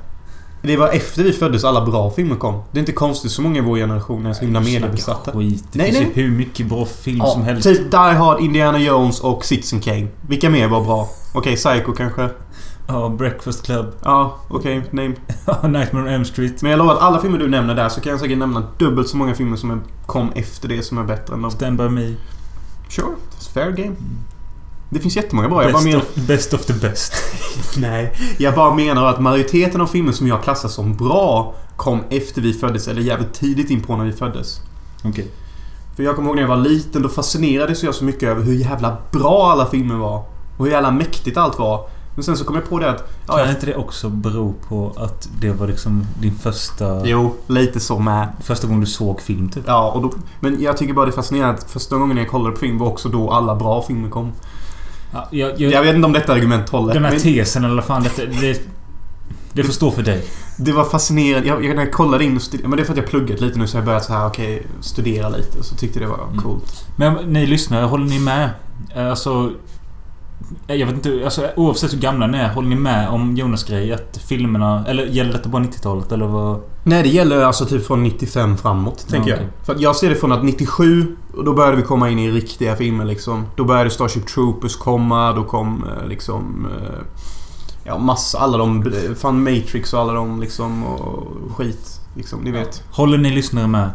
det 0.62 0.76
var 0.76 0.88
efter 0.88 1.22
vi 1.22 1.32
föddes 1.32 1.64
alla 1.64 1.86
bra 1.86 2.10
filmer 2.10 2.36
kom. 2.36 2.62
Det 2.72 2.78
är 2.78 2.80
inte 2.80 2.92
konstigt 2.92 3.30
så 3.32 3.42
många 3.42 3.58
i 3.58 3.60
vår 3.60 3.76
generation 3.76 4.26
är 4.26 4.32
så 4.32 4.40
himla 4.44 4.60
mediebesatta. 4.60 5.32
Skit. 5.32 5.64
Det 5.72 5.78
Nej, 5.78 5.86
finns 5.92 5.98
nej. 5.98 6.12
ju 6.14 6.22
hur 6.22 6.30
mycket 6.36 6.66
bra 6.66 6.84
film 6.84 7.18
Ja, 7.18 7.26
som 7.26 7.42
helst. 7.44 7.68
typ 7.68 7.90
Die 7.90 7.96
Hard, 7.96 8.40
Indiana 8.40 8.78
Jones 8.78 9.20
och 9.20 9.44
Citizen 9.44 9.80
Kane. 9.80 10.06
Vilka 10.28 10.50
mer 10.50 10.68
var 10.68 10.84
bra? 10.84 11.08
Okej, 11.34 11.56
Psycho 11.56 11.92
kanske? 11.92 12.28
Ja, 12.88 13.08
Breakfast 13.08 13.66
Club. 13.66 13.86
Ja, 14.04 14.36
okej, 14.48 14.82
name. 14.90 15.14
Nightmare 15.78 16.02
on 16.02 16.08
Elm 16.08 16.24
Street. 16.24 16.62
Men 16.62 16.70
jag 16.70 16.78
lovar 16.78 16.92
att 16.94 17.00
alla 17.02 17.20
filmer 17.20 17.38
du 17.38 17.48
nämner 17.48 17.74
där 17.74 17.88
så 17.88 18.00
kan 18.00 18.10
jag 18.10 18.20
säkert 18.20 18.38
nämna 18.38 18.62
dubbelt 18.78 19.08
så 19.08 19.16
många 19.16 19.34
filmer 19.34 19.56
som 19.56 19.80
kom 20.06 20.32
efter 20.34 20.68
det 20.68 20.82
som 20.82 20.98
är 20.98 21.04
bättre 21.04 21.34
än 21.34 21.42
dem. 21.42 21.50
Stand 21.50 21.78
By 21.78 21.88
Me. 21.88 22.14
Sure, 22.88 23.06
it's 23.38 23.52
fair 23.54 23.70
game. 23.70 23.96
Det 24.90 25.00
finns 25.00 25.16
jättemånga 25.16 25.48
bra. 25.48 25.62
Jag 25.62 25.72
bara 25.72 25.82
Best, 25.82 25.86
menar... 25.86 26.02
of, 26.02 26.26
best 26.26 26.54
of 26.54 26.64
the 26.66 26.72
best. 26.72 27.12
Nej. 27.76 28.12
Jag 28.38 28.54
bara 28.54 28.74
menar 28.74 29.06
att 29.06 29.20
majoriteten 29.20 29.80
av 29.80 29.86
filmer 29.86 30.12
som 30.12 30.26
jag 30.28 30.42
klassar 30.42 30.68
som 30.68 30.96
bra 30.96 31.54
kom 31.76 32.00
efter 32.10 32.42
vi 32.42 32.52
föddes 32.52 32.88
eller 32.88 33.02
jävligt 33.02 33.32
tidigt 33.32 33.70
in 33.70 33.82
på 33.82 33.96
när 33.96 34.04
vi 34.04 34.12
föddes. 34.12 34.60
Okej. 35.04 35.28
För 35.96 36.02
jag 36.02 36.16
kommer 36.16 36.28
ihåg 36.28 36.36
när 36.36 36.42
jag 36.42 36.48
var 36.48 36.56
liten, 36.56 37.02
då 37.02 37.08
fascinerades 37.08 37.82
jag 37.82 37.94
så 37.94 38.04
mycket 38.04 38.22
över 38.22 38.42
hur 38.42 38.54
jävla 38.54 38.96
bra 39.10 39.52
alla 39.52 39.66
filmer 39.66 39.94
var. 39.94 40.24
Och 40.56 40.64
hur 40.64 40.72
jävla 40.72 40.90
mäktigt 40.90 41.36
allt 41.36 41.58
var. 41.58 41.88
Men 42.14 42.24
sen 42.24 42.36
så 42.36 42.44
kom 42.44 42.56
jag 42.56 42.68
på 42.68 42.78
det 42.78 42.90
att... 42.90 43.12
Ja, 43.26 43.32
Kan 43.32 43.40
jag, 43.40 43.50
inte 43.50 43.66
det 43.66 43.76
också 43.76 44.08
bero 44.08 44.54
på 44.68 44.92
att 44.96 45.28
det 45.40 45.50
var 45.50 45.66
liksom 45.66 46.06
din 46.20 46.34
första... 46.34 47.06
jo, 47.06 47.34
lite 47.46 47.80
så 47.80 47.98
med. 47.98 48.28
Första 48.42 48.66
gången 48.66 48.80
du 48.80 48.86
såg 48.86 49.20
film 49.20 49.48
typ? 49.48 49.64
Ja, 49.66 49.90
och 49.90 50.02
då, 50.02 50.12
men 50.40 50.62
jag 50.62 50.76
tycker 50.76 50.94
bara 50.94 51.06
det 51.06 51.10
är 51.10 51.16
fascinerande 51.16 51.58
att 51.58 51.70
första 51.70 51.96
gången 51.96 52.16
jag 52.16 52.28
kollade 52.28 52.54
på 52.54 52.60
film 52.60 52.78
var 52.78 52.86
också 52.86 53.08
då 53.08 53.30
alla 53.30 53.54
bra 53.54 53.82
filmer 53.82 54.10
kom. 54.10 54.32
Ja, 55.14 55.28
jag, 55.30 55.60
jag, 55.60 55.72
Jag 55.72 55.82
vet 55.82 55.94
inte 55.94 56.06
om 56.06 56.12
detta 56.12 56.32
argument 56.32 56.68
håller. 56.68 56.94
den 56.94 57.04
här 57.04 57.10
men 57.10 57.20
tesen 57.20 57.64
eller 57.64 57.82
fan 57.82 58.02
det, 58.16 58.26
det, 58.40 58.60
det 59.52 59.64
får 59.64 59.72
stå 59.72 59.90
för 59.90 60.02
dig. 60.02 60.24
det 60.58 60.72
var 60.72 60.84
fascinerande. 60.84 61.48
Jag, 61.48 61.64
jag, 61.64 61.76
när 61.76 61.84
jag 61.84 61.92
kollade 61.92 62.24
in 62.24 62.36
och 62.36 62.42
studerade, 62.42 62.68
Men 62.68 62.76
det 62.76 62.82
är 62.82 62.84
för 62.84 62.92
att 62.92 62.96
jag 62.98 63.06
pluggat 63.06 63.40
lite 63.40 63.58
nu 63.58 63.66
så 63.66 63.76
jag 63.76 63.84
börjat 63.84 64.04
så 64.04 64.12
här, 64.12 64.26
okej, 64.26 64.66
studera 64.80 65.28
lite. 65.28 65.62
Så 65.62 65.74
tyckte 65.74 66.00
det 66.00 66.06
var 66.06 66.24
Mm. 66.30 66.42
coolt. 66.42 66.86
Men 66.96 67.14
ni 67.32 67.46
lyssnare, 67.46 67.84
håller 67.84 68.04
ni 68.06 68.18
med? 68.18 68.50
Eh, 68.96 69.10
Alltså... 69.10 69.52
eh, 70.66 70.76
Jag 70.76 70.86
vet 70.86 70.94
inte, 70.94 71.20
alltså 71.24 71.48
oavsett 71.56 71.92
hur 71.92 71.98
gamla 71.98 72.26
ni 72.26 72.38
är, 72.38 72.48
håller 72.52 72.68
ni 72.68 72.76
med 72.76 73.08
om 73.08 73.36
Jonas 73.36 73.64
grej? 73.64 73.92
Att 73.92 74.20
filmerna... 74.28 74.84
Eller 74.88 75.06
gäller 75.06 75.32
detta 75.32 75.48
bara 75.48 75.62
90-talet 75.62 76.12
eller 76.12 76.26
vad? 76.26 76.60
Nej, 76.84 77.02
det 77.02 77.08
gäller 77.08 77.40
alltså 77.44 77.66
typ 77.66 77.86
från 77.86 78.02
95 78.02 78.56
framåt, 78.56 79.08
tänker 79.08 79.34
okej. 79.34 79.46
jag. 79.56 79.66
För 79.66 79.74
att 79.74 79.80
jag 79.80 79.96
ser 79.96 80.08
det 80.08 80.16
från 80.16 80.32
att 80.32 80.44
97, 80.44 81.16
och 81.36 81.44
då 81.44 81.52
började 81.54 81.76
vi 81.76 81.82
komma 81.82 82.10
in 82.10 82.18
i 82.18 82.30
riktiga 82.30 82.76
filmer 82.76 83.04
liksom. 83.04 83.46
Då 83.56 83.64
började 83.64 83.90
Starship 83.90 84.26
Troopers 84.26 84.76
komma, 84.76 85.32
då 85.32 85.44
kom 85.44 85.84
eh, 85.84 86.08
liksom... 86.08 86.66
eh, 86.82 86.98
Ja, 87.86 87.98
massa, 87.98 88.38
alla 88.38 88.58
de... 88.58 88.92
Fan 89.16 89.42
Matrix 89.42 89.94
och 89.94 90.00
alla 90.00 90.12
de 90.12 90.40
liksom 90.40 90.84
och 90.84 91.26
skit. 91.56 92.00
Liksom, 92.16 92.40
ni 92.40 92.50
vet. 92.50 92.82
Håller 92.90 93.18
ni 93.18 93.30
lyssnare 93.30 93.66
med? 93.66 93.90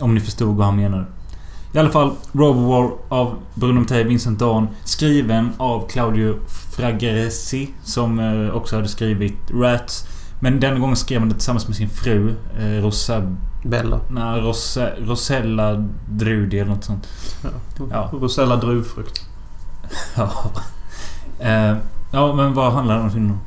Om 0.00 0.14
ni 0.14 0.20
förstod 0.20 0.56
vad 0.56 0.66
han 0.66 0.76
menar. 0.76 1.06
I 1.74 1.78
alla 1.78 1.90
fall, 1.90 2.12
Robowar 2.32 2.90
av 3.08 3.38
Bruno 3.54 3.80
Mattei, 3.80 4.04
Vincent 4.04 4.38
Dawn. 4.38 4.68
Skriven 4.84 5.50
av 5.56 5.88
Claudio 5.88 6.36
Fragresi. 6.76 7.68
Som 7.82 8.18
eh, 8.18 8.56
också 8.56 8.76
hade 8.76 8.88
skrivit 8.88 9.50
Rats. 9.50 10.08
Men 10.40 10.60
denna 10.60 10.78
gången 10.78 10.96
skrev 10.96 11.20
han 11.20 11.28
det 11.28 11.34
tillsammans 11.34 11.68
med 11.68 11.76
sin 11.76 11.90
fru. 11.90 12.34
Eh, 12.58 12.82
Rosa... 12.82 13.36
Bella. 13.64 14.00
Nej, 14.10 14.40
Rosa, 14.40 14.88
Rosella 14.98 15.88
Drudi 16.08 16.58
eller 16.58 16.70
något 16.70 16.84
sånt. 16.84 17.08
Ja. 17.90 18.10
Rosella 18.12 18.56
druvfrukt. 18.56 19.20
Ja. 20.16 20.32
Eh, 21.38 21.76
ja, 22.12 22.34
men 22.34 22.54
vad 22.54 22.72
handlar 22.72 22.98
den 22.98 23.30
om? 23.30 23.40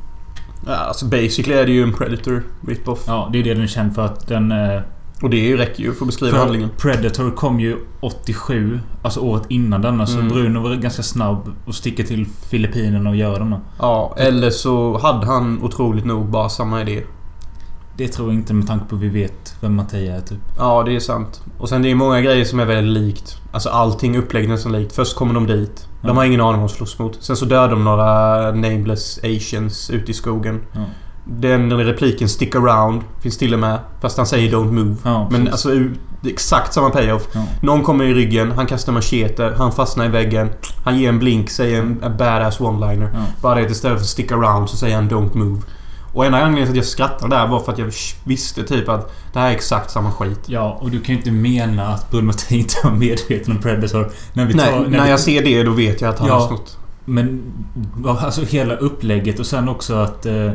Ja, 0.66 0.74
alltså 0.74 1.06
basically 1.06 1.54
är 1.54 1.66
det 1.66 1.72
ju 1.72 1.82
en 1.82 1.92
Predator 1.92 2.42
rip-off. 2.66 3.04
Ja, 3.06 3.28
det 3.32 3.38
är 3.38 3.44
det 3.44 3.54
den 3.54 3.62
är 3.62 3.66
känd 3.66 3.94
för 3.94 4.04
att 4.04 4.28
den... 4.28 4.52
Eh, 4.52 4.80
Och 5.22 5.30
det 5.30 5.56
räcker 5.56 5.82
ju 5.82 5.92
för 5.94 6.04
att 6.04 6.06
beskriva 6.06 6.38
handlingen. 6.38 6.70
Predator 6.78 7.30
kom 7.30 7.60
ju 7.60 7.76
87. 8.00 8.80
Alltså 9.02 9.20
året 9.20 9.42
innan 9.48 9.82
denna. 9.82 10.06
Så 10.06 10.18
Mm. 10.18 10.28
Bruno 10.28 10.58
var 10.60 10.74
ganska 10.74 11.02
snabb 11.02 11.52
och 11.66 11.74
sticka 11.74 12.02
till 12.02 12.26
Filippinerna 12.50 13.10
och 13.10 13.16
göra 13.16 13.38
denna. 13.38 13.60
Ja, 13.78 14.14
eller 14.18 14.50
så 14.50 14.98
hade 14.98 15.26
han 15.26 15.62
otroligt 15.62 16.04
nog 16.04 16.26
bara 16.26 16.48
samma 16.48 16.80
idé. 16.82 17.02
Det 17.96 18.08
tror 18.08 18.28
jag 18.28 18.34
inte 18.34 18.54
med 18.54 18.66
tanke 18.66 18.84
på 18.88 18.96
att 18.96 19.02
vi 19.02 19.08
vet 19.08 19.56
vem 19.60 19.74
Mattei 19.76 20.08
är 20.08 20.20
typ. 20.20 20.38
Ja, 20.58 20.82
det 20.82 20.96
är 20.96 21.00
sant. 21.00 21.42
Och 21.58 21.68
sen 21.68 21.82
det 21.82 21.90
är 21.90 21.94
många 21.94 22.20
grejer 22.20 22.44
som 22.44 22.60
är 22.60 22.64
väldigt 22.64 23.02
likt. 23.02 23.36
Alltså 23.52 23.68
allting 23.68 24.18
upplägg 24.18 24.48
nästan 24.48 24.72
likt. 24.72 24.92
Först 24.92 25.16
kommer 25.16 25.34
de 25.34 25.46
dit. 25.46 25.88
De 26.02 26.08
Ja. 26.08 26.14
har 26.14 26.24
ingen 26.24 26.40
aning 26.40 26.54
om 26.54 26.60
vad 26.60 26.70
de 26.70 26.74
slåss 26.74 26.98
mot. 26.98 27.16
Sen 27.20 27.36
så 27.36 27.44
dödar 27.44 27.68
de 27.68 27.84
några 27.84 28.36
nameless 28.52 29.18
asians 29.24 29.90
ute 29.90 30.10
i 30.10 30.14
skogen. 30.14 30.60
Ja. 30.72 30.80
Den 31.28 31.72
repliken 31.72 32.28
'Stick 32.28 32.54
around' 32.54 33.00
finns 33.22 33.38
till 33.38 33.54
och 33.54 33.60
med. 33.60 33.78
Fast 34.00 34.16
han 34.16 34.26
säger 34.26 34.50
'Don't 34.52 34.72
move'. 34.72 34.96
Ja, 35.04 35.28
Men 35.30 35.48
alltså 35.48 35.70
exakt 36.26 36.74
samma 36.74 36.90
payoff. 36.90 37.28
Ja. 37.32 37.44
Någon 37.62 37.82
kommer 37.82 38.04
i 38.04 38.14
ryggen, 38.14 38.52
han 38.52 38.66
kastar 38.66 38.92
machete, 38.92 39.54
han 39.58 39.72
fastnar 39.72 40.04
i 40.04 40.08
väggen. 40.08 40.48
Han 40.84 40.98
ger 40.98 41.08
en 41.08 41.18
blink, 41.18 41.50
säger 41.50 41.80
en 41.80 41.98
badass 42.18 42.60
one-liner. 42.60 43.10
Ja. 43.14 43.20
Bara 43.42 43.54
det 43.54 43.70
istället 43.70 43.98
för 43.98 44.06
stick 44.06 44.32
around 44.32 44.70
så 44.70 44.76
säger 44.76 44.96
han 44.96 45.10
don't 45.10 45.36
move. 45.36 45.60
Och 46.12 46.26
enda 46.26 46.38
anledningen 46.38 46.66
till 46.66 46.72
att 46.72 46.76
jag 46.76 46.84
skrattade 46.86 47.36
där 47.36 47.46
var 47.46 47.60
för 47.60 47.72
att 47.72 47.78
jag 47.78 47.92
visste 48.24 48.62
typ 48.62 48.88
att 48.88 49.12
det 49.32 49.38
här 49.38 49.50
är 49.50 49.54
exakt 49.54 49.90
samma 49.90 50.10
skit. 50.12 50.40
Ja, 50.46 50.78
och 50.80 50.90
du 50.90 51.00
kan 51.00 51.14
ju 51.14 51.18
inte 51.18 51.30
mena 51.30 51.86
att 51.86 52.12
Mattei 52.12 52.58
inte 52.58 52.74
var 52.84 52.90
medveten 52.90 53.56
om 53.56 53.62
Predator. 53.62 54.10
När 54.32 54.46
vi 54.46 54.52
tar, 54.54 54.58
Nej, 54.60 54.80
när 54.80 54.88
när 54.88 55.04
vi, 55.04 55.10
jag 55.10 55.20
ser 55.20 55.42
det 55.44 55.62
då 55.62 55.70
vet 55.72 56.00
jag 56.00 56.10
att 56.10 56.18
han 56.18 56.28
Ja. 56.28 56.34
har 56.34 56.46
snott. 56.48 56.78
Men 57.04 57.42
alltså 58.04 58.42
hela 58.44 58.74
upplägget 58.76 59.38
och 59.40 59.46
sen 59.46 59.68
också 59.68 59.94
att... 59.94 60.26
Eh, 60.26 60.50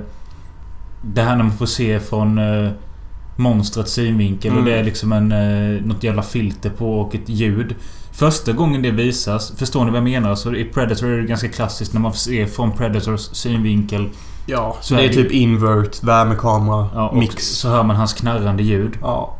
det 1.01 1.21
här 1.21 1.35
när 1.35 1.43
man 1.43 1.57
får 1.57 1.65
se 1.65 1.99
från 1.99 2.37
eh, 2.37 2.71
monstrets 3.35 3.91
synvinkel 3.93 4.51
Mm. 4.51 4.63
och 4.63 4.69
det 4.69 4.75
är 4.79 4.83
liksom 4.83 5.11
en... 5.13 5.31
Eh, 5.31 5.81
något 5.85 6.03
jävla 6.03 6.21
filter 6.21 6.69
på 6.69 6.99
och 7.01 7.15
ett 7.15 7.29
ljud. 7.29 7.75
Första 8.11 8.51
gången 8.51 8.81
det 8.81 8.91
visas, 8.91 9.53
förstår 9.57 9.85
ni 9.85 9.91
vad 9.91 9.97
jag 9.97 10.03
menar? 10.03 10.35
Så 10.35 10.55
i 10.55 10.65
Predator 10.65 11.09
är 11.09 11.17
det 11.17 11.27
ganska 11.27 11.49
klassiskt 11.49 11.93
när 11.93 12.01
man 12.01 12.11
får 12.11 12.17
se 12.19 12.47
från 12.47 12.71
Predators 12.71 13.19
synvinkel. 13.21 14.09
Ja, 14.45 14.77
Så 14.81 14.95
det 14.95 15.03
är 15.03 15.07
det- 15.07 15.13
typ 15.13 15.31
invert, 15.31 16.03
värmekamera, 16.03 16.87
Ja, 16.93 17.09
och 17.09 17.17
mix. 17.17 17.47
så 17.47 17.69
hör 17.69 17.83
man 17.83 17.95
hans 17.95 18.13
knarrande 18.13 18.63
ljud. 18.63 18.97
Ja. 19.01 19.35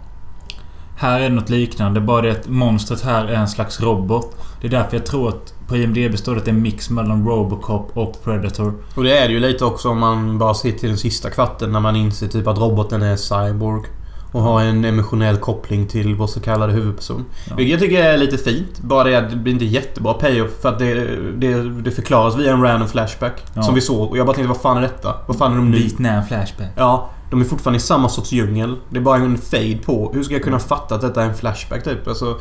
Här 0.98 1.20
är 1.22 1.30
något 1.30 1.50
liknande, 1.50 2.02
bara 2.02 2.22
det 2.22 2.32
att 2.32 2.48
monstret 2.48 3.02
här 3.02 3.26
är 3.26 3.34
en 3.34 3.48
slags 3.48 3.82
robot. 3.82 4.36
Det 4.62 4.68
är 4.68 4.72
därför 4.72 4.98
jag 4.98 5.06
tror 5.06 5.30
att 5.30 5.54
på 5.72 5.78
IMDB 5.78 6.18
står 6.18 6.32
det 6.32 6.40
att 6.40 6.46
det 6.46 6.52
är 6.52 6.56
en 6.56 6.62
mix 6.62 6.90
mellan 6.90 7.28
Robocop 7.28 7.92
och 7.94 8.24
Predator. 8.24 8.74
Och 8.96 9.04
det 9.04 9.18
är 9.18 9.28
det 9.28 9.34
ju 9.34 9.40
lite 9.40 9.66
också 9.66 9.90
om 9.90 10.00
man 10.00 10.38
bara 10.38 10.54
ser 10.54 10.72
till 10.72 10.90
den 10.90 10.98
sista 10.98 11.30
kvarten 11.30 11.72
när 11.72 11.80
man 11.80 11.96
inser 11.96 12.28
typ 12.28 12.48
att 12.48 12.58
roboten 12.58 13.02
är 13.02 13.16
cyborg. 13.16 13.84
Och 14.32 14.42
har 14.42 14.62
en 14.62 14.86
emotionell 14.86 15.38
koppling 15.38 15.88
till 15.88 16.16
vår 16.16 16.28
så 16.28 16.40
kallade 16.40 16.74
huvudperson. 16.74 17.26
Ja. 17.50 17.56
Vilket 17.56 17.72
jag 17.72 17.80
tycker 17.80 18.04
är 18.04 18.18
lite 18.18 18.38
fint. 18.38 18.80
Bara 18.80 19.04
det 19.04 19.16
att 19.16 19.30
det 19.30 19.36
blir 19.36 19.54
inte 19.54 19.66
jättebra 19.66 20.14
payoff 20.14 20.52
för 20.62 20.70
att 20.70 20.80
det, 20.80 20.94
det, 21.38 21.70
det 21.82 21.92
förklaras 21.92 22.36
via 22.36 22.54
en 22.54 22.62
random 22.62 22.88
flashback. 22.88 23.44
Ja. 23.54 23.64
Som 23.64 23.76
vi 23.76 23.82
såg. 23.82 24.10
Och 24.10 24.18
jag 24.18 24.26
bara 24.26 24.36
tänkte 24.36 24.48
vad 24.48 24.62
fan 24.62 24.78
är 24.78 24.82
detta? 24.82 25.16
Vad 25.28 25.38
fan 25.38 25.52
är 25.52 25.56
de 25.56 25.72
nu? 25.72 25.78
Vietnam 25.78 26.26
Flashback. 26.26 26.68
Ja, 26.76 27.10
de 27.30 27.42
är 27.42 27.46
fortfarande 27.46 27.78
i 27.78 27.82
samma 27.82 28.10
sorts 28.10 28.32
djungel. 28.32 28.76
Det 28.90 28.98
är 28.98 29.02
bara 29.02 29.18
en 29.18 29.38
fade 29.38 29.78
på. 29.86 30.12
Hur 30.14 30.24
ska 30.24 30.34
jag 30.34 30.44
kunna 30.44 30.60
fatta 30.60 30.96
att 30.96 31.02
detta 31.02 31.24
är 31.24 31.30
en 31.30 31.36
flashback 31.36 31.84
typ? 31.84 32.08
Alltså... 32.08 32.38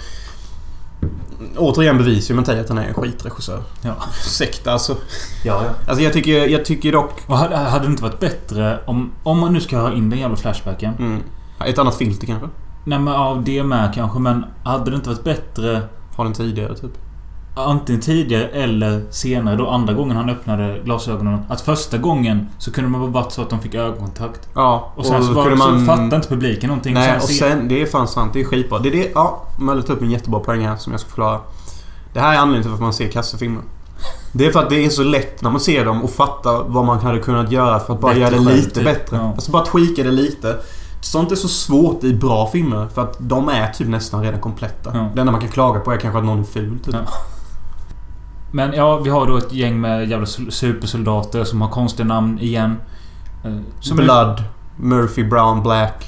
Återigen 1.57 1.99
bevisar 1.99 2.35
ju 2.35 2.41
Mattei 2.41 2.61
att 2.61 2.69
han 2.69 2.79
är 2.79 2.89
en 2.89 2.95
skitregissör. 2.95 3.63
Ja. 3.83 3.95
Ursäkta 4.27 4.73
alltså. 4.73 4.97
Ja, 5.45 5.65
ja. 5.65 5.71
Alltså 5.87 6.05
jag 6.05 6.13
tycker, 6.13 6.49
jag 6.49 6.65
tycker 6.65 6.93
dock... 6.93 7.13
Och 7.27 7.37
hade, 7.37 7.57
hade 7.57 7.85
det 7.85 7.91
inte 7.91 8.03
varit 8.03 8.21
bättre 8.21 8.79
om... 8.87 9.13
Om 9.23 9.39
man 9.39 9.53
nu 9.53 9.61
ska 9.61 9.79
ha 9.79 9.93
in 9.93 10.11
den 10.11 10.19
jävla 10.19 10.37
Flashbacken. 10.37 10.95
Mm, 10.99 11.23
ett 11.67 11.79
annat 11.79 11.97
filter 11.97 12.27
kanske? 12.27 12.49
Nej 12.85 12.99
men 12.99 13.15
ja, 13.15 13.43
det 13.45 13.63
med 13.63 13.95
kanske. 13.95 14.19
Men 14.19 14.45
hade 14.65 14.91
det 14.91 14.97
inte 14.97 15.09
varit 15.09 15.25
bättre 15.25 15.83
Har 16.17 16.25
den 16.25 16.33
tidigare 16.33 16.77
typ? 16.77 16.93
Antingen 17.69 18.01
tidigare 18.01 18.45
eller 18.49 19.03
senare 19.11 19.57
då 19.57 19.69
andra 19.69 19.93
gången 19.95 20.17
han 20.17 20.31
öppnade 20.31 20.81
glasögonen. 20.85 21.39
Att 21.49 21.61
första 21.61 21.99
gången 21.99 22.49
så 22.59 22.73
kunde 22.73 22.91
man 22.91 23.01
bara 23.01 23.11
varit 23.11 23.33
så 23.33 23.43
att 23.43 23.51
de 23.51 23.61
fick 23.61 23.75
ögonkontakt. 23.75 24.49
Ja, 24.55 24.93
Och 24.97 25.07
sen 25.07 25.25
så, 25.25 25.33
var, 25.33 25.57
så 25.57 25.85
fattade 25.87 26.17
inte 26.17 26.29
publiken 26.29 26.69
någonting. 26.69 26.95
Nej, 26.95 27.07
sen 27.09 27.17
och 27.17 27.23
se- 27.23 27.35
sen... 27.35 27.69
Det 27.69 27.83
är 27.83 27.87
fan 27.87 28.09
sant. 28.09 28.33
Det 28.33 28.41
är 28.41 28.45
skitbra. 28.45 28.79
Det 28.79 28.89
är 28.89 28.93
det... 28.93 29.11
Ja, 29.15 29.43
Mölle 29.59 29.83
tar 29.83 29.95
upp 29.95 30.03
en 30.03 30.11
jättebra 30.11 30.41
poäng 30.41 30.67
här 30.67 30.77
som 30.77 30.93
jag 30.93 31.01
ska 31.01 31.09
förklara. 31.09 31.41
Det 32.13 32.21
här 32.21 32.35
är 32.35 32.39
anledningen 32.39 32.63
till 32.63 32.71
varför 32.71 32.85
man 32.85 32.93
ser 32.93 33.09
kassafilmer. 33.09 33.63
Det 34.33 34.47
är 34.47 34.53
för 34.53 34.61
att 34.63 34.71
det 34.71 34.85
är 34.85 34.89
så 34.91 35.03
lätt 35.03 35.43
när 35.43 35.51
man 35.51 35.61
ser 35.61 35.85
dem 35.85 36.03
och 36.05 36.11
fatta 36.11 36.63
vad 36.63 36.85
man 36.85 36.99
hade 36.99 37.19
kunnat 37.19 37.53
göra 37.53 37.79
för 37.81 37.95
att 37.95 38.01
bara 38.01 38.09
Bättre 38.15 38.21
göra 38.21 38.31
det 38.31 38.37
själv, 38.37 38.57
lite 38.57 38.71
typ. 38.71 38.85
bättre. 38.85 39.17
Ja. 39.17 39.33
Alltså 39.35 39.51
bara 39.51 39.65
tweaka 39.65 40.03
det 40.03 40.11
lite. 40.11 40.57
Sånt 41.03 41.33
är 41.33 41.37
så 41.37 41.49
svårt 41.49 42.05
i 42.05 42.15
bra 42.15 42.47
filmer 42.53 42.89
för 42.95 43.03
att 43.03 43.17
de 43.19 43.49
är 43.49 43.69
typ 43.73 43.89
nästan 43.89 44.23
redan 44.23 44.41
kompletta. 44.41 44.91
Ja. 44.95 45.09
Det 45.15 45.21
enda 45.21 45.33
man 45.33 45.41
kan 45.41 45.51
klaga 45.51 45.81
på 45.81 45.93
är 45.93 45.97
kanske 45.97 46.19
att 46.19 46.25
någon 46.25 46.41
är 46.41 46.45
ful 46.45 46.79
typ. 46.85 46.95
Ja. 46.95 47.01
Men 48.53 48.73
ja, 48.73 48.97
vi 48.99 49.11
har 49.11 49.27
då 49.27 49.37
ett 49.37 49.53
gäng 49.53 49.81
med 49.81 50.09
jävla 50.11 50.27
sol- 50.27 50.53
supersoldater 50.53 51.45
som 51.45 51.61
har 51.61 51.69
konstiga 51.69 52.07
namn 52.07 52.39
igen. 52.39 52.77
Eh, 53.45 53.57
Som 53.81 53.99
är- 53.99 54.03
Blood, 54.03 54.43
Murphy, 54.77 55.25
Brown, 55.25 55.63
Black. 55.63 56.07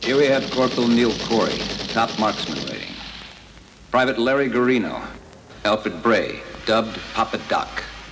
Here 0.00 0.14
we 0.18 0.34
have 0.34 0.46
Corporal 0.54 0.88
Neil 0.88 1.12
Corey, 1.28 1.58
top 1.94 2.18
marksman 2.18 2.58
waiting. 2.68 2.94
Private 3.90 4.20
Larry 4.20 4.48
Garino, 4.48 4.94
Alfred 5.64 5.94
Bray, 6.02 6.34
dubbed 6.66 6.98
Papa 7.16 7.36
Doc. 7.48 7.68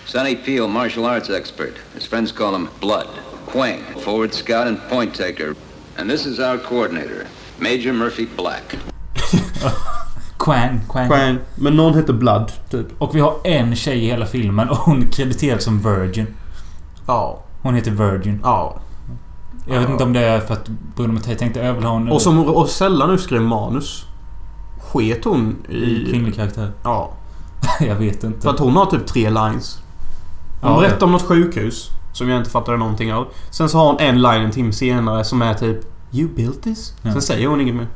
Sonny 0.07 0.37
Peel, 0.37 0.69
martial 0.69 1.05
arts 1.07 1.31
expert. 1.31 1.75
His 1.95 2.07
friends 2.07 2.33
call 2.33 2.55
him 2.55 2.69
Blood. 2.81 3.07
Quang, 3.47 3.81
forward 4.05 4.35
scout 4.35 4.67
and 4.67 4.79
point 4.91 5.15
taker. 5.15 5.55
And 5.99 6.11
this 6.11 6.27
is 6.27 6.39
our 6.39 6.59
coordinator, 6.59 7.27
Major 7.59 7.93
Murphy 7.93 8.27
Black. 8.37 8.77
Quang, 10.39 10.81
Quang. 10.89 11.09
Quang. 11.09 11.39
Men 11.55 11.77
någon 11.77 11.95
heter 11.95 12.13
Blood, 12.13 12.53
typ. 12.71 12.87
Och 12.99 13.17
vi 13.17 13.21
har 13.21 13.35
en 13.45 13.77
tjej 13.77 14.05
i 14.05 14.07
hela 14.07 14.27
filmen 14.27 14.69
och 14.69 14.77
hon 14.77 15.07
krediteras 15.07 15.65
som 15.65 15.79
Virgin. 15.79 16.27
Ja. 17.07 17.43
Hon 17.63 17.75
heter 17.75 17.91
Virgin. 17.91 18.41
Ja. 18.43 18.77
Jag 19.69 19.81
vet 19.81 19.91
inte 19.91 20.05
om 20.05 20.13
det 20.13 20.21
är 20.21 20.41
för 20.41 20.55
att 20.55 20.69
Bruno 20.97 21.13
Mattei 21.13 21.37
tänkte 21.37 21.67
ha 21.67 21.97
en 21.97 22.09
Och 22.09 22.23
som 22.23 22.39
och 22.39 22.69
sällan 22.69 23.11
nu 23.11 23.19
skrev 23.19 23.43
manus. 23.43 24.05
Sket 24.81 25.25
hon 25.25 25.57
i 25.69 25.77
i... 25.77 26.11
kvinnlig 26.11 26.37
karaktär. 26.37 26.73
Ja. 26.83 27.11
jag 27.81 27.95
vet 27.95 28.25
inte. 28.25 28.41
För 28.41 28.51
att 28.51 28.59
hon 28.59 28.77
har 28.77 28.87
typ 28.87 29.07
tre 29.07 29.31
lines. 29.31 29.79
Hon 30.61 30.73
Ja, 30.73 30.81
berättar 30.81 31.07
om 31.07 31.13
något 31.13 31.23
sjukhus. 31.23 31.91
Som 32.13 32.29
jag 32.29 32.39
inte 32.39 32.51
fattade 32.51 32.77
någonting 32.77 33.13
av. 33.13 33.27
Sen 33.51 33.69
så 33.69 33.79
har 33.79 33.87
hon 33.87 33.97
en 33.99 34.23
line 34.23 34.43
en 34.43 34.51
timme 34.51 34.73
senare 34.73 35.25
som 35.25 35.43
är 35.43 35.55
typ 35.55 35.79
You 36.13 36.29
built 36.37 36.63
this? 36.63 36.95
Ja. 37.03 37.13
Sen 37.13 37.23
säger 37.23 37.49
hon 37.49 37.61
inget 37.61 37.75
mer. 37.75 37.87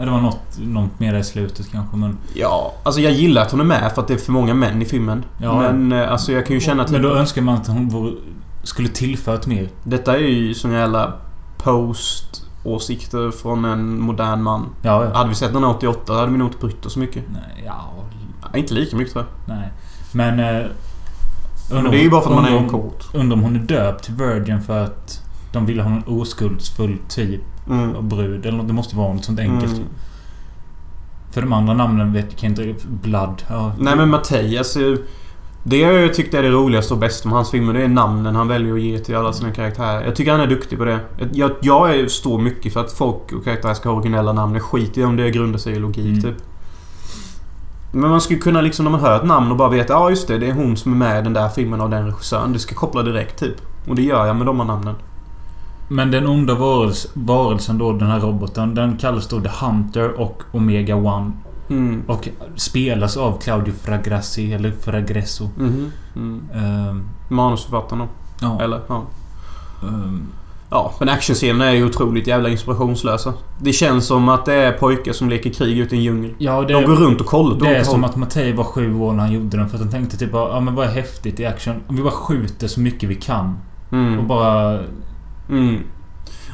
Ja, 0.00 0.06
det 0.06 0.12
var 0.12 0.20
något, 0.20 0.58
något 0.58 1.00
mer 1.00 1.14
i 1.14 1.24
slutet 1.24 1.70
kanske 1.72 1.96
men... 1.96 2.18
Ja, 2.34 2.74
alltså 2.82 3.00
jag 3.00 3.12
gillar 3.12 3.42
att 3.42 3.50
hon 3.50 3.60
är 3.60 3.64
med 3.64 3.92
för 3.94 4.02
att 4.02 4.08
det 4.08 4.14
är 4.14 4.18
för 4.18 4.32
många 4.32 4.54
män 4.54 4.82
i 4.82 4.84
filmen. 4.84 5.24
Ja. 5.38 5.58
Men 5.58 5.92
eh, 5.92 6.12
alltså 6.12 6.32
jag 6.32 6.46
kan 6.46 6.54
ju 6.54 6.60
känna 6.60 6.82
att... 6.82 6.90
Men 6.90 7.02
då 7.02 7.08
önskar 7.14 7.42
man 7.42 7.54
att 7.54 7.66
hon 7.66 8.16
skulle 8.62 8.88
tillfört 8.88 9.46
mer. 9.46 9.68
Detta 9.84 10.16
är 10.16 10.20
ju 10.20 10.54
sån 10.54 10.72
jävla 10.72 11.12
post-åsikter 11.58 13.30
från 13.30 13.64
en 13.64 14.00
modern 14.00 14.42
man. 14.42 14.66
Ja, 14.82 15.04
ja. 15.04 15.14
Hade 15.16 15.28
vi 15.28 15.34
sett 15.34 15.52
den 15.52 15.64
här 15.64 15.70
88 15.70 16.12
hade 16.12 16.32
vi 16.32 16.38
nog 16.38 16.48
inte 16.48 16.58
brytt 16.58 16.86
oss 16.86 16.92
så 16.92 16.98
mycket. 16.98 17.24
Nej, 17.32 17.64
ja... 17.66 17.94
Ja, 18.42 18.58
inte 18.58 18.74
lika 18.74 18.96
mycket 18.96 19.12
tror 19.12 19.24
jag. 19.46 19.56
Nej. 19.56 19.68
Men... 20.12 20.40
Eh, 20.40 20.66
Men 21.70 21.84
det 21.84 21.98
är 21.98 22.02
ju 22.02 22.10
bara 22.10 22.22
för 22.22 22.30
att 22.30 22.36
man 22.36 22.44
är 22.44 22.48
undrar 22.48 22.64
en 22.64 22.68
kort. 22.68 23.14
Undrar 23.14 23.36
om 23.36 23.42
hon 23.42 23.56
är 23.56 23.60
döpt 23.60 24.04
till 24.04 24.14
Virgin 24.14 24.62
för 24.62 24.84
att 24.84 25.22
de 25.52 25.66
vill 25.66 25.80
ha 25.80 25.90
en 25.90 26.04
oskuldsfull 26.06 26.98
typ 27.08 27.42
Mm. 27.68 28.08
brud. 28.08 28.46
Eller 28.46 28.58
något. 28.58 28.66
det 28.68 28.72
måste 28.74 28.96
vara 28.96 29.14
något 29.14 29.24
sånt 29.24 29.38
enkelt. 29.40 29.72
Mm. 29.72 29.84
För 31.30 31.40
de 31.40 31.52
andra 31.52 31.74
namnen 31.74 32.12
vet 32.12 32.42
jag 32.42 32.50
inte. 32.50 32.74
Blood. 32.88 33.42
Ja. 33.48 33.72
Nej 33.78 33.96
men 33.96 34.08
Mattei, 34.10 34.58
alltså... 34.58 34.96
Det 35.62 35.76
jag 35.76 36.14
tyckte 36.14 36.38
är 36.38 36.42
det 36.42 36.50
roligaste 36.50 36.94
och 36.94 37.00
bästa 37.00 37.28
med 37.28 37.36
hans 37.36 37.50
filmer, 37.50 37.72
det 37.72 37.82
är 37.84 37.88
namnen 37.88 38.36
han 38.36 38.48
väljer 38.48 38.74
att 38.74 38.80
ge 38.80 38.98
till 38.98 39.16
alla 39.16 39.32
sina 39.32 39.50
karaktärer. 39.50 40.04
Jag 40.04 40.16
tycker 40.16 40.32
han 40.32 40.40
är 40.40 40.46
duktig 40.46 40.78
på 40.78 40.84
det. 40.84 41.00
Jag, 41.32 41.50
jag 41.60 42.10
står 42.10 42.38
mycket 42.38 42.72
för 42.72 42.80
att 42.80 42.92
folk 42.92 43.32
och 43.32 43.44
karaktärer 43.44 43.74
ska 43.74 43.88
ha 43.88 43.96
originella 43.96 44.32
namn. 44.32 44.54
Jag 44.54 44.62
skiter 44.62 45.00
i 45.00 45.04
om 45.04 45.16
det 45.16 45.30
grundar 45.30 45.58
sig 45.58 45.72
i 45.72 45.78
logik, 45.78 46.06
Mm. 46.06 46.22
typ. 46.22 46.44
Men 47.92 48.10
man 48.10 48.20
skulle 48.20 48.40
kunna 48.40 48.60
liksom 48.60 48.84
när 48.84 48.92
man 48.92 49.00
hör 49.00 49.16
ett 49.16 49.24
namn 49.26 49.50
och 49.50 49.56
bara 49.56 49.68
veta 49.68 49.92
ja 49.92 50.10
just 50.10 50.28
det, 50.28 50.38
det 50.38 50.46
är 50.46 50.52
hon 50.54 50.76
som 50.76 50.92
är 50.92 50.96
med 50.96 51.20
i 51.20 51.22
den 51.22 51.32
där 51.32 51.48
filmen 51.48 51.80
av 51.80 51.90
den 51.90 52.06
regissören. 52.06 52.52
Det 52.52 52.58
ska 52.58 52.74
koppla 52.74 53.02
direkt, 53.02 53.38
typ. 53.38 53.56
Och 53.88 53.94
det 53.94 54.02
gör 54.02 54.26
jag 54.26 54.36
med 54.36 54.46
de 54.46 54.60
här 54.60 54.66
namnen. 54.66 54.94
Men 55.92 56.10
den 56.10 56.26
onda 56.26 56.54
varels, 56.54 57.06
varelsen 57.14 57.78
då, 57.78 57.92
den 57.92 58.08
här 58.10 58.20
roboten. 58.20 58.74
Den 58.74 58.96
kallas 58.96 59.28
då 59.28 59.40
The 59.40 59.50
Hunter 59.64 60.20
och 60.20 60.42
Omega 60.52 60.96
One. 60.96 61.32
Mm. 61.70 62.02
Och 62.06 62.28
spelas 62.56 63.16
av 63.16 63.38
Claudio 63.40 63.74
Fragrassi, 63.82 64.52
eller 64.52 64.70
Fragresso. 64.72 65.48
Mhm. 65.58 65.92
Mm. 66.16 66.42
Ehm, 66.54 67.08
Manusförfattarna. 67.28 68.08
ja. 68.40 68.60
Eller, 68.62 68.80
ja. 68.88 69.02
ehm, 69.82 70.26
Ja, 70.72 70.92
men 70.98 71.08
actionscenerna 71.08 71.64
är 71.64 71.72
ju 71.74 71.84
otroligt 71.86 72.26
jävla 72.26 72.48
inspirationslösa. 72.48 73.32
Det 73.60 73.72
känns 73.72 74.06
som 74.06 74.28
att 74.28 74.44
det 74.44 74.54
är 74.54 74.72
pojkar 74.72 75.12
som 75.12 75.28
leker 75.30 75.50
krig 75.50 75.78
ute 75.78 75.94
i 75.94 75.98
en 75.98 76.04
djungel. 76.04 76.34
ja, 76.38 76.60
det, 76.62 76.72
De 76.72 76.84
går 76.84 76.96
runt 76.96 77.20
och 77.20 77.26
kollar 77.26 77.60
det 77.60 77.76
är 77.76 77.84
som 77.84 78.04
att 78.04 78.16
Mattei 78.16 78.52
var 78.52 78.64
sju 78.64 78.94
år 78.94 79.12
när 79.12 79.20
han 79.20 79.32
gjorde 79.32 79.56
den. 79.56 79.68
För 79.68 79.76
att 79.76 79.82
han 79.82 79.90
tänkte 79.90 80.16
typ 80.16 80.30
ja 80.32 80.60
men 80.60 80.74
vad 80.74 80.86
är 80.86 80.90
häftigt 80.90 81.40
i 81.40 81.46
action? 81.46 81.74
Om 81.86 81.96
vi 81.96 82.02
bara 82.02 82.12
skjuter 82.12 82.68
så 82.68 82.80
mycket 82.80 83.08
vi 83.08 83.14
kan. 83.14 83.58
Och 83.88 83.92
Mm. 83.96 84.26
bara... 84.28 84.78
Mm. 85.50 85.82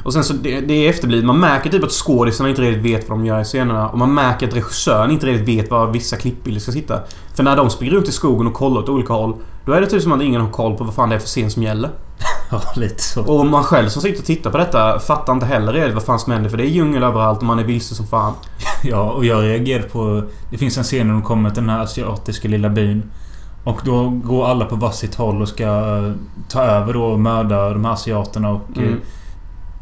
Och 0.03 0.13
sen 0.13 0.23
så 0.23 0.33
det, 0.33 0.61
det 0.61 0.73
är 0.73 0.89
efterblivet. 0.89 1.25
Man 1.25 1.39
märker 1.39 1.69
typ 1.69 1.83
att 1.83 1.91
skådisarna 1.91 2.49
inte 2.49 2.61
riktigt 2.61 2.85
vet 2.85 3.09
vad 3.09 3.19
de 3.19 3.25
gör 3.25 3.41
i 3.41 3.43
scenerna. 3.43 3.89
Och 3.89 3.97
man 3.97 4.13
märker 4.13 4.47
att 4.47 4.55
regissören 4.55 5.11
inte 5.11 5.25
riktigt 5.25 5.47
vet 5.47 5.71
var 5.71 5.87
vissa 5.87 6.15
klippbilder 6.15 6.61
ska 6.61 6.71
sitta. 6.71 6.99
För 7.35 7.43
när 7.43 7.55
de 7.55 7.69
springer 7.69 7.93
runt 7.93 8.07
i 8.07 8.11
skogen 8.11 8.47
och 8.47 8.53
kollar 8.53 8.81
åt 8.81 8.89
olika 8.89 9.13
håll. 9.13 9.35
Då 9.65 9.71
är 9.71 9.81
det 9.81 9.87
typ 9.87 10.03
som 10.03 10.11
att 10.11 10.21
ingen 10.21 10.41
har 10.41 10.51
koll 10.51 10.77
på 10.77 10.83
vad 10.83 10.93
fan 10.93 11.09
det 11.09 11.15
är 11.15 11.19
för 11.19 11.27
scen 11.27 11.51
som 11.51 11.63
gäller. 11.63 11.89
Ja, 12.51 12.61
lite 12.75 13.03
så. 13.03 13.23
Och 13.23 13.45
man 13.45 13.63
själv 13.63 13.89
som 13.89 14.01
sitter 14.01 14.19
och 14.19 14.25
tittar 14.25 14.51
på 14.51 14.57
detta 14.57 14.99
fattar 14.99 15.33
inte 15.33 15.45
heller 15.45 15.73
riktigt 15.73 15.93
vad 15.93 16.03
fan 16.03 16.19
som 16.19 16.33
händer. 16.33 16.49
För 16.49 16.57
det 16.57 16.63
är 16.63 16.67
djungel 16.67 17.03
överallt 17.03 17.39
och 17.39 17.45
man 17.45 17.59
är 17.59 17.63
vilse 17.63 17.95
som 17.95 18.07
fan. 18.07 18.33
Ja, 18.83 19.11
och 19.11 19.25
jag 19.25 19.43
reagerade 19.43 19.89
på... 19.89 20.23
Det 20.51 20.57
finns 20.57 20.77
en 20.77 20.83
scen 20.83 21.07
när 21.07 21.13
de 21.13 21.23
kommer 21.23 21.49
till 21.49 21.63
den 21.63 21.69
här 21.69 21.83
asiatiska 21.83 22.47
lilla 22.47 22.69
byn. 22.69 23.11
Och 23.67 23.81
då 23.85 24.09
går 24.09 24.47
alla 24.47 24.65
på 24.65 24.75
varsitt 24.75 25.15
håll 25.15 25.41
och 25.41 25.47
ska 25.47 25.63
eh, 25.63 26.11
ta 26.49 26.61
över 26.61 26.93
då 26.93 27.03
och 27.03 27.19
mörda 27.19 27.69
de 27.69 27.85
här 27.85 27.91
asiaterna 27.93 28.49
och... 28.49 28.77
eh, 28.77 28.83
Mm. 28.83 28.99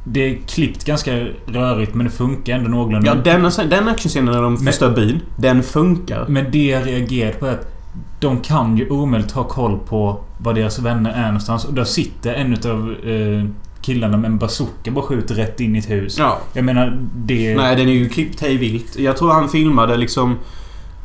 Det 0.08 0.20
är 0.20 0.38
klippt 0.48 0.86
ganska 0.86 1.12
rörigt 1.46 1.94
men 1.96 2.06
det 2.06 2.12
funkar 2.12 2.56
ändå 2.56 2.70
någorlunda. 2.70 3.08
Ja, 3.08 3.16
den, 3.16 3.70
den 3.70 3.88
actionscenen 3.88 4.34
när 4.34 4.42
de 4.42 4.58
förstör 4.58 4.96
byn. 4.96 5.20
Den 5.38 5.64
funkar. 5.64 6.26
Men 6.28 6.52
det 6.52 6.66
jag 6.66 6.88
reagerat 6.88 7.40
på 7.40 7.46
är 7.46 7.52
att 7.52 7.68
de 8.20 8.40
kan 8.42 8.78
ju 8.78 8.90
omöjligt 8.90 9.32
ha 9.32 9.44
koll 9.44 9.80
på 9.88 10.20
var 10.38 10.54
deras 10.54 10.80
vänner 10.80 11.12
är 11.12 11.26
någonstans. 11.26 11.66
Och 11.66 11.74
där 11.74 11.84
sitter 11.84 12.34
en 12.34 12.54
utav 12.54 12.96
eh, 13.06 13.46
killarna 13.82 14.18
med 14.18 14.32
en 14.32 14.38
bazooka 14.38 14.92
bara 14.92 15.06
skjuter 15.06 15.36
rätt 15.36 15.60
in 15.60 15.76
i 15.76 15.80
ett 15.80 15.90
hus. 15.90 16.16
Ja. 16.20 16.38
Jag 16.54 16.66
menar, 16.66 17.00
det... 17.16 17.56
Nej, 17.56 17.76
den 17.76 17.90
är 17.90 17.94
ju 17.94 18.10
klippt 18.10 18.42
hej 18.42 18.58
vilt. 18.58 19.00
Jag 19.00 19.18
tror 19.18 19.32
han 19.32 19.50
filmade 19.50 19.98
liksom... 19.98 20.36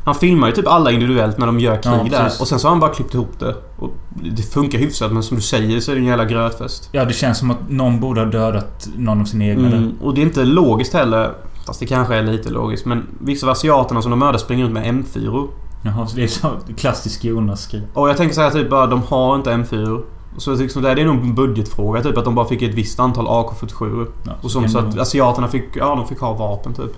Han 0.05 0.15
filmar 0.15 0.47
ju 0.47 0.53
typ 0.53 0.67
alla 0.67 0.91
individuellt 0.91 1.37
när 1.37 1.45
de 1.45 1.59
gör 1.59 1.81
krig 1.81 1.93
Ja, 1.93 2.09
där. 2.09 2.31
Och 2.39 2.47
sen 2.47 2.59
så 2.59 2.67
har 2.67 2.69
han 2.69 2.79
bara 2.79 2.93
klippt 2.93 3.13
ihop 3.13 3.39
det. 3.39 3.55
Och 3.79 3.89
det 4.09 4.41
funkar 4.41 4.77
hyfsat 4.79 5.11
men 5.11 5.23
som 5.23 5.37
du 5.37 5.43
säger 5.43 5.79
så 5.79 5.91
är 5.91 5.95
det 5.95 6.01
en 6.01 6.05
jävla 6.07 6.25
grötfest. 6.25 6.89
Ja, 6.91 7.05
det 7.05 7.13
känns 7.13 7.37
som 7.37 7.51
att 7.51 7.69
någon 7.69 7.99
borde 7.99 8.21
ha 8.21 8.25
dödat 8.27 8.89
någon 8.97 9.21
av 9.21 9.25
sina 9.25 9.45
egna. 9.45 9.67
Mm, 9.67 9.93
och 10.01 10.13
det 10.13 10.21
är 10.21 10.25
inte 10.25 10.45
logiskt 10.45 10.93
heller. 10.93 11.31
Fast 11.65 11.79
det 11.79 11.85
kanske 11.85 12.15
är 12.15 12.23
lite 12.23 12.49
logiskt. 12.49 12.85
Men 12.85 13.07
vissa 13.19 13.45
av 13.47 13.51
asiaterna 13.51 14.01
som 14.01 14.11
de 14.11 14.19
mördar 14.19 14.39
springer 14.39 14.63
runt 14.63 14.73
med 14.73 14.85
M4. 14.85 15.47
Jaha, 15.83 16.07
så 16.07 16.15
det 16.15 16.23
är 16.23 16.27
så 16.27 16.47
klassisk 16.77 17.25
Jonas-grej. 17.25 17.83
Och 17.93 18.09
jag 18.09 18.17
tänker 18.17 18.35
så 18.35 18.41
här 18.41 18.51
typ 18.51 18.69
bara, 18.69 18.87
de 18.87 19.01
har 19.03 19.35
inte 19.35 19.49
M4. 19.49 20.01
Så 20.37 20.55
liksom, 20.55 20.81
det 20.81 20.89
är 20.89 21.05
nog 21.05 21.15
en 21.15 21.35
budgetfråga. 21.35 22.01
Typ 22.01 22.17
att 22.17 22.25
de 22.25 22.35
bara 22.35 22.47
fick 22.47 22.61
ett 22.61 22.73
visst 22.73 22.99
antal 22.99 23.27
AK47. 23.27 24.07
Ja, 24.23 24.31
Och 24.41 24.51
som, 24.51 24.69
så 24.69 24.77
kan 24.79 24.89
att 24.89 24.99
asiaterna 24.99 25.47
fick, 25.47 25.63
ja, 25.75 25.95
de 25.95 26.07
fick 26.07 26.19
ha 26.19 26.33
vapen 26.33 26.73
typ. 26.73 26.91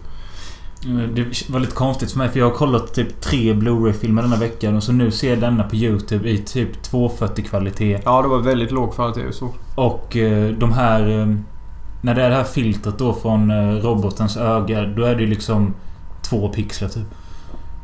Det 0.86 1.50
var 1.50 1.60
lite 1.60 1.76
konstigt 1.76 2.12
för 2.12 2.18
mig 2.18 2.30
för 2.30 2.40
jag 2.40 2.50
har 2.50 2.56
kollat 2.56 2.94
typ 2.94 3.22
tre 3.22 3.54
Blu-ray-filmer 3.54 4.22
denna 4.22 4.36
veckan 4.36 4.76
och 4.76 4.84
så 4.84 4.92
nu 4.92 5.12
ser 5.12 5.30
jag 5.30 5.40
denna 5.40 5.64
på 5.64 5.76
YouTube 5.76 6.30
i 6.30 6.38
typ 6.38 6.84
240 6.84 7.46
kvalitet. 7.46 8.00
Ja, 8.06 8.22
det 8.22 8.28
var 8.28 8.40
väldigt 8.40 8.72
låg 8.72 8.96
kvalitet 8.96 9.32
så. 9.34 9.50
Och 9.76 10.18
eh, 10.18 10.52
de 10.52 10.74
här... 10.74 11.20
Eh, 11.20 11.36
när 12.02 12.16
det 12.16 12.24
är 12.24 12.30
det 12.30 12.36
här 12.36 12.44
filtret 12.44 12.98
då 12.98 13.14
från 13.14 13.52
eh, 13.52 13.76
robotens 13.76 14.38
öga, 14.38 14.86
då 14.86 15.04
är 15.04 15.16
det 15.16 15.22
ju 15.22 15.28
liksom 15.28 15.74
två 16.22 16.50
pixlar 16.50 16.90
typ. 16.90 17.08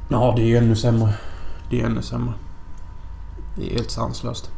Ja, 0.09 0.33
det 0.35 0.41
är 0.41 0.45
ju 0.45 0.57
ännu 0.57 0.75
sämre. 0.75 1.13
Det 1.69 1.81
är 1.81 1.85
ännu 1.85 2.01
sämre. 2.01 2.33
Det 3.55 3.71
är 3.71 3.75
helt 3.75 3.91
sanslöst. 3.91 4.51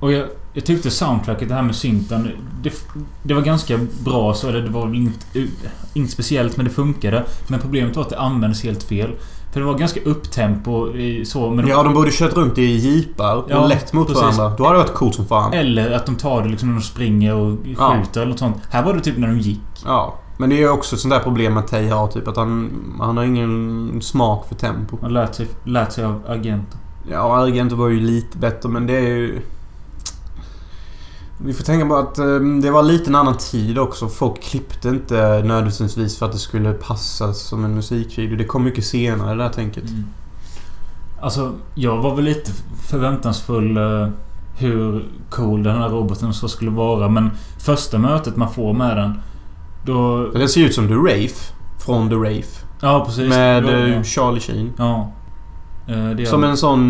Och 0.00 0.12
jag, 0.12 0.26
jag 0.52 0.64
tyckte 0.64 0.90
soundtracket, 0.90 1.48
det 1.48 1.54
här 1.54 1.62
med 1.62 1.74
synten, 1.74 2.30
det, 2.62 2.72
det 3.22 3.34
var 3.34 3.42
ganska 3.42 3.78
bra 4.04 4.34
så. 4.34 4.48
Eller 4.48 4.60
det 4.62 4.70
var 4.70 4.86
väl 4.86 4.94
inget, 4.96 5.26
inget 5.94 6.10
speciellt 6.10 6.56
men 6.56 6.64
det 6.66 6.70
funkade. 6.72 7.24
Men 7.48 7.60
problemet 7.60 7.96
var 7.96 8.02
att 8.02 8.10
det 8.10 8.18
användes 8.20 8.62
helt 8.64 8.82
fel. 8.82 9.10
För 9.52 9.60
det 9.60 9.66
var 9.66 9.74
ganska 9.78 10.00
upptempo 10.00 10.88
så. 11.24 11.50
Men 11.50 11.66
Ja, 11.66 11.82
de 11.82 11.94
borde 11.94 12.10
kört 12.12 12.32
runt 12.36 12.58
i 12.58 12.62
jeepar 12.64 13.36
och 13.36 13.46
Ja, 13.50 13.66
lätt 13.66 13.92
mot 13.92 14.06
precis. 14.06 14.22
varandra. 14.22 14.56
Då 14.58 14.64
hade 14.64 14.78
det 14.78 14.82
varit 14.82 14.94
coolt 14.94 15.14
som 15.14 15.26
fan. 15.26 15.52
Eller 15.52 15.90
att 15.90 16.06
de 16.06 16.14
tar 16.16 16.42
det 16.42 16.48
liksom 16.48 16.68
när 16.68 16.76
de 16.76 16.82
springer 16.82 17.34
och 17.34 17.56
Ja. 17.78 17.96
skjuter 17.96 18.20
eller 18.20 18.30
något 18.30 18.38
sånt. 18.38 18.56
Här 18.70 18.82
var 18.84 18.94
det 18.94 19.00
typ 19.00 19.18
när 19.18 19.28
de 19.28 19.38
gick. 19.38 19.60
Ja. 19.84 20.14
Men 20.38 20.50
det 20.50 20.56
är 20.56 20.58
ju 20.60 20.68
också 20.68 20.94
ett 20.96 21.00
sånt 21.00 21.14
där 21.14 21.20
problem 21.20 21.56
att 21.56 21.68
Tay 21.68 21.88
har. 21.88 22.06
Typ 22.08 22.28
att 22.28 22.36
han, 22.36 22.70
han 23.00 23.16
har 23.16 23.24
ingen 23.24 23.98
smak 24.02 24.48
för 24.48 24.54
tempo. 24.54 24.98
Man 25.02 25.12
lät 25.12 25.34
sig, 25.34 25.46
lät 25.64 25.92
sig 25.92 26.04
av 26.04 26.20
agenten. 26.28 26.78
Ja, 27.10 27.36
Argento 27.36 27.76
var 27.76 27.88
ju 27.88 28.00
lite 28.00 28.38
bättre 28.38 28.68
men 28.68 28.86
det 28.86 28.96
är 28.96 29.00
ju... 29.08 29.40
Vi 31.38 31.52
får 31.52 31.64
tänka 31.64 31.86
på 31.86 31.96
att 31.96 32.18
eh, 32.18 32.38
det 32.62 32.70
var 32.70 32.82
lite 32.82 33.10
en 33.10 33.14
annan 33.14 33.36
tid 33.36 33.78
också. 33.78 34.08
Folk 34.08 34.42
klippte 34.42 34.88
inte 34.88 35.14
nödvändigtvis 35.44 36.18
för 36.18 36.26
att 36.26 36.32
det 36.32 36.38
skulle 36.38 36.72
passa 36.72 37.32
som 37.32 37.64
en 37.64 37.74
musikvideo. 37.74 38.36
Det 38.36 38.44
kom 38.44 38.64
mycket 38.64 38.84
senare 38.84 39.34
det 39.34 39.42
där 39.42 39.48
tänket. 39.50 39.90
Mm. 39.90 40.04
Alltså, 41.20 41.52
jag 41.74 41.96
var 41.96 42.16
väl 42.16 42.24
lite 42.24 42.50
förväntansfull 42.88 43.76
eh, 43.76 44.08
hur 44.56 45.08
cool 45.30 45.62
den 45.62 45.76
här 45.76 45.88
roboten 45.88 46.34
så 46.34 46.48
skulle 46.48 46.70
vara. 46.70 47.08
Men 47.08 47.30
första 47.58 47.98
mötet 47.98 48.36
man 48.36 48.52
får 48.52 48.72
med 48.72 48.96
den... 48.96 49.18
Då... 49.86 50.26
Den 50.30 50.48
ser 50.48 50.60
ut 50.60 50.74
som 50.74 50.88
The 50.88 50.94
Wraith. 50.94 51.40
Från 51.78 52.08
The 52.08 52.14
Wraith. 52.14 52.48
Ja, 52.80 53.04
precis. 53.06 53.28
Med 53.28 53.62
Då- 53.62 53.68
eh, 53.68 53.94
ja. 53.96 54.02
Charlie 54.02 54.40
Sheen. 54.40 54.72
ja. 54.78 55.12
Eh, 55.86 56.24
Som 56.24 56.44
en 56.44 56.56
sån... 56.56 56.80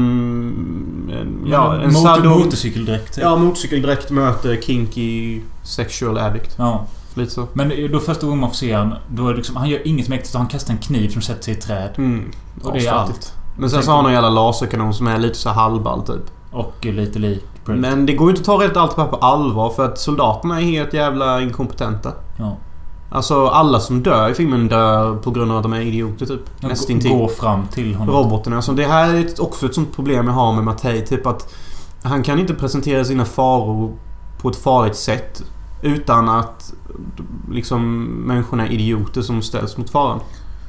En, 1.12 1.44
ja, 1.50 1.74
en 1.74 1.92
Motor, 1.92 2.00
sadom... 2.08 2.32
motorcykeldräkt. 2.32 3.18
Ja, 3.22 3.36
motorcykeldräkt 3.36 4.10
möter 4.10 4.60
kinky 4.60 5.40
sexual 5.62 6.18
addict. 6.18 6.54
ja. 6.58 6.86
Lite 7.16 7.32
så. 7.32 7.46
Men 7.52 7.92
då 7.92 8.00
första 8.00 8.26
gången 8.26 8.40
man 8.40 8.50
får 8.50 8.56
se 8.56 8.72
han, 8.72 8.94
då 9.08 9.26
är 9.26 9.30
det 9.30 9.36
liksom, 9.36 9.56
han 9.56 9.68
gör 9.68 9.86
inget 9.88 10.08
mäktigt. 10.08 10.34
Han 10.34 10.46
kastar 10.46 10.72
en 10.74 10.78
kniv 10.80 11.08
som 11.08 11.22
sätter 11.22 11.42
sig 11.42 11.54
i 11.54 11.56
ett 11.56 11.62
träd. 11.62 11.90
Mm. 11.98 12.30
Och 12.62 12.72
det 12.72 12.86
är 12.86 12.92
Asfattigt. 12.92 13.32
Men 13.58 13.70
sen 13.70 13.82
så 13.82 13.90
har 13.90 13.96
han 13.96 14.06
en 14.06 14.12
jävla 14.12 14.30
laserkanon 14.30 14.94
som 14.94 15.06
är 15.06 15.18
lite 15.18 15.38
så 15.38 15.50
halvball 15.50 16.02
typ. 16.02 16.30
Och 16.52 16.74
lite 16.84 17.18
lik. 17.18 17.44
Men 17.64 18.06
det 18.06 18.12
går 18.12 18.26
ju 18.30 18.36
inte 18.36 18.40
att 18.52 18.58
ta 18.58 18.64
rätt 18.66 18.76
allt 18.76 18.96
på 18.96 19.16
allvar 19.20 19.70
för 19.70 19.84
att 19.84 19.98
soldaterna 19.98 20.60
är 20.60 20.64
helt 20.64 20.92
jävla 20.94 21.40
inkompetenta. 21.40 22.12
Ja. 22.38 22.56
Alltså 23.14 23.46
alla 23.46 23.80
som 23.80 24.02
dör 24.02 24.28
i 24.28 24.34
filmen 24.34 24.68
dör 24.68 25.16
på 25.16 25.30
grund 25.30 25.50
av 25.50 25.56
att 25.56 25.62
de 25.62 25.72
är 25.72 25.80
idioter 25.80 26.26
typ. 26.26 26.40
De 26.60 26.66
Nästintill. 26.66 27.10
Går 27.10 27.28
fram 27.28 27.66
till 27.66 27.94
honom. 27.94 28.14
Roboten. 28.14 28.52
Alltså 28.52 28.72
det 28.72 28.86
här 28.86 29.14
är 29.14 29.42
också 29.42 29.66
ett 29.66 29.74
sånt 29.74 29.94
problem 29.94 30.26
jag 30.26 30.34
har 30.34 30.52
med 30.52 30.64
Mattei. 30.64 31.06
Typ 31.06 31.26
att 31.26 31.54
han 32.02 32.22
kan 32.22 32.38
inte 32.38 32.54
presentera 32.54 33.04
sina 33.04 33.24
faror 33.24 33.92
på 34.38 34.48
ett 34.48 34.56
farligt 34.56 34.96
sätt. 34.96 35.42
Utan 35.82 36.28
att 36.28 36.74
liksom 37.50 38.04
människorna 38.04 38.66
är 38.66 38.72
idioter 38.72 39.22
som 39.22 39.42
ställs 39.42 39.76
mot 39.76 39.90
faran. 39.90 40.20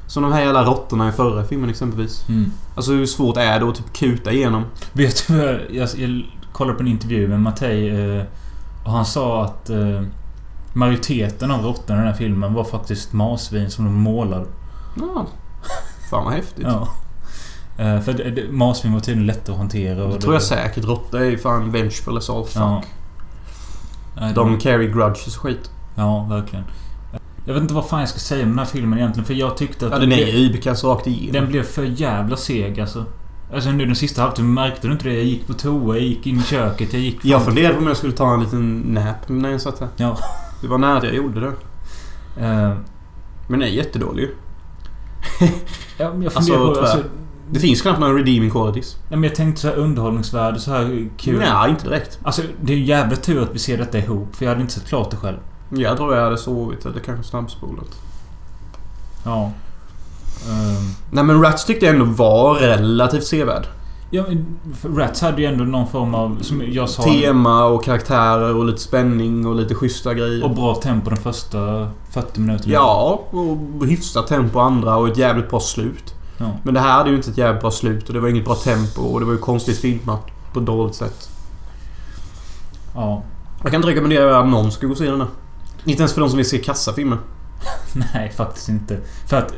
Som 0.08 0.24
de 0.24 0.34
här 0.34 0.42
jävla 0.42 0.64
råttorna 0.64 1.10
i 1.10 1.12
förra 1.12 1.44
filmen 1.44 1.70
exempelvis. 1.70 2.30
Mm. 2.30 2.52
Alltså 2.76 2.92
hur 2.92 3.06
svårt 3.06 3.38
är 3.38 3.60
det 3.60 3.70
att 3.70 3.76
typ 3.76 3.94
kuta 3.94 4.32
igenom? 4.32 4.64
Vet 4.94 5.28
du 5.28 5.38
vad? 5.38 5.60
Jag, 5.72 5.90
jag 5.98 6.26
kollade 6.52 6.78
på 6.78 6.84
en 6.84 6.90
intervju 6.90 7.28
med 7.28 7.42
Mattei 7.42 7.90
eh, 8.18 8.24
och 8.86 8.92
han 8.92 9.06
sa 9.06 9.44
att 9.44 9.70
eh, 9.70 10.02
majoriteten 10.76 11.52
av 11.52 11.64
råttorna 11.64 12.00
i 12.00 12.04
den 12.04 12.08
här 12.12 12.18
filmen 12.18 12.54
var 12.54 12.64
faktiskt 12.64 13.14
marsvin 13.14 13.70
som 13.72 13.86
de 13.86 13.94
målade. 13.94 14.46
Ja. 15.00 15.26
Fan 16.10 16.26
vad 16.26 16.34
häftigt. 16.34 16.66
Ja. 16.68 16.88
Eh, 17.78 18.02
för 18.02 18.14
det- 18.14 18.32
det- 18.32 18.52
marsvin 18.52 18.94
var 18.94 19.00
tydligen 19.00 19.28
lättare 19.28 19.54
att 19.54 19.58
hantera. 19.60 20.04
Och 20.04 20.14
Det 20.14 20.22
tror 20.22 20.34
jag 20.34 20.44
säkert. 20.44 20.86
Råttor 20.86 21.20
är 21.22 21.26
ju 21.26 21.38
fan 21.38 21.72
vengeful 21.72 22.18
as 22.18 22.30
all 22.30 22.44
fuck. 22.46 22.56
Ja. 22.56 22.84
Nej, 24.20 24.30
det- 24.30 24.36
De 24.36 24.58
carry 24.60 24.88
grudges 24.88 25.28
och 25.28 25.42
skit. 25.42 25.70
Ja, 25.96 26.24
verkligen. 26.30 26.66
Jag 27.46 27.54
vet 27.54 27.62
inte 27.62 27.74
vad 27.74 27.86
fan 27.86 28.00
jag 28.00 28.10
ska 28.10 28.20
säga 28.20 28.44
om 28.44 28.50
den 28.50 28.60
här 28.60 28.66
filmen 28.66 29.00
egentligen. 29.00 29.26
För 29.26 29.34
jag 29.34 29.58
tyckte 29.58 29.86
att... 29.86 29.92
Ja, 29.92 30.00
den 30.00 30.12
är 30.12 30.16
blev- 30.16 30.28
ju 30.28 30.46
überkass 30.50 30.84
rakt 30.84 31.08
igenom. 31.08 31.34
Den 31.34 31.48
blev 31.48 31.64
för 31.64 31.84
jävla 31.84 32.38
seg 32.38 32.80
alltså. 32.80 33.06
Alltså 33.54 33.70
nu 33.72 33.86
den 33.86 33.96
sista 33.96 34.22
halvtimmen 34.22 34.54
märkte 34.54 34.88
du 34.88 34.94
inte 34.94 35.06
det? 35.10 35.14
Jag 35.14 35.24
gick 35.24 35.48
på 35.48 35.54
toa, 35.54 35.96
jag 35.96 36.04
gick 36.04 36.28
in 36.28 36.40
i 36.40 36.44
köket, 36.44 36.94
jag 36.94 37.02
gick... 37.02 37.26
Jag 37.26 37.46
funderade 37.46 37.74
på 37.74 37.82
om 37.82 37.88
jag 37.88 37.98
skulle 37.98 38.14
ta 38.14 38.34
en 38.34 38.40
liten 38.40 38.78
nap 38.80 39.16
när 39.30 39.50
jag 39.50 39.62
satt 39.62 39.80
här. 39.80 39.90
Ja. 39.98 40.18
Det 40.62 40.68
var 40.68 40.78
nära 40.78 40.98
att 40.98 41.04
jag 41.04 41.16
gjorde 41.16 41.40
det. 41.40 41.48
Eh, 42.46 42.74
Men 43.48 43.60
den 43.60 43.62
är 43.62 43.68
jättedålig 43.68 44.24
ju. 44.24 44.30
ja, 45.98 46.12
men 46.14 46.22
jag 46.22 46.34
Alltså, 46.36 46.54
på... 46.74 46.80
Alltså, 46.80 47.04
Det 47.50 47.60
finns 47.60 47.82
knappt 47.82 48.00
några 48.00 48.14
redeeming 48.14 48.52
qualities. 48.52 48.98
nej, 49.10 49.20
men 49.20 49.24
jag 49.24 49.36
tänkte 49.36 49.62
så 49.62 49.68
här 49.68 49.76
underhållningsvärde, 49.76 50.60
så 50.60 50.72
här 50.72 51.10
kul. 51.18 51.40
Nej, 51.40 51.70
inte 51.70 51.84
direkt. 51.90 52.20
Alltså 52.24 52.42
det 52.62 52.74
är 52.74 52.78
ju 52.78 52.84
jävla 52.84 53.16
tur 53.16 53.44
att 53.44 53.54
vi 53.56 53.60
ser 53.60 53.78
detta 53.78 53.98
ihop. 53.98 54.36
För 54.36 54.46
jag 54.46 54.50
hade 54.52 54.62
inte 54.62 54.74
sett 54.74 54.88
klart 54.88 55.12
det 55.12 55.18
själv. 55.18 55.38
Jag 55.70 55.98
tror 55.98 56.16
jag 56.16 56.24
hade 56.24 56.38
sovit 56.38 56.86
eller 56.86 57.00
kanske 57.00 57.24
snabbspolat. 57.24 57.88
Ja. 59.24 59.52
Ehm, 60.50 60.92
Nej 61.12 61.24
men 61.24 61.42
Rats 61.42 61.66
tyckte 61.66 61.86
jag 61.86 61.94
ändå 61.96 62.06
var 62.06 62.56
relativt 62.56 63.24
sevärd. 63.24 63.68
Ja 64.10 64.26
Rats 64.84 65.22
hade 65.22 65.42
ju 65.42 65.48
ändå 65.48 65.64
någon 65.64 65.88
form 65.88 66.16
av... 66.16 66.38
Som 66.42 66.64
jag 66.68 66.90
sa... 66.90 67.04
Tema 67.04 67.66
och 67.66 67.84
karaktärer 67.84 68.56
och 68.56 68.66
lite 68.66 68.80
spänning 68.80 69.48
och 69.48 69.56
lite 69.56 69.76
schyssta 69.76 70.14
grejer. 70.14 70.44
Och 70.44 70.56
bra 70.56 70.76
tempo 70.76 71.10
de 71.10 71.16
första 71.16 71.90
40 72.10 72.40
minuterna. 72.40 72.74
Ja, 72.74 73.24
och 73.30 73.86
hyfsat 73.88 74.28
tempo 74.28 74.60
andra 74.60 74.96
och 74.96 75.08
ett 75.08 75.18
jävligt 75.18 75.50
bra 75.50 75.60
slut. 75.60 76.14
Ja. 76.38 76.52
Men 76.64 76.74
det 76.74 76.80
här 76.80 76.92
hade 76.92 77.10
ju 77.10 77.16
inte 77.16 77.30
ett 77.30 77.38
jävligt 77.38 77.62
bra 77.62 77.72
slut 77.72 78.08
och 78.08 78.14
det 78.14 78.20
var 78.20 78.30
inget 78.30 78.46
bra 78.46 78.56
tempo 78.56 79.02
och 79.02 79.20
det 79.20 79.26
var 79.26 79.34
ju 79.34 79.40
konstigt 79.40 79.78
filmat 79.78 80.22
på 80.54 80.60
ett 80.60 80.66
dåligt 80.66 80.96
sätt. 80.96 81.30
ja. 82.96 83.24
Jag 83.62 83.72
kan 83.72 83.80
inte 83.80 83.90
rekommendera 83.90 84.40
att 84.40 84.48
någon 84.48 84.72
ska 84.72 84.86
gå 84.88 84.92
och 84.92 84.98
se 84.98 85.12
den 85.12 85.22
här. 85.22 85.30
Inte 85.86 86.02
ens 86.02 86.14
för 86.14 86.22
de 86.22 86.30
som 86.30 86.38
vill 86.38 86.50
se 86.50 86.58
kassafilmer. 86.58 87.18
Nej, 88.14 88.32
faktiskt 88.32 88.70
inte. 88.70 89.00
För 89.28 89.38
att 89.38 89.54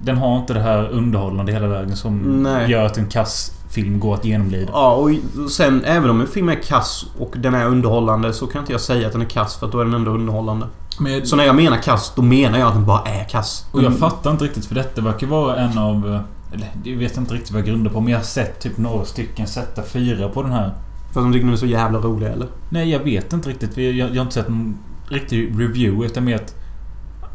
den 0.00 0.16
har 0.16 0.38
inte 0.38 0.54
det 0.54 0.60
här 0.60 0.88
underhållande 0.88 1.52
hela 1.52 1.66
vägen 1.66 1.96
som 1.96 2.42
Nej. 2.42 2.70
gör 2.70 2.84
att 2.84 2.98
en 2.98 3.08
kass 3.08 3.52
film 3.72 4.00
går 4.00 4.14
att 4.14 4.24
genomlida. 4.24 4.70
Ja, 4.72 4.92
och 4.94 5.10
sen 5.50 5.84
även 5.84 6.10
om 6.10 6.20
en 6.20 6.26
film 6.26 6.48
är 6.48 6.62
kass 6.62 7.06
och 7.18 7.34
den 7.38 7.54
är 7.54 7.66
underhållande 7.66 8.32
så 8.32 8.46
kan 8.46 8.60
inte 8.60 8.72
jag 8.72 8.80
säga 8.80 9.06
att 9.06 9.12
den 9.12 9.22
är 9.22 9.26
kass 9.26 9.56
för 9.56 9.66
att 9.66 9.72
då 9.72 9.80
är 9.80 9.84
den 9.84 9.94
ändå 9.94 10.10
underhållande. 10.10 10.66
Men, 11.00 11.26
Så 11.26 11.36
när 11.36 11.44
jag 11.44 11.56
menar 11.56 11.76
kass, 11.76 12.12
då 12.16 12.22
menar 12.22 12.58
jag 12.58 12.68
att 12.68 12.74
den 12.74 12.86
bara 12.86 13.02
är 13.04 13.24
kass. 13.24 13.66
och 13.72 13.82
jag 13.82 13.98
fattar 13.98 14.30
inte 14.30 14.44
riktigt 14.44 14.66
för 14.66 14.74
detta 14.74 15.00
verkar 15.00 15.26
vara 15.26 15.56
en 15.56 15.78
av... 15.78 16.14
eh, 16.14 16.20
Eller 16.54 16.70
jag 16.84 16.96
vet 16.96 17.16
inte 17.16 17.34
riktigt 17.34 17.50
vad 17.50 17.60
jag 17.60 17.66
grundar 17.68 17.90
på 17.90 18.00
men 18.00 18.12
jag 18.12 18.18
har 18.18 18.24
sett 18.24 18.60
typ 18.60 18.78
några 18.78 19.04
stycken 19.04 19.46
sätta 19.46 19.82
fyra 19.82 20.28
på 20.28 20.42
den 20.42 20.52
här. 20.52 20.74
För 21.12 21.20
att 21.20 21.26
de 21.26 21.32
tycker 21.32 21.44
den 21.44 21.52
är 21.52 21.58
så 21.58 21.66
jävla 21.66 21.98
rolig 21.98 22.26
eller? 22.26 22.46
Nej, 22.68 22.90
jag 22.90 22.98
vet 23.00 23.32
inte 23.32 23.48
riktigt. 23.48 23.76
Jag, 23.76 23.92
jag, 23.92 24.10
jag 24.10 24.14
har 24.16 24.22
inte 24.22 24.34
sett 24.34 24.48
någon 24.48 24.78
riktig 25.08 25.60
review 25.60 26.06
utan 26.06 26.24
mer 26.24 26.36
att... 26.36 26.54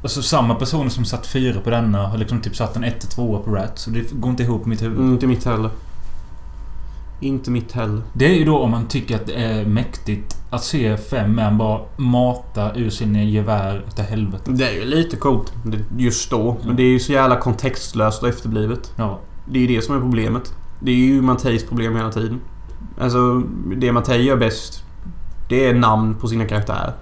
Alltså 0.03 0.21
samma 0.21 0.55
personer 0.55 0.89
som 0.89 1.05
satt 1.05 1.27
fyra 1.27 1.61
på 1.61 1.69
denna 1.69 2.07
har 2.07 2.17
liksom 2.17 2.41
typ 2.41 2.55
satt 2.55 2.75
en 2.75 2.83
1 2.83 3.09
2 3.09 3.39
på 3.45 3.51
Rat. 3.51 3.79
Så 3.79 3.89
det 3.89 4.11
går 4.11 4.29
inte 4.31 4.43
ihop 4.43 4.65
i 4.65 4.69
mitt 4.69 4.81
huvud. 4.81 4.99
Mm, 4.99 5.13
inte 5.13 5.27
mitt 5.27 5.45
heller. 5.45 5.69
Inte 7.19 7.51
mitt 7.51 7.71
heller. 7.71 8.01
Det 8.13 8.25
är 8.25 8.33
ju 8.33 8.45
då 8.45 8.57
om 8.57 8.71
man 8.71 8.87
tycker 8.87 9.15
att 9.15 9.25
det 9.25 9.33
är 9.33 9.65
mäktigt 9.65 10.35
Att 10.49 10.63
se 10.63 10.97
fem 10.97 11.35
män 11.35 11.57
bara 11.57 11.81
mata 11.97 12.75
ur 12.75 12.89
sina 12.89 13.23
gevär 13.23 13.85
utav 13.87 14.05
helvete. 14.05 14.51
Det 14.51 14.69
är 14.69 14.73
ju 14.73 14.85
lite 14.85 15.15
coolt 15.15 15.53
just 15.97 16.29
då. 16.29 16.57
Men 16.65 16.75
det 16.75 16.83
är 16.83 16.89
ju 16.89 16.99
så 16.99 17.11
jävla 17.11 17.35
kontextlöst 17.35 18.23
och 18.23 18.29
efterblivet. 18.29 18.93
Ja. 18.95 19.19
Det 19.51 19.59
är 19.59 19.61
ju 19.61 19.75
det 19.75 19.81
som 19.81 19.95
är 19.95 19.99
problemet. 19.99 20.53
Det 20.79 20.91
är 20.91 20.95
ju 20.95 21.21
Matteis 21.21 21.65
problem 21.65 21.95
hela 21.95 22.11
tiden. 22.11 22.39
Alltså, 22.99 23.43
det 23.77 23.91
Mattei 23.91 24.21
gör 24.21 24.37
bäst, 24.37 24.83
det 25.49 25.65
är 25.65 25.73
namn 25.73 26.15
på 26.15 26.27
sina 26.27 26.45
karaktärer. 26.45 26.93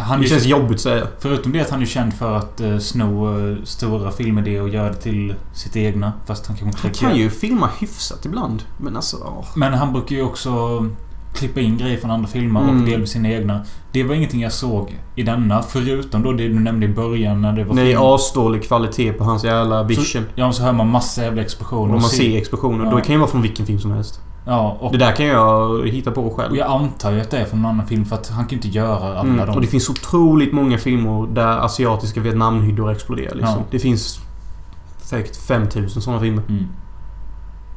Han 0.00 0.20
Det 0.20 0.26
känns 0.26 0.46
ju, 0.46 0.50
jobbigt 0.50 0.74
att 0.74 0.80
säga. 0.80 1.06
förutom 1.18 1.52
det 1.52 1.60
att 1.60 1.70
han 1.70 1.82
är 1.82 1.86
känd 1.86 2.14
för 2.14 2.36
att 2.36 2.60
uh, 2.60 2.78
sno 2.78 3.28
uh, 3.38 3.64
stora 3.64 4.10
filmidéer 4.10 4.62
och 4.62 4.68
göra 4.68 4.88
det 4.88 4.94
till 4.94 5.34
sitt 5.54 5.76
egna. 5.76 6.12
Fast 6.26 6.46
han 6.46 6.56
kanske 6.56 6.78
Han 6.80 6.88
inte 6.90 7.00
kan 7.00 7.16
ju 7.16 7.30
filma 7.30 7.68
hyfsat 7.80 8.24
ibland. 8.24 8.62
Men 8.80 8.96
alltså... 8.96 9.16
åh. 9.24 9.44
Men 9.56 9.74
han 9.74 9.92
brukar 9.92 10.16
ju 10.16 10.22
också 10.22 10.84
klippa 11.34 11.60
in 11.60 11.76
grejer 11.78 11.98
från 11.98 12.10
andra 12.10 12.28
filmer 12.28 12.60
Mm. 12.62 12.80
och 12.82 12.88
delvis 12.88 13.10
sina 13.10 13.28
egna. 13.28 13.64
Det 13.92 14.04
var 14.04 14.14
ingenting 14.14 14.40
jag 14.40 14.52
såg 14.52 14.98
i 15.14 15.22
denna. 15.22 15.62
Förutom 15.62 16.22
då 16.22 16.32
det 16.32 16.48
du 16.48 16.58
nämnde 16.60 16.86
i 16.86 16.88
början 16.88 17.42
när 17.42 17.52
det 17.52 17.64
var 17.64 17.74
Nej, 17.74 17.94
asdålig 17.98 18.62
kvalitet 18.64 19.12
på 19.12 19.24
hans 19.24 19.44
jävla 19.44 19.82
vision. 19.82 20.04
Så, 20.04 20.18
ja, 20.34 20.52
så 20.52 20.62
hör 20.62 20.72
man 20.72 20.88
massa 20.88 21.22
jävla 21.22 21.42
explosioner. 21.42 21.94
och 21.94 22.00
man 22.00 22.10
se- 22.10 22.16
ser 22.16 22.36
explosioner. 22.38 22.84
Ja. 22.84 22.90
Då 22.90 23.00
kan 23.00 23.12
ju 23.14 23.18
vara 23.18 23.30
från 23.30 23.42
vilken 23.42 23.66
film 23.66 23.78
som 23.80 23.90
helst. 23.92 24.20
Ja, 24.50 24.76
och, 24.80 24.92
Det 24.92 24.98
där 24.98 25.12
kan 25.12 25.26
jag 25.26 25.88
hitta 25.88 26.10
på 26.10 26.30
själv. 26.30 26.50
och 26.50 26.56
jag 26.56 26.70
antar 26.70 27.12
ju 27.12 27.20
att 27.20 27.30
det 27.30 27.38
är 27.38 27.44
från 27.44 27.58
en 27.58 27.66
annan 27.66 27.86
film 27.86 28.04
för 28.04 28.16
att 28.16 28.28
han 28.28 28.46
kan 28.46 28.56
inte 28.56 28.68
göra 28.68 28.96
alla 28.96 29.20
Mm. 29.20 29.46
dem. 29.46 29.54
Och 29.54 29.60
det 29.60 29.66
finns 29.66 29.90
otroligt 29.90 30.52
många 30.52 30.78
filmer 30.78 31.26
där 31.34 31.46
asiatiska 31.46 32.20
Vietnamhyddor 32.20 32.90
exploderar. 32.92 33.34
Liksom. 33.34 33.54
Ja. 33.58 33.64
Det 33.70 33.78
finns 33.78 34.20
säkert 34.98 35.36
5000 35.36 36.02
sådana 36.02 36.20
filmer. 36.20 36.42
Mm, 36.48 36.66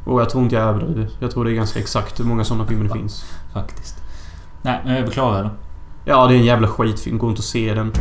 Och 0.06 0.22
jag 0.22 0.30
tror 0.30 0.44
inte 0.44 0.56
jag 0.56 0.64
överdriver. 0.66 1.10
Jag 1.20 1.32
tror 1.32 1.46
det 1.46 1.52
är 1.52 1.56
ganska 1.56 1.80
exakt 1.80 2.20
hur 2.20 2.26
många 2.26 2.44
sådana 2.44 2.66
filmer 2.66 2.84
det 2.84 2.94
finns. 2.94 3.26
faktiskt. 3.54 3.96
Nej, 4.62 4.82
men 4.86 4.96
är 4.96 5.02
vi 5.06 5.12
klara 5.12 5.40
eller? 5.40 5.50
Ja, 6.06 6.28
det 6.28 6.34
är 6.34 6.38
en 6.38 6.46
jävla 6.46 6.68
skitfilm. 6.68 7.18
Gå 7.18 7.30
inte 7.30 7.40
att 7.40 7.46
se 7.46 7.74
den. 7.74 7.92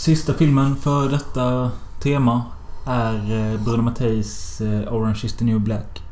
Sista 0.00 0.34
filmen 0.34 0.76
för 0.76 1.08
detta 1.08 1.70
tema 2.02 2.42
är 2.86 3.14
eh, 3.14 3.60
Bruno 3.60 3.82
Matteis 3.82 4.60
eh, 4.60 4.92
Orange 4.92 5.20
is 5.24 5.32
the 5.32 5.44
new 5.44 5.60
black. 5.60 6.02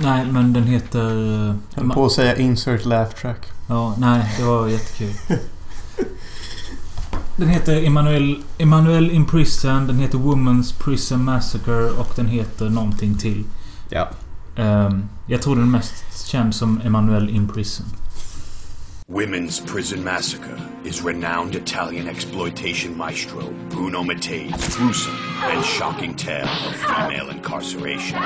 Nej, 0.00 0.26
men 0.26 0.52
den 0.52 0.62
heter... 0.62 1.48
eh, 1.48 1.54
höll 1.74 1.90
på 1.90 2.06
att 2.06 2.12
säga 2.12 2.36
insert 2.36 2.84
laugh 2.84 3.14
track. 3.14 3.46
Ja, 3.68 3.94
nej, 3.98 4.34
det 4.38 4.44
var 4.44 4.68
jättekul. 4.68 5.38
Den 7.36 7.48
heter 7.48 7.84
Emanuel, 7.84 8.42
Emanuel 8.58 9.10
in 9.10 9.26
Prison, 9.26 9.86
den 9.86 9.98
heter 9.98 10.18
Woman's 10.18 10.82
Prison 10.84 11.24
Massacre 11.24 11.90
och 11.90 12.12
den 12.16 12.26
heter 12.26 12.70
någonting 12.70 13.18
till. 13.18 13.44
Ja. 13.90 14.08
Ehm, 14.56 15.08
jag 15.26 15.42
tror 15.42 15.56
den 15.56 15.70
mest 15.70 16.26
känd 16.26 16.54
som 16.54 16.80
Emanuel 16.84 17.28
in 17.28 17.48
Prison. 17.48 17.86
Women's 19.08 19.72
Prison 19.72 20.04
Massacre 20.04 20.58
is 20.84 21.04
renowned 21.04 21.54
Italian 21.54 22.08
exploitation 22.08 22.96
maestro 22.96 23.42
Bruno 23.70 24.02
Mattei's 24.02 24.76
gruesome 24.76 25.14
and 25.52 25.64
shocking 25.64 26.16
tale 26.16 26.48
of 26.68 26.76
female 26.76 27.30
incarceration. 27.30 28.18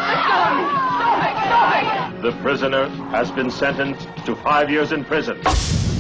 The 2.23 2.33
prisoner 2.43 2.89
has 3.11 3.31
been 3.31 3.51
sentenced 3.51 4.09
to 4.27 4.37
five 4.37 4.71
years 4.71 4.93
in 4.93 5.05
prison. 5.05 5.37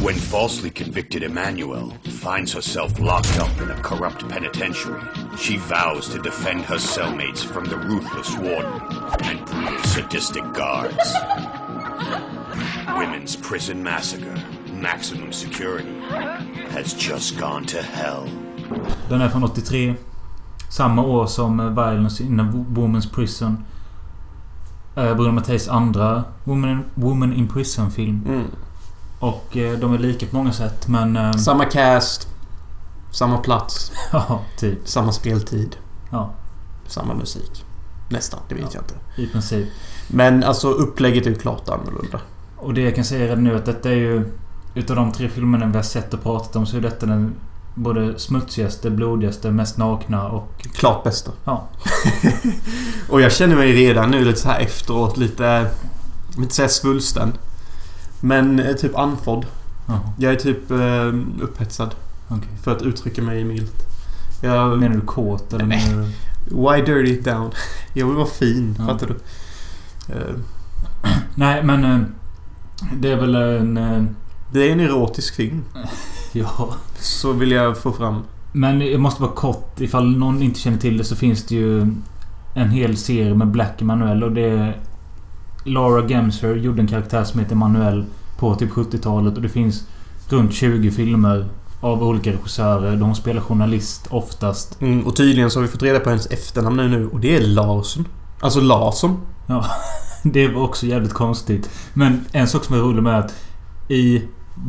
When 0.02 0.14
falsely 0.14 0.70
convicted 0.70 1.22
Emmanuel 1.22 1.90
finds 2.22 2.54
herself 2.54 2.98
locked 2.98 3.38
up 3.38 3.60
in 3.60 3.70
a 3.70 3.82
corrupt 3.82 4.26
penitentiary, 4.28 5.02
she 5.36 5.58
vows 5.58 6.08
to 6.08 6.18
defend 6.18 6.62
her 6.62 6.76
cellmates 6.78 7.44
from 7.44 7.64
the 7.66 7.76
ruthless 7.76 8.34
warden 8.38 8.80
and 9.24 9.44
brutal 9.44 9.84
sadistic 9.84 10.42
guards. 10.54 11.14
Women's 12.98 13.36
Prison 13.36 13.82
Massacre, 13.82 14.42
maximum 14.72 15.32
security, 15.32 15.92
has 16.70 16.94
just 16.94 17.38
gone 17.38 17.66
to 17.66 17.82
hell. 17.82 18.28
Den 19.08 19.20
är 19.20 19.28
från 19.28 19.44
83. 19.44 19.94
Samma 20.68 21.02
år 21.02 21.26
som 21.26 21.60
eh, 21.60 21.66
Violence 21.70 22.22
in 22.24 22.40
a 22.40 22.52
Woman's 22.74 23.14
Prison. 23.14 23.64
Uh, 24.96 25.14
Bruno 25.14 25.32
Matteis 25.32 25.68
andra 25.68 26.24
Woman, 26.44 26.84
Woman 26.94 27.32
in 27.32 27.48
Prison-film. 27.48 28.22
Mm. 28.26 28.50
Och 29.20 29.56
eh, 29.56 29.78
de 29.78 29.94
är 29.94 29.98
lika 29.98 30.26
på 30.26 30.36
många 30.36 30.52
sätt, 30.52 30.88
men... 30.88 31.16
ehm, 31.16 31.32
Samma 31.38 31.64
cast. 31.64 32.28
Samma 33.10 33.38
plats. 33.38 33.92
ja, 34.12 34.40
typ. 34.58 34.78
Samma 34.88 35.12
speltid. 35.12 35.76
Ja, 36.10 36.30
Samma 36.86 37.14
musik. 37.14 37.64
Nästan, 38.08 38.40
det 38.48 38.54
vet 38.54 38.64
Ja. 38.64 38.70
jag 38.74 38.82
inte. 38.82 39.22
i 39.22 39.26
princip. 39.32 39.68
Men 40.08 40.44
alltså 40.44 40.68
upplägget 40.70 41.26
är 41.26 41.30
ju 41.30 41.36
klart 41.36 41.68
annorlunda. 41.68 42.20
Och 42.56 42.74
det 42.74 42.80
jag 42.80 42.94
kan 42.94 43.04
säga 43.04 43.24
redan 43.24 43.44
nu 43.44 43.56
att 43.56 43.66
detta 43.66 43.90
är 43.90 43.94
ju... 43.94 44.32
Utav 44.74 44.96
de 44.96 45.12
tre 45.12 45.28
filmerna 45.28 45.66
vi 45.66 45.76
har 45.76 45.82
sett 45.82 46.14
och 46.14 46.22
pratat 46.22 46.56
om 46.56 46.66
så 46.66 46.76
är 46.76 46.80
detta 46.80 47.06
den 47.06 47.34
både 47.74 48.18
smutsigaste, 48.18 48.90
blodigaste, 48.90 49.50
mest 49.50 49.76
nakna 49.76 50.28
och... 50.28 50.66
Klart 50.74 51.04
bästa. 51.04 51.30
Ja. 51.44 51.68
Och 53.08 53.20
jag 53.20 53.32
känner 53.32 53.56
mig 53.56 53.72
redan 53.72 54.10
nu 54.10 54.24
lite 54.24 54.40
så 54.40 54.48
här 54.48 54.60
efteråt 54.60 55.16
lite... 55.16 55.42
Jag 55.44 56.34
vill 56.34 56.42
inte 56.42 56.54
säga 56.54 56.68
svulsten. 56.68 57.32
Men 58.20 58.58
eh, 58.60 58.72
typ 58.74 58.96
andfådd. 58.98 59.46
ja 59.88 60.00
Jag 60.18 60.32
är 60.32 60.36
typ 60.36 60.70
eh, 60.70 61.44
upphetsad. 61.44 61.94
okej. 62.28 62.48
För 62.62 62.76
att 62.76 62.82
uttrycka 62.82 63.22
mig 63.22 63.44
milt. 63.44 63.74
Jag... 64.42 64.78
Menar 64.78 64.94
du 64.96 65.00
kåt 65.00 65.52
eller 65.52 65.64
Nej. 65.66 65.88
menar 65.90 66.02
du... 66.02 66.08
Why 66.56 66.82
dirty 66.94 67.12
it 67.12 67.24
down? 67.24 67.50
Jag 67.94 68.06
vill 68.06 68.16
vara 68.16 68.26
fin. 68.26 68.74
Ja. 68.78 68.86
Fattar 68.86 69.06
du? 69.06 69.14
Eh, 70.14 70.34
Nej, 71.34 71.62
men... 71.64 71.84
eh, 71.84 71.98
Det 72.98 73.10
är 73.12 73.16
väl 73.16 73.34
en... 73.34 73.76
eh, 73.76 74.02
Det 74.52 74.68
är 74.68 74.72
en 74.72 74.80
erotisk 74.80 75.34
film. 75.34 75.64
Ja. 76.32 76.74
Så 76.98 77.32
vill 77.32 77.50
jag 77.50 77.78
få 77.78 77.92
fram. 77.92 78.22
Men 78.52 78.80
jag 78.80 79.00
måste 79.00 79.22
vara 79.22 79.32
kort. 79.32 79.80
Ifall 79.80 80.16
någon 80.18 80.42
inte 80.42 80.60
känner 80.60 80.78
till 80.78 80.98
det 80.98 81.04
så 81.04 81.16
finns 81.16 81.46
det 81.46 81.54
ju 81.54 81.80
en 82.54 82.70
hel 82.70 82.96
serie 82.96 83.34
med 83.34 83.48
Black 83.48 83.82
Emanuel 83.82 84.24
och 84.24 84.32
det 84.32 84.44
är... 84.50 84.76
Laura 85.64 86.08
Gemser 86.08 86.54
gjorde 86.56 86.80
en 86.80 86.86
karaktär 86.88 87.24
som 87.24 87.40
heter 87.40 87.52
Emanuel 87.52 88.04
på 88.38 88.54
typ 88.54 88.70
70-talet 88.70 89.36
och 89.36 89.42
det 89.42 89.48
finns 89.48 89.84
runt 90.28 90.52
20 90.54 90.90
filmer 90.90 91.48
av 91.80 92.02
olika 92.02 92.30
regissörer. 92.32 92.96
De 92.96 93.14
spelar 93.14 93.40
journalist 93.40 94.06
oftast. 94.10 94.80
Mm, 94.80 95.06
och 95.06 95.16
tydligen 95.16 95.50
så 95.50 95.58
har 95.58 95.62
vi 95.62 95.68
fått 95.68 95.82
reda 95.82 96.00
på 96.00 96.10
hennes 96.10 96.26
efternamn 96.26 96.76
nu, 96.76 96.88
nu 96.88 97.06
och 97.08 97.20
det 97.20 97.36
är 97.36 97.40
Larsson. 97.40 98.08
Alltså 98.40 98.60
Larsson. 98.60 99.20
Ja, 99.46 99.64
det 100.22 100.48
var 100.48 100.62
också 100.62 100.86
jävligt 100.86 101.12
konstigt. 101.12 101.70
Men 101.94 102.24
en 102.32 102.48
sak 102.48 102.64
som 102.64 102.74
är 102.76 102.80
rolig 102.80 103.02
med 103.02 103.18
att 103.18 103.34
i 103.88 104.22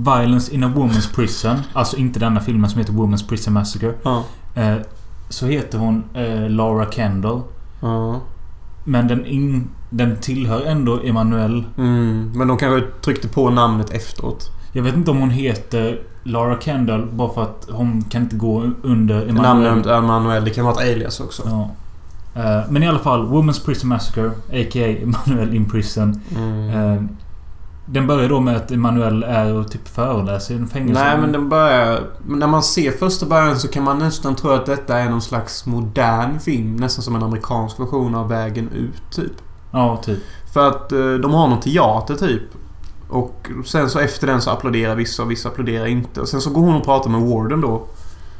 Violence 0.06 0.54
in 0.56 0.64
a 0.64 0.72
Woman's 0.76 1.16
Prison, 1.16 1.58
alltså 1.74 1.98
inte 1.98 2.20
denna 2.20 2.40
filmen 2.40 2.70
som 2.70 2.80
heter 2.80 2.94
Woman's 2.94 3.28
Prison 3.30 3.54
Massacre, 3.54 3.94
Ja. 4.04 4.24
eh, 4.56 4.76
så 5.30 5.46
heter 5.46 5.78
hon 5.78 6.04
eh, 6.14 6.50
Laura 6.50 6.86
Kendall. 6.92 7.42
Ja. 7.82 8.22
Men 8.84 9.08
den, 9.08 9.26
in, 9.26 9.68
den 9.94 10.18
tillhör 10.18 10.66
ändå 10.66 11.00
Emanuel. 11.04 11.64
Mm, 11.78 12.32
men 12.36 12.48
de 12.48 12.58
kanske 12.58 12.88
tryckte 13.02 13.28
på 13.28 13.50
namnet 13.50 13.90
efteråt. 13.90 14.50
Jag 14.74 14.84
vet 14.84 14.96
inte 14.96 15.12
om 15.12 15.18
hon 15.18 15.30
heter 15.30 16.02
Laura 16.24 16.58
Kendall 16.60 17.06
bara 17.12 17.34
för 17.34 17.44
att 17.44 17.68
hon 17.72 18.02
kan 18.02 18.22
inte 18.22 18.36
gå 18.36 18.70
under 18.84 19.30
Emanuel. 19.30 19.64
Namnet 19.64 19.86
Emanuel. 19.86 20.46
Det 20.46 20.50
kan 20.50 20.66
vara 20.66 20.76
ett 20.76 20.92
alias 20.92 21.20
också. 21.20 21.44
Ja. 21.46 21.70
Eh, 22.36 22.62
men 22.70 22.84
i 22.84 22.88
alla 22.88 23.00
fall, 23.00 23.28
Woman's 23.28 23.66
Prison 23.66 23.90
Massacre, 23.90 24.28
a.k.a. 24.28 24.88
Emanuel 24.88 25.56
in 25.56 25.70
Prison. 25.70 26.22
Mm. 26.36 26.70
Eh, 26.70 27.04
den 27.86 28.08
börjar 28.08 28.30
då 28.30 28.40
med 28.40 28.56
att 28.56 28.72
Emanuel 28.72 29.24
är 29.24 29.54
och 29.54 29.72
typ 29.72 29.88
föreläser 29.88 30.54
i 30.54 30.58
en 30.58 30.68
fängelse. 30.68 31.04
Nej 31.04 31.18
men 31.18 31.32
den 31.32 31.50
börjar... 31.50 32.00
När 32.28 32.48
man 32.48 32.64
ser 32.64 32.92
första 32.92 33.26
början 33.26 33.60
så 33.60 33.68
kan 33.68 33.84
man 33.84 34.00
nästan 34.00 34.36
tro 34.36 34.50
att 34.50 34.66
detta 34.66 34.98
är 34.98 35.10
någon 35.10 35.22
slags 35.22 35.66
modern 35.66 36.40
film. 36.40 36.76
Nästan 36.76 37.04
som 37.04 37.16
en 37.16 37.24
amerikansk 37.24 37.80
version 37.80 38.16
av 38.16 38.30
Vägen 38.30 38.70
ut 38.70 39.12
typ. 39.12 39.32
Ja, 39.72 39.98
typ. 39.98 40.20
För 40.54 40.68
att 40.70 40.92
eh, 40.92 41.14
de 41.14 41.34
har 41.34 41.48
någon 41.48 41.60
teater 41.60 42.16
typ. 42.16 42.44
Och 43.10 43.50
sen 43.66 43.90
så 43.90 44.00
efter 44.00 44.28
den 44.28 44.42
så 44.42 44.50
applåderar 44.50 44.96
vissa 44.96 45.24
och 45.24 45.32
vissa 45.32 45.50
applåderar 45.50 45.86
inte. 45.86 46.22
Och 46.22 46.28
sen 46.28 46.42
så 46.42 46.50
går 46.50 46.62
hon 46.62 46.76
och 46.76 46.86
pratar 46.86 47.10
med 47.10 47.22
Warden 47.22 47.62
då. 47.62 47.86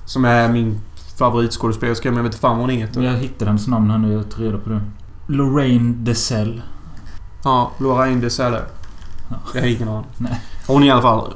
Som 0.06 0.26
är 0.26 0.50
min 0.50 0.80
favoritskådespelerska 1.18 2.10
men 2.10 2.18
jag 2.18 2.24
vet 2.24 2.36
fan 2.36 2.58
vad 2.58 2.70
hon 2.70 2.70
heter. 2.70 3.02
Jag 3.02 3.14
hittade 3.14 3.52
hennes 3.52 3.68
namn 3.68 3.92
här 3.92 3.98
nu. 3.98 4.14
Jag 4.14 4.32
tar 4.32 4.44
reda 4.44 4.58
på 4.58 4.70
det. 4.70 4.82
Lorraine 5.28 6.04
Dessel. 6.04 6.62
Ja, 7.44 7.72
Lorraine 7.78 8.22
Deselle. 8.22 8.62
Ja. 9.30 9.36
Jag 9.54 9.62
har 9.62 9.68
ingen 9.68 9.88
aning. 9.88 10.06
Hon 10.68 10.84
är 10.84 10.88
i 10.88 10.92
alla 10.92 11.02
fall 11.02 11.34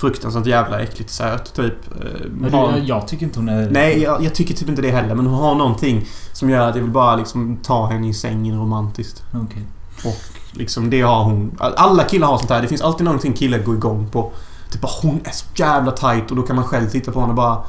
fruktansvärt 0.00 0.46
jävla 0.46 0.80
äckligt 0.80 1.10
söt 1.10 1.54
typ. 1.54 1.74
Eh, 2.00 2.30
Men 2.30 2.52
har- 2.54 2.70
jag, 2.76 2.84
jag 2.84 3.08
tycker 3.08 3.26
inte 3.26 3.38
hon 3.38 3.48
är... 3.48 3.70
Nej, 3.70 4.02
jag, 4.02 4.22
jag 4.24 4.34
tycker 4.34 4.54
typ 4.54 4.68
inte 4.68 4.82
det 4.82 4.90
heller. 4.90 5.14
Men 5.14 5.26
hon 5.26 5.40
har 5.42 5.54
någonting 5.54 6.06
som 6.32 6.50
gör 6.50 6.68
att 6.68 6.74
jag 6.74 6.82
vill 6.82 6.90
bara 6.92 7.16
liksom 7.16 7.56
ta 7.62 7.86
henne 7.86 8.08
i 8.08 8.14
sängen 8.14 8.58
romantiskt. 8.60 9.22
Okej. 9.34 9.62
Och 10.04 10.56
liksom 10.58 10.90
det 10.90 11.00
har 11.00 11.24
hon. 11.24 11.56
Alla 11.58 12.04
killar 12.04 12.26
har 12.28 12.38
sånt 12.38 12.50
här. 12.50 12.62
Det 12.62 12.68
finns 12.68 12.82
alltid 12.82 13.04
någonting 13.04 13.32
killar 13.32 13.58
går 13.58 13.74
igång 13.74 14.08
på. 14.12 14.32
Typ 14.72 14.80
bara 14.80 14.92
hon 15.02 15.20
är 15.24 15.30
så 15.30 15.44
jävla 15.56 15.90
tight 15.92 16.30
och 16.30 16.36
då 16.36 16.42
kan 16.42 16.56
man 16.56 16.64
själv 16.64 16.88
titta 16.90 17.12
på 17.12 17.20
henne 17.20 17.30
och 17.30 17.36
bara... 17.36 17.62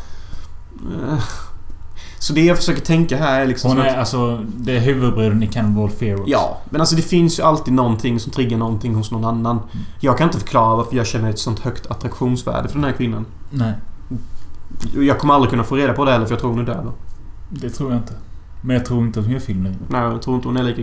Så 2.22 2.34
det 2.34 2.45
jag 2.45 2.57
försöker 2.57 2.82
tänka 2.82 3.17
här 3.17 3.41
är 3.41 3.45
liksom... 3.45 3.72
Hon 3.72 3.80
är 3.80 3.88
att- 3.88 3.97
alltså... 3.97 4.45
Det 4.55 4.76
är 4.76 4.80
huvudbruden 4.80 5.43
i 5.43 5.47
Cannibal 5.47 5.89
Ferox. 5.89 6.24
Ja, 6.28 6.57
men 6.69 6.82
alltså 6.82 6.95
det 6.95 7.01
finns 7.01 7.39
ju 7.39 7.43
alltid 7.43 7.74
någonting 7.74 8.19
som 8.19 8.32
triggar 8.32 8.57
någonting 8.57 8.95
hos 8.95 9.11
någon 9.11 9.26
annan. 9.26 9.59
Jag 9.99 10.17
kan 10.17 10.28
inte 10.28 10.39
förklara 10.39 10.76
varför 10.76 10.95
jag 10.95 11.07
känner 11.07 11.30
ett 11.30 11.39
sånt 11.39 11.59
högt 11.59 11.91
attraktionsvärde 11.91 12.67
för 12.67 12.76
den 12.76 12.84
här 12.84 12.91
kvinnan. 12.91 13.26
Nej. 13.49 13.74
Jag 14.93 15.19
kommer 15.19 15.34
aldrig 15.34 15.49
kunna 15.49 15.63
få 15.63 15.76
reda 15.76 15.93
på 15.93 16.05
det 16.05 16.11
heller 16.11 16.26
för 16.26 16.34
jag 16.34 16.39
tror 16.39 16.49
hon 16.51 16.59
är 16.59 16.65
död. 16.65 16.91
Det 17.49 17.69
tror 17.69 17.91
jag 17.91 17.99
inte. 17.99 18.13
Men 18.61 18.76
jag 18.76 18.86
tror 18.86 19.03
inte 19.05 19.19
att 19.19 19.26
hon 19.26 19.34
gör 19.34 19.39
film 19.41 19.63
längre. 19.63 19.78
Nej, 19.89 20.01
jag 20.01 20.22
tror 20.22 20.36
inte 20.36 20.47
hon 20.47 20.57
är 20.57 20.63
lika 20.63 20.82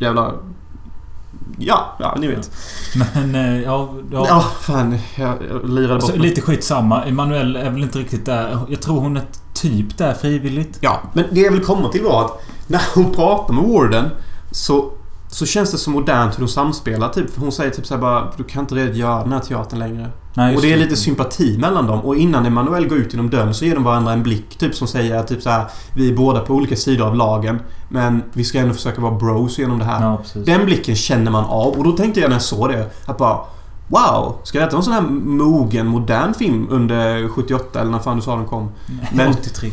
jävla... 0.00 0.32
Ja, 1.58 1.96
ja 1.98 2.16
ni 2.20 2.26
vet. 2.26 2.50
Men 3.14 3.34
eh, 3.34 3.62
ja... 3.62 3.88
Ja, 4.10 4.24
ja. 4.28 4.40
fan. 4.60 4.98
Jag, 5.16 5.34
jag 5.50 5.70
lirade 5.70 5.94
bort 5.94 6.02
Alltså, 6.02 6.18
lite 6.18 6.40
skitsamma. 6.40 7.04
Emanuel 7.04 7.56
är 7.56 7.70
väl 7.70 7.82
inte 7.82 7.98
riktigt 7.98 8.26
där. 8.26 8.58
Jag 8.68 8.80
tror 8.80 9.00
hon 9.00 9.16
är 9.16 9.22
typ 9.56 9.98
där 9.98 10.14
frivilligt. 10.14 10.78
Ja, 10.80 11.00
men 11.12 11.24
det 11.30 11.40
jag 11.40 11.52
vill 11.52 11.64
komma 11.64 11.88
till 11.88 12.02
var 12.02 12.24
att 12.24 12.42
när 12.66 12.82
hon 12.94 13.12
pratar 13.12 13.54
med 13.54 13.64
Warden 13.64 14.10
så, 14.50 14.92
så 15.28 15.46
känns 15.46 15.70
det 15.72 15.78
så 15.78 15.90
modernt 15.90 16.38
hur 16.38 16.40
de 16.40 16.48
samspelar. 16.48 17.08
Typ. 17.08 17.34
För 17.34 17.40
hon 17.40 17.52
säger 17.52 17.70
typ 17.70 17.86
såhär 17.86 18.00
bara 18.00 18.32
Du 18.36 18.44
kan 18.44 18.60
inte 18.60 18.74
redan 18.74 18.96
göra 18.96 19.22
den 19.22 19.32
här 19.32 19.40
teatern 19.40 19.78
längre. 19.78 20.10
Nej, 20.34 20.56
och 20.56 20.62
det 20.62 20.72
är 20.72 20.76
lite 20.76 20.96
sympati 20.96 21.58
mellan 21.58 21.86
dem. 21.86 22.00
Och 22.00 22.16
innan 22.16 22.46
Emanuel 22.46 22.88
går 22.88 22.98
ut 22.98 23.12
genom 23.12 23.30
dörren 23.30 23.54
så 23.54 23.64
ger 23.64 23.74
de 23.74 23.84
varandra 23.84 24.12
en 24.12 24.22
blick 24.22 24.58
typ 24.58 24.74
som 24.74 24.88
säger 24.88 25.22
typ 25.22 25.42
så 25.42 25.50
här 25.50 25.64
Vi 25.94 26.10
är 26.10 26.16
båda 26.16 26.40
på 26.40 26.54
olika 26.54 26.76
sidor 26.76 27.06
av 27.06 27.16
lagen. 27.16 27.60
Men 27.88 28.22
vi 28.32 28.44
ska 28.44 28.58
ändå 28.58 28.74
försöka 28.74 29.00
vara 29.00 29.14
bros 29.14 29.58
genom 29.58 29.78
det 29.78 29.84
här. 29.84 30.02
Ja. 30.02 30.22
Den 30.34 30.64
blicken 30.64 30.96
känner 30.96 31.30
man 31.30 31.44
av. 31.44 31.72
Och 31.78 31.84
då 31.84 31.92
tänkte 31.92 32.20
jag 32.20 32.28
när 32.28 32.34
jag 32.34 32.42
såg 32.42 32.68
det 32.68 32.90
att 33.06 33.18
bara 33.18 33.38
Wow! 33.88 34.38
Ska 34.44 34.60
detta 34.60 34.70
vara 34.70 34.78
en 34.78 34.84
sån 34.84 34.92
här 34.92 35.00
mogen, 35.46 35.86
modern 35.86 36.34
film 36.34 36.66
under 36.70 37.28
78 37.28 37.80
eller 37.80 37.90
när 37.90 37.98
fan 37.98 38.16
du 38.16 38.22
sa 38.22 38.36
den 38.36 38.46
kom? 38.46 38.70
Men 39.12 39.30
83. 39.30 39.70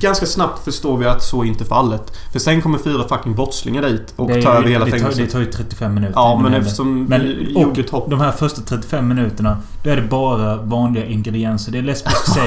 ganska 0.00 0.26
snabbt 0.26 0.64
förstår 0.64 0.96
vi 0.96 1.06
att 1.06 1.22
så 1.22 1.42
är 1.42 1.46
inte 1.46 1.64
fallet. 1.64 2.16
För 2.32 2.38
sen 2.38 2.62
kommer 2.62 2.78
fyra 2.78 3.08
fucking 3.08 3.34
brottslingar 3.34 3.82
dit 3.82 4.12
och 4.16 4.28
Det 4.28 4.42
tar 4.42 4.54
över 4.54 4.68
hela 4.68 4.86
fängelset. 4.86 5.16
det 5.16 5.26
tar 5.26 5.40
ju 5.40 5.46
35 5.46 5.94
minuter. 5.94 6.14
Ja, 6.16 6.40
men 6.42 6.54
eftersom 6.54 7.04
Men, 7.04 7.56
och 7.56 7.90
hopp. 7.90 8.10
de 8.10 8.20
här 8.20 8.32
första 8.32 8.60
35 8.60 9.08
minuterna 9.08 9.56
Då 9.84 9.90
är 9.90 9.96
det 9.96 10.02
bara 10.02 10.56
vanliga 10.56 11.04
ingredienser. 11.06 11.72
Det 11.72 11.78
är 11.78 11.82
lesbisk 11.82 12.16
sex. 12.34 12.46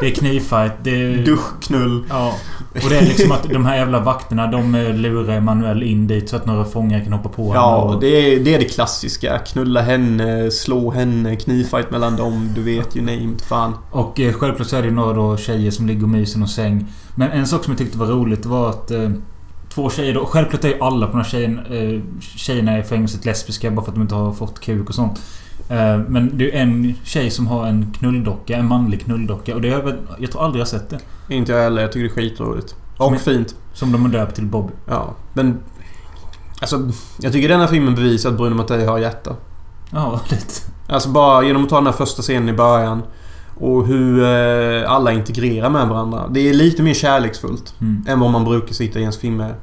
Det 0.00 0.06
är 0.06 0.14
knivfight. 0.14 0.72
Det 0.82 1.02
är... 1.02 1.24
Duschknull. 1.24 2.04
Ja. 2.08 2.34
Och 2.84 2.90
det 2.90 2.96
är 2.98 3.02
liksom 3.06 3.32
att 3.32 3.42
de 3.42 3.66
här 3.66 3.76
jävla 3.76 4.00
vakterna 4.00 4.46
de 4.46 4.74
eh, 4.74 4.94
lurar 4.94 5.34
Emanuel 5.36 5.82
in 5.82 6.06
dit 6.06 6.28
så 6.28 6.36
att 6.36 6.46
några 6.46 6.64
fångar 6.64 7.00
kan 7.04 7.12
hoppa 7.12 7.28
på 7.28 7.42
henne 7.42 7.54
Ja, 7.54 7.76
och- 7.82 8.00
det 8.00 8.06
är, 8.06 8.40
det 8.40 8.54
är 8.54 8.58
det 8.58 8.64
klassiska. 8.64 9.38
Knulla 9.38 9.80
henne, 9.82 10.50
slå 10.50 10.90
henne, 10.90 11.36
knivfight 11.36 11.90
mellan 11.90 12.16
dem. 12.16 12.50
Du 12.54 12.62
vet 12.62 12.96
ju 12.96 13.00
name 13.00 13.32
it, 13.34 13.42
fan. 13.42 13.74
Och 13.90 14.20
eh, 14.20 14.32
självklart 14.32 14.68
så 14.68 14.76
är 14.76 14.82
det 14.82 14.88
ju 14.88 14.94
några 14.94 15.12
då 15.12 15.36
tjejer 15.36 15.70
som 15.70 15.86
ligger 15.86 16.02
och 16.02 16.08
myser 16.08 16.38
någon 16.38 16.48
säng. 16.48 16.86
Men 17.14 17.30
en 17.30 17.46
sak 17.46 17.64
som 17.64 17.70
jag 17.72 17.78
tyckte 17.78 17.98
var 17.98 18.06
roligt 18.06 18.46
var 18.46 18.70
att 18.70 18.90
eh, 18.90 19.10
Två 19.74 19.90
tjejer 19.90 20.14
då. 20.14 20.24
Självklart 20.26 20.64
är 20.64 20.68
ju 20.68 20.80
alla 20.80 21.06
på 21.06 21.12
den 21.12 21.20
här 21.22 21.30
tjejen, 21.30 21.58
eh, 21.58 22.00
tjejerna 22.36 22.78
i 22.78 22.82
fängelset 22.82 23.24
lesbiska 23.24 23.70
bara 23.70 23.84
för 23.84 23.90
att 23.90 23.94
de 23.96 24.02
inte 24.02 24.14
har 24.14 24.32
fått 24.32 24.60
kuk 24.60 24.88
och 24.88 24.94
sånt. 24.94 25.20
Eh, 25.68 25.98
men 26.08 26.38
det 26.38 26.56
är 26.56 26.62
en 26.62 26.94
tjej 27.04 27.30
som 27.30 27.46
har 27.46 27.66
en 27.66 27.92
knulldocka. 27.98 28.56
En 28.56 28.66
manlig 28.66 29.04
knulldocka. 29.04 29.54
Och 29.54 29.60
det 29.60 29.70
har 29.70 29.78
jag, 29.82 29.94
jag 30.18 30.30
tror 30.32 30.44
aldrig 30.44 30.60
jag 30.60 30.68
sett 30.68 30.90
det. 30.90 30.98
Inte 31.28 31.52
jag 31.52 31.62
heller. 31.62 31.82
Jag 31.82 31.92
tycker 31.92 32.04
det 32.04 32.10
är 32.10 32.28
skitroligt. 32.28 32.74
Och 32.96 33.10
Men- 33.10 33.20
fint. 33.20 33.54
Som 33.74 33.92
de 33.92 34.02
har 34.02 34.08
döpt 34.08 34.34
till 34.34 34.46
Bobby. 34.46 34.72
Ja, 34.86 35.14
men... 35.32 35.58
Alltså, 36.60 36.90
jag 37.20 37.32
tycker 37.32 37.48
den 37.48 37.60
här 37.60 37.66
filmen 37.66 37.94
bevisar 37.94 38.30
att 38.30 38.36
Bruno 38.36 38.54
Mattei 38.54 38.84
har 38.84 38.98
hjärta. 38.98 39.36
Ja, 39.92 40.20
lite. 40.30 40.54
Alltså 40.88 41.08
bara 41.08 41.42
genom 41.42 41.64
att 41.64 41.68
ta 41.68 41.76
den 41.76 41.86
här 41.86 41.92
första 41.92 42.22
scenen 42.22 42.48
i 42.48 42.52
början. 42.52 43.02
Och 43.60 43.86
hur 43.86 44.22
eh, 44.24 44.90
alla 44.92 45.12
integrerar 45.12 45.70
med 45.70 45.88
varandra. 45.88 46.28
Det 46.30 46.48
är 46.48 46.54
lite 46.54 46.82
mer 46.82 46.94
kärleksfullt. 46.94 47.74
Mm. 47.80 48.04
Än 48.08 48.20
vad 48.20 48.30
man 48.30 48.44
brukar 48.44 48.74
se 48.74 48.84
i 48.84 48.86
italiensk 48.86 49.20
filmer. 49.20 49.54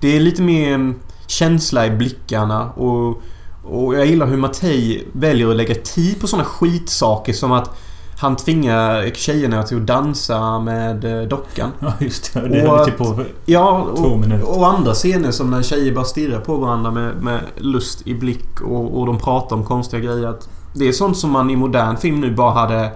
Det 0.00 0.16
är 0.16 0.20
lite 0.20 0.42
mer 0.42 0.74
mm, 0.74 0.94
känsla 1.26 1.86
i 1.86 1.90
blickarna 1.90 2.70
och... 2.70 3.22
Och 3.64 3.94
jag 3.94 4.06
gillar 4.06 4.26
hur 4.26 4.36
Mattei 4.36 5.04
väljer 5.12 5.50
att 5.50 5.56
lägga 5.56 5.74
tid 5.74 6.20
på 6.20 6.26
såna 6.26 6.44
skitsaker 6.44 7.32
som 7.32 7.52
att 7.52 7.76
han 8.20 8.36
tvingar 8.36 9.10
tjejerna 9.14 9.62
till 9.62 9.76
att 9.76 9.86
dansa 9.86 10.58
med 10.58 11.04
eh, 11.04 11.28
dockan. 11.28 11.70
Ja, 11.78 11.92
just 12.00 12.34
det. 12.34 12.48
Det 12.48 12.60
höll 12.60 12.84
typ 12.84 12.98
på 12.98 13.04
för 13.04 13.26
Ja, 13.44 13.86
två 13.96 14.02
och, 14.04 14.18
minuter. 14.18 14.58
och 14.58 14.68
andra 14.68 14.94
scener 14.94 15.30
som 15.30 15.50
när 15.50 15.62
tjejer 15.62 15.94
bara 15.94 16.04
stirrar 16.04 16.40
på 16.40 16.56
varandra 16.56 16.90
med, 16.90 17.22
med 17.22 17.40
lust 17.56 18.06
i 18.06 18.14
blick 18.14 18.60
och, 18.60 18.98
och 19.00 19.06
de 19.06 19.18
pratar 19.18 19.56
om 19.56 19.64
konstiga 19.64 20.02
grejer. 20.02 20.34
Det 20.74 20.88
är 20.88 20.92
sånt 20.92 21.16
som 21.18 21.30
man 21.30 21.50
i 21.50 21.56
modern 21.56 21.96
film 21.96 22.20
nu 22.20 22.34
bara 22.34 22.50
hade... 22.50 22.90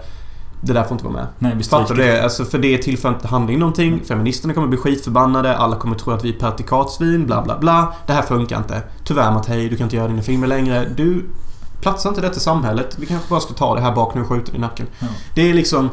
Det 0.66 0.72
där 0.72 0.82
får 0.82 0.92
inte 0.92 1.04
vara 1.04 1.14
med. 1.14 1.26
Nej, 1.38 1.54
vi 1.56 1.64
Fattar 1.64 1.94
du 1.94 2.02
det? 2.02 2.22
Alltså 2.22 2.44
för 2.44 2.58
det 2.58 2.78
tillför 2.78 3.08
inte 3.08 3.28
handling 3.28 3.58
någonting. 3.58 4.00
Feministerna 4.04 4.54
kommer 4.54 4.68
bli 4.68 4.78
skitförbannade. 4.78 5.56
Alla 5.56 5.76
kommer 5.76 5.96
tro 5.96 6.12
att 6.12 6.24
vi 6.24 6.28
är 6.28 6.38
pertikatsvin. 6.38 7.26
Bla 7.26 7.42
bla 7.42 7.58
bla. 7.58 7.94
Det 8.06 8.12
här 8.12 8.22
funkar 8.22 8.58
inte. 8.58 8.82
Tyvärr 9.04 9.32
Mattei, 9.32 9.68
du 9.68 9.76
kan 9.76 9.84
inte 9.84 9.96
göra 9.96 10.08
dina 10.08 10.22
filmer 10.22 10.46
längre. 10.46 10.88
Du 10.96 11.24
platsar 11.80 12.10
inte 12.10 12.20
detta 12.20 12.40
samhället. 12.40 12.96
Vi 12.98 13.06
kanske 13.06 13.28
bara 13.30 13.40
ska 13.40 13.54
ta 13.54 13.74
det 13.74 13.80
här 13.80 13.94
bak 13.94 14.14
nu 14.14 14.20
och 14.20 14.28
skjuta 14.28 14.56
i 14.56 14.58
nacken. 14.58 14.86
Ja. 14.98 15.06
Det 15.34 15.50
är 15.50 15.54
liksom... 15.54 15.90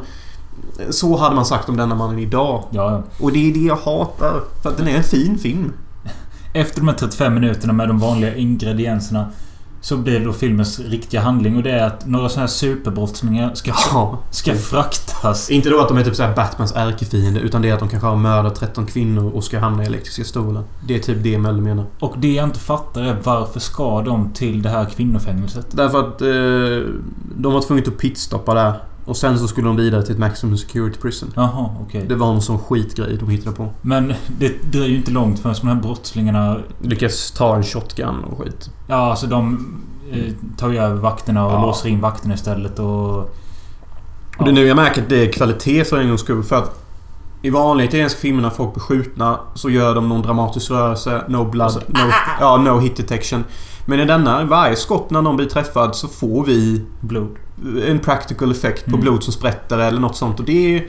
Så 0.90 1.16
hade 1.16 1.34
man 1.34 1.46
sagt 1.46 1.68
om 1.68 1.76
denna 1.76 1.94
mannen 1.94 2.18
idag. 2.18 2.64
Ja. 2.70 3.02
Och 3.20 3.32
det 3.32 3.50
är 3.50 3.54
det 3.54 3.60
jag 3.60 3.76
hatar. 3.76 4.40
För 4.62 4.70
att 4.70 4.76
den 4.76 4.88
är 4.88 4.96
en 4.96 5.04
fin 5.04 5.38
film. 5.38 5.72
Efter 6.52 6.80
de 6.80 6.88
här 6.88 6.94
35 6.94 7.34
minuterna 7.34 7.72
med 7.72 7.88
de 7.88 7.98
vanliga 7.98 8.34
ingredienserna 8.34 9.28
Så 9.84 9.96
blir 9.96 10.24
då 10.24 10.32
filmens 10.32 10.78
riktiga 10.80 11.20
handling 11.20 11.56
och 11.56 11.62
det 11.62 11.70
är 11.70 11.86
att 11.86 12.06
några 12.06 12.28
sådana 12.28 12.42
här 12.42 12.52
superbrottslingar 12.52 13.54
ska, 13.54 13.72
Ja. 13.92 14.18
ska 14.30 14.54
fraktas. 14.54 15.50
Inte 15.50 15.70
då 15.70 15.80
att 15.80 15.88
de 15.88 15.98
är 15.98 16.04
typ 16.04 16.16
såhär 16.16 16.34
Batmans 16.36 16.72
ärkefiende 16.76 17.40
utan 17.40 17.62
det 17.62 17.68
är 17.68 17.72
att 17.74 17.78
de 17.80 17.88
kanske 17.88 18.08
har 18.08 18.16
mördat 18.16 18.54
13 18.54 18.86
kvinnor 18.86 19.30
och 19.34 19.44
ska 19.44 19.58
hamna 19.58 19.82
i 19.82 19.86
elektriska 19.86 20.24
stolen. 20.24 20.64
Det 20.86 20.94
är 20.94 20.98
typ 20.98 21.22
det 21.22 21.38
Möller 21.38 21.62
menar. 21.62 21.84
Och 21.98 22.14
det 22.18 22.32
jag 22.32 22.44
inte 22.44 22.60
fattar 22.60 23.02
är 23.02 23.16
varför 23.24 23.60
ska 23.60 24.02
de 24.02 24.32
till 24.32 24.62
det 24.62 24.68
här 24.68 24.84
kvinnofängelset? 24.84 25.66
Därför 25.70 26.00
att 26.00 26.22
eh, 26.22 26.92
de 27.36 27.52
var 27.52 27.62
tvungna 27.62 27.84
att 27.86 27.98
pitstoppa 27.98 28.54
där. 28.54 28.72
Och 29.04 29.16
sen 29.16 29.38
så 29.38 29.48
skulle 29.48 29.66
de 29.66 29.76
vidare 29.76 30.02
till 30.02 30.12
ett 30.12 30.18
Maximum 30.18 30.56
Security 30.56 30.98
Prison. 31.00 31.32
Jaha, 31.36 31.70
okej. 31.86 32.06
Det 32.08 32.14
var 32.14 32.32
en 32.34 32.40
sån 32.42 32.58
skitgrej 32.58 33.16
de 33.16 33.28
hittade 33.28 33.56
på. 33.56 33.68
Men 33.82 34.14
det 34.38 34.72
dröjer 34.72 34.88
ju 34.88 34.96
inte 34.96 35.10
långt 35.10 35.38
förrän 35.40 35.54
de 35.60 35.68
här 35.68 35.74
brottslingarna... 35.74 36.56
Lyckas 36.82 37.30
ta 37.30 37.56
en 37.56 37.62
shotgun 37.62 38.24
och 38.24 38.38
skit. 38.38 38.70
Ja, 38.86 38.96
alltså 38.96 39.26
de 39.26 39.74
eh, 40.12 40.32
tar 40.56 40.70
ju 40.70 40.78
över 40.78 40.96
vakterna 40.96 41.46
och 41.46 41.52
Ja. 41.52 41.62
låser 41.66 41.88
in 41.88 42.00
vakterna 42.00 42.34
istället 42.34 42.78
och... 42.78 43.18
Och 44.38 44.44
det 44.44 44.50
är 44.50 44.52
nu 44.52 44.66
jag 44.66 44.76
märker 44.76 45.02
att 45.02 45.08
det 45.08 45.26
är 45.28 45.32
kvalitet 45.32 45.84
för 45.84 46.00
en 46.00 46.08
gångs 46.08 46.20
skull. 46.20 46.42
För 46.42 46.56
att 46.56 46.78
i 47.42 47.50
vanliga 47.50 47.88
italienska 47.88 48.20
filmer 48.20 48.42
när 48.42 48.50
folk 48.50 48.74
blir 48.74 48.82
skjutna 48.82 49.38
så 49.54 49.70
gör 49.70 49.94
de 49.94 50.08
någon 50.08 50.22
dramatisk 50.22 50.70
rörelse. 50.70 51.24
No 51.28 51.44
blood. 51.44 51.82
No, 51.88 51.98
ja, 52.40 52.56
no 52.56 52.78
hit 52.80 52.96
detection. 52.96 53.44
Men 53.86 54.00
i 54.00 54.04
denna, 54.04 54.44
varje 54.44 54.76
skott 54.76 55.10
när 55.10 55.22
någon 55.22 55.36
blir 55.36 55.46
träffad 55.46 55.96
så 55.96 56.08
får 56.08 56.44
vi 56.44 56.82
Blod. 57.00 57.36
en 57.88 57.98
practical 57.98 58.50
effekt 58.50 58.84
på 58.84 58.90
Mm. 58.90 59.00
blod 59.00 59.22
som 59.22 59.32
sprätter 59.32 59.78
eller 59.78 60.00
något 60.00 60.16
sånt. 60.16 60.40
Och 60.40 60.46
det 60.46 60.76
är... 60.76 60.86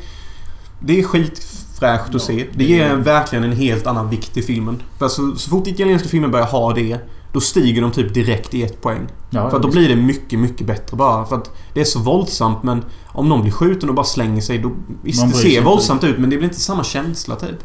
Det 0.79 0.99
är 0.99 1.03
skitfräscht 1.03 2.07
Ja, 2.11 2.15
att 2.15 2.21
se. 2.21 2.45
Det 2.53 2.63
ger 2.63 2.95
verkligen 2.95 3.43
en 3.43 3.51
helt 3.51 3.87
annan 3.87 4.09
vikt 4.09 4.37
i 4.37 4.41
filmen. 4.41 4.81
För 4.99 5.07
så, 5.07 5.35
så 5.35 5.49
fort 5.49 5.67
italienska 5.67 6.09
filmer 6.09 6.27
börjar 6.27 6.45
ha 6.45 6.73
det 6.73 6.97
då 7.33 7.39
stiger 7.39 7.81
de 7.81 7.91
typ 7.91 8.13
direkt 8.13 8.53
i 8.53 8.63
ett 8.63 8.81
poäng. 8.81 9.07
Ja, 9.29 9.49
För 9.49 9.59
då 9.59 9.67
visst. 9.67 9.77
blir 9.77 9.89
det 9.89 9.95
mycket, 9.95 10.39
mycket 10.39 10.67
bättre 10.67 10.97
bara. 10.97 11.25
För 11.25 11.35
att 11.35 11.55
det 11.73 11.81
är 11.81 11.85
så 11.85 11.99
våldsamt 11.99 12.63
men 12.63 12.85
om 13.07 13.29
någon 13.29 13.41
blir 13.41 13.51
skjuten 13.51 13.89
och 13.89 13.95
bara 13.95 14.05
slänger 14.05 14.41
sig 14.41 14.57
då... 14.57 14.71
Visst, 15.03 15.27
det 15.27 15.33
ser 15.37 15.61
våldsamt 15.61 16.03
ut 16.03 16.17
men 16.19 16.29
det 16.29 16.37
blir 16.37 16.47
inte 16.47 16.59
samma 16.59 16.83
känsla 16.83 17.35
typ. 17.35 17.57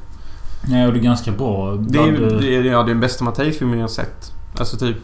Nej, 0.68 0.86
och 0.86 0.92
det 0.92 0.98
är 0.98 1.02
ganska 1.02 1.32
bra. 1.32 1.74
Det 1.74 1.98
är, 1.98 2.02
Blood- 2.12 2.40
det 2.40 2.56
är, 2.56 2.62
ja, 2.64 2.78
det 2.82 2.90
är 2.90 2.94
den 2.94 3.00
bästa 3.00 3.24
Mattei-filmen 3.24 3.78
jag 3.78 3.82
har 3.84 3.88
sett. 3.88 4.32
Alltså 4.58 4.76
typ... 4.76 4.96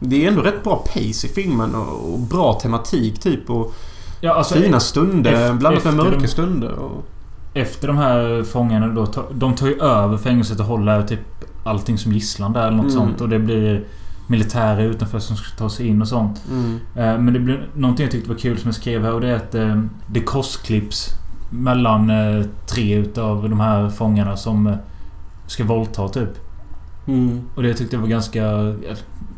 Det 0.00 0.24
är 0.24 0.28
ändå 0.28 0.42
rätt 0.42 0.64
bra 0.64 0.76
pace 0.76 1.26
i 1.26 1.30
filmen 1.34 1.74
och, 1.74 2.12
och 2.12 2.18
bra 2.20 2.54
tematik 2.62 3.18
typ 3.20 3.50
och 3.50 3.74
ja, 4.20 4.34
alltså, 4.34 4.54
fina 4.54 4.80
stunder 4.80 5.32
efter- 5.32 5.54
blandat 5.54 5.84
med 5.84 5.94
mörka 5.94 6.18
de- 6.18 6.26
stunder. 6.28 6.72
Och, 6.72 7.04
Efter 7.54 7.88
de 7.88 7.96
här 7.96 8.42
fångarna 8.42 8.86
då, 8.86 9.06
de 9.34 9.54
tar 9.54 9.66
ju 9.66 9.80
över 9.80 10.16
fängelset 10.16 10.60
och 10.60 10.66
håller 10.66 11.02
typ 11.02 11.20
allting 11.64 11.98
som 11.98 12.12
gisslan 12.12 12.52
där 12.52 12.60
eller 12.66 12.76
något 12.76 12.92
Mm. 12.92 12.96
sånt. 12.96 13.20
Och 13.20 13.28
det 13.28 13.38
blir 13.38 13.84
militärer 14.28 14.82
utanför 14.82 15.18
som 15.18 15.36
ska 15.36 15.56
ta 15.58 15.70
sig 15.70 15.86
in 15.86 16.02
och 16.02 16.08
sånt. 16.08 16.42
mm. 16.50 16.78
Eh, 16.96 17.18
Men 17.18 17.32
det 17.34 17.40
blir 17.40 17.68
någonting 17.74 18.04
jag 18.04 18.12
tyckte 18.12 18.28
var 18.28 18.36
kul 18.38 18.58
som 18.58 18.68
jag 18.68 18.74
skrev 18.74 19.02
här 19.02 19.12
och 19.12 19.20
det 19.20 19.28
är 19.28 19.34
att 19.36 19.54
eh, 19.54 19.82
det 20.06 20.20
korsklipps 20.20 21.08
mellan 21.50 22.10
eh, 22.10 22.44
tre 22.66 22.94
utav 22.94 23.48
de 23.50 23.60
här 23.60 23.88
fångarna 23.90 24.36
som 24.36 24.76
ska 25.46 25.64
våldta 25.64 26.08
typ. 26.08 26.28
Mm. 27.06 27.42
Och 27.54 27.62
det 27.62 27.74
tyckte 27.74 27.96
jag 27.96 28.00
var 28.00 28.08
ganska 28.08 28.74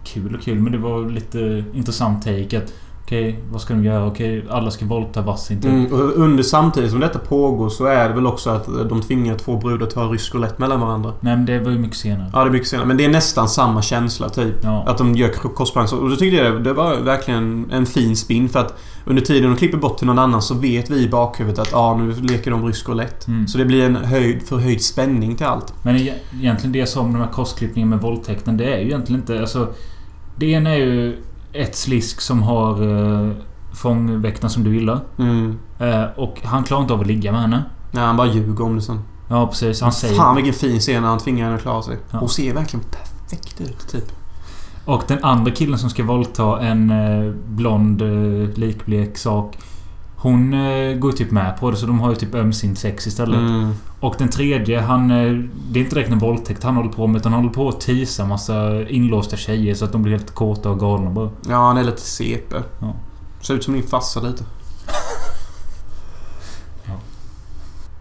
kul 0.04 0.34
och 0.34 0.42
kul 0.42 0.58
men 0.58 0.72
det 0.72 0.78
var 0.78 1.10
lite 1.10 1.64
intressant 1.74 2.24
take 2.24 2.58
att 2.58 2.74
Okej, 3.08 3.38
vad 3.50 3.60
ska 3.60 3.74
de 3.74 3.84
göra? 3.84 4.06
Okej, 4.06 4.44
alla 4.50 4.70
ska 4.70 4.86
våldta 4.86 5.22
varsin 5.22 5.60
typ. 5.60 5.70
Mm, 5.70 5.92
och 5.92 6.16
under 6.16 6.42
samtidigt 6.42 6.90
som 6.90 7.00
detta 7.00 7.18
pågår 7.18 7.68
så 7.68 7.86
är 7.86 8.08
det 8.08 8.14
väl 8.14 8.26
också 8.26 8.50
att 8.50 8.66
de 8.88 9.02
tvingar 9.02 9.38
två 9.38 9.56
brudar 9.56 9.86
att 9.86 9.94
ta 9.94 10.02
rysk 10.02 10.34
roulette 10.34 10.54
mellan 10.58 10.80
varandra. 10.80 11.12
Nej 11.20 11.36
men 11.36 11.46
det 11.46 11.58
var 11.58 11.70
ju 11.70 11.78
mycket 11.78 11.96
senare. 11.96 12.30
Ja, 12.32 12.44
det 12.44 12.50
är 12.50 12.50
mycket 12.50 12.68
senare. 12.68 12.86
Men 12.86 12.96
det 12.96 13.04
är 13.04 13.08
nästan 13.08 13.48
samma 13.48 13.82
känsla 13.82 14.28
typ. 14.28 14.54
Ja. 14.62 14.84
Att 14.86 14.98
de 14.98 15.14
gör 15.14 15.28
korsbands. 15.28 15.92
Och 15.92 16.10
då 16.10 16.16
tyckte 16.16 16.36
jag 16.36 16.64
det, 16.64 16.72
var 16.72 16.96
verkligen 16.96 17.70
en 17.72 17.86
fin 17.86 18.16
spin 18.16 18.48
för 18.48 18.60
att 18.60 18.78
under 19.04 19.22
tiden 19.22 19.50
de 19.50 19.56
klipper 19.56 19.78
bort 19.78 19.98
till 19.98 20.06
någon 20.06 20.18
annan 20.18 20.42
så 20.42 20.54
vet 20.54 20.90
vi 20.90 21.02
i 21.02 21.08
bakhuvudet 21.08 21.58
att 21.58 21.74
ah, 21.74 21.96
nu 21.96 22.12
leker 22.12 22.50
de 22.50 22.66
rysk 22.66 22.88
roulette. 22.88 23.30
Mm. 23.30 23.48
Så 23.48 23.58
det 23.58 23.64
blir 23.64 23.84
en 23.84 23.96
höjd, 23.96 24.42
förhöjd 24.42 24.84
spänning 24.84 25.36
till 25.36 25.46
allt. 25.46 25.74
Men 25.82 25.96
e- 25.96 26.14
egentligen 26.40 26.72
det 26.72 26.78
jag 26.78 26.88
sa 26.88 27.00
om 27.00 27.12
de 27.12 27.18
här 27.18 27.32
korsklippningarna 27.32 27.90
med 27.90 28.02
våldtäkten, 28.02 28.56
det 28.56 28.74
är 28.74 28.78
ju 28.78 28.84
egentligen 28.84 29.20
inte... 29.20 29.40
Alltså, 29.40 29.68
det 30.36 30.46
ena 30.46 30.70
är 30.70 30.78
ju 30.78 31.16
ett 31.58 31.76
slisk 31.76 32.20
som 32.20 32.42
har 32.42 32.82
uh, 32.82 33.32
fångväktarna 33.72 34.48
som 34.48 34.64
du 34.64 34.74
gillar. 34.74 35.00
Mm. 35.18 35.58
Eh, 35.78 36.04
och 36.16 36.40
han 36.44 36.64
klarar 36.64 36.82
inte 36.82 36.94
av 36.94 37.00
att 37.00 37.06
ligga 37.06 37.32
med 37.32 37.40
henne. 37.40 37.64
Nej, 37.90 38.04
han 38.04 38.16
bara 38.16 38.26
ljuger 38.26 38.64
om 38.64 38.76
det 38.76 38.82
sen. 38.82 39.00
Ja, 39.28 39.46
precis. 39.46 39.80
Han 39.80 39.92
säger... 39.92 40.14
Fan 40.14 40.36
vilken 40.36 40.54
fin 40.54 40.80
scen 40.80 41.02
när 41.02 41.08
han 41.08 41.18
tvingar 41.18 41.44
henne 41.44 41.56
att 41.56 41.62
klara 41.62 41.82
sig. 41.82 41.98
Ja. 42.10 42.18
Hon 42.18 42.28
ser 42.28 42.54
verkligen 42.54 42.84
perfekt 42.84 43.60
ut, 43.60 43.88
typ. 43.88 44.12
Och 44.84 45.02
den 45.06 45.24
andra 45.24 45.50
killen 45.50 45.78
som 45.78 45.90
ska 45.90 46.04
våldta 46.04 46.60
en 46.60 46.90
eh, 46.90 47.32
blond 47.48 48.02
eh, 48.02 48.58
likblek 48.58 49.18
sak. 49.18 49.58
Hon 50.16 50.54
eh, 50.54 50.94
går 50.98 51.12
typ 51.12 51.30
med 51.30 51.56
på 51.60 51.70
det 51.70 51.76
så 51.76 51.86
de 51.86 52.00
har 52.00 52.10
ju 52.10 52.16
typ 52.16 52.34
ömsint 52.34 52.78
sex 52.78 53.06
istället. 53.06 53.38
Mm. 53.38 53.74
Och 54.00 54.14
den 54.18 54.28
tredje, 54.28 54.80
han... 54.80 55.10
Eh, 55.10 55.32
det 55.70 55.80
är 55.80 55.84
inte 55.84 55.94
direkt 55.94 56.10
en 56.10 56.18
våldtäkt 56.18 56.62
han 56.62 56.76
håller 56.76 56.90
på 56.90 57.06
med 57.06 57.18
utan 57.20 57.32
han 57.32 57.42
håller 57.42 57.54
på 57.54 57.68
att 57.68 57.80
tisa 57.80 58.24
massa 58.26 58.88
inlåsta 58.88 59.36
tjejer 59.36 59.74
så 59.74 59.84
att 59.84 59.92
de 59.92 60.02
blir 60.02 60.12
helt 60.12 60.34
kåta 60.34 60.70
och 60.70 60.80
galna 60.80 61.10
bara. 61.10 61.30
Ja, 61.48 61.56
han 61.56 61.76
är 61.76 61.84
lite 61.84 62.00
CP. 62.00 62.56
Ja. 62.80 62.94
Ser 63.40 63.54
ut 63.54 63.64
som 63.64 63.74
din 63.74 63.82
farsa 63.82 64.20
lite. 64.20 64.44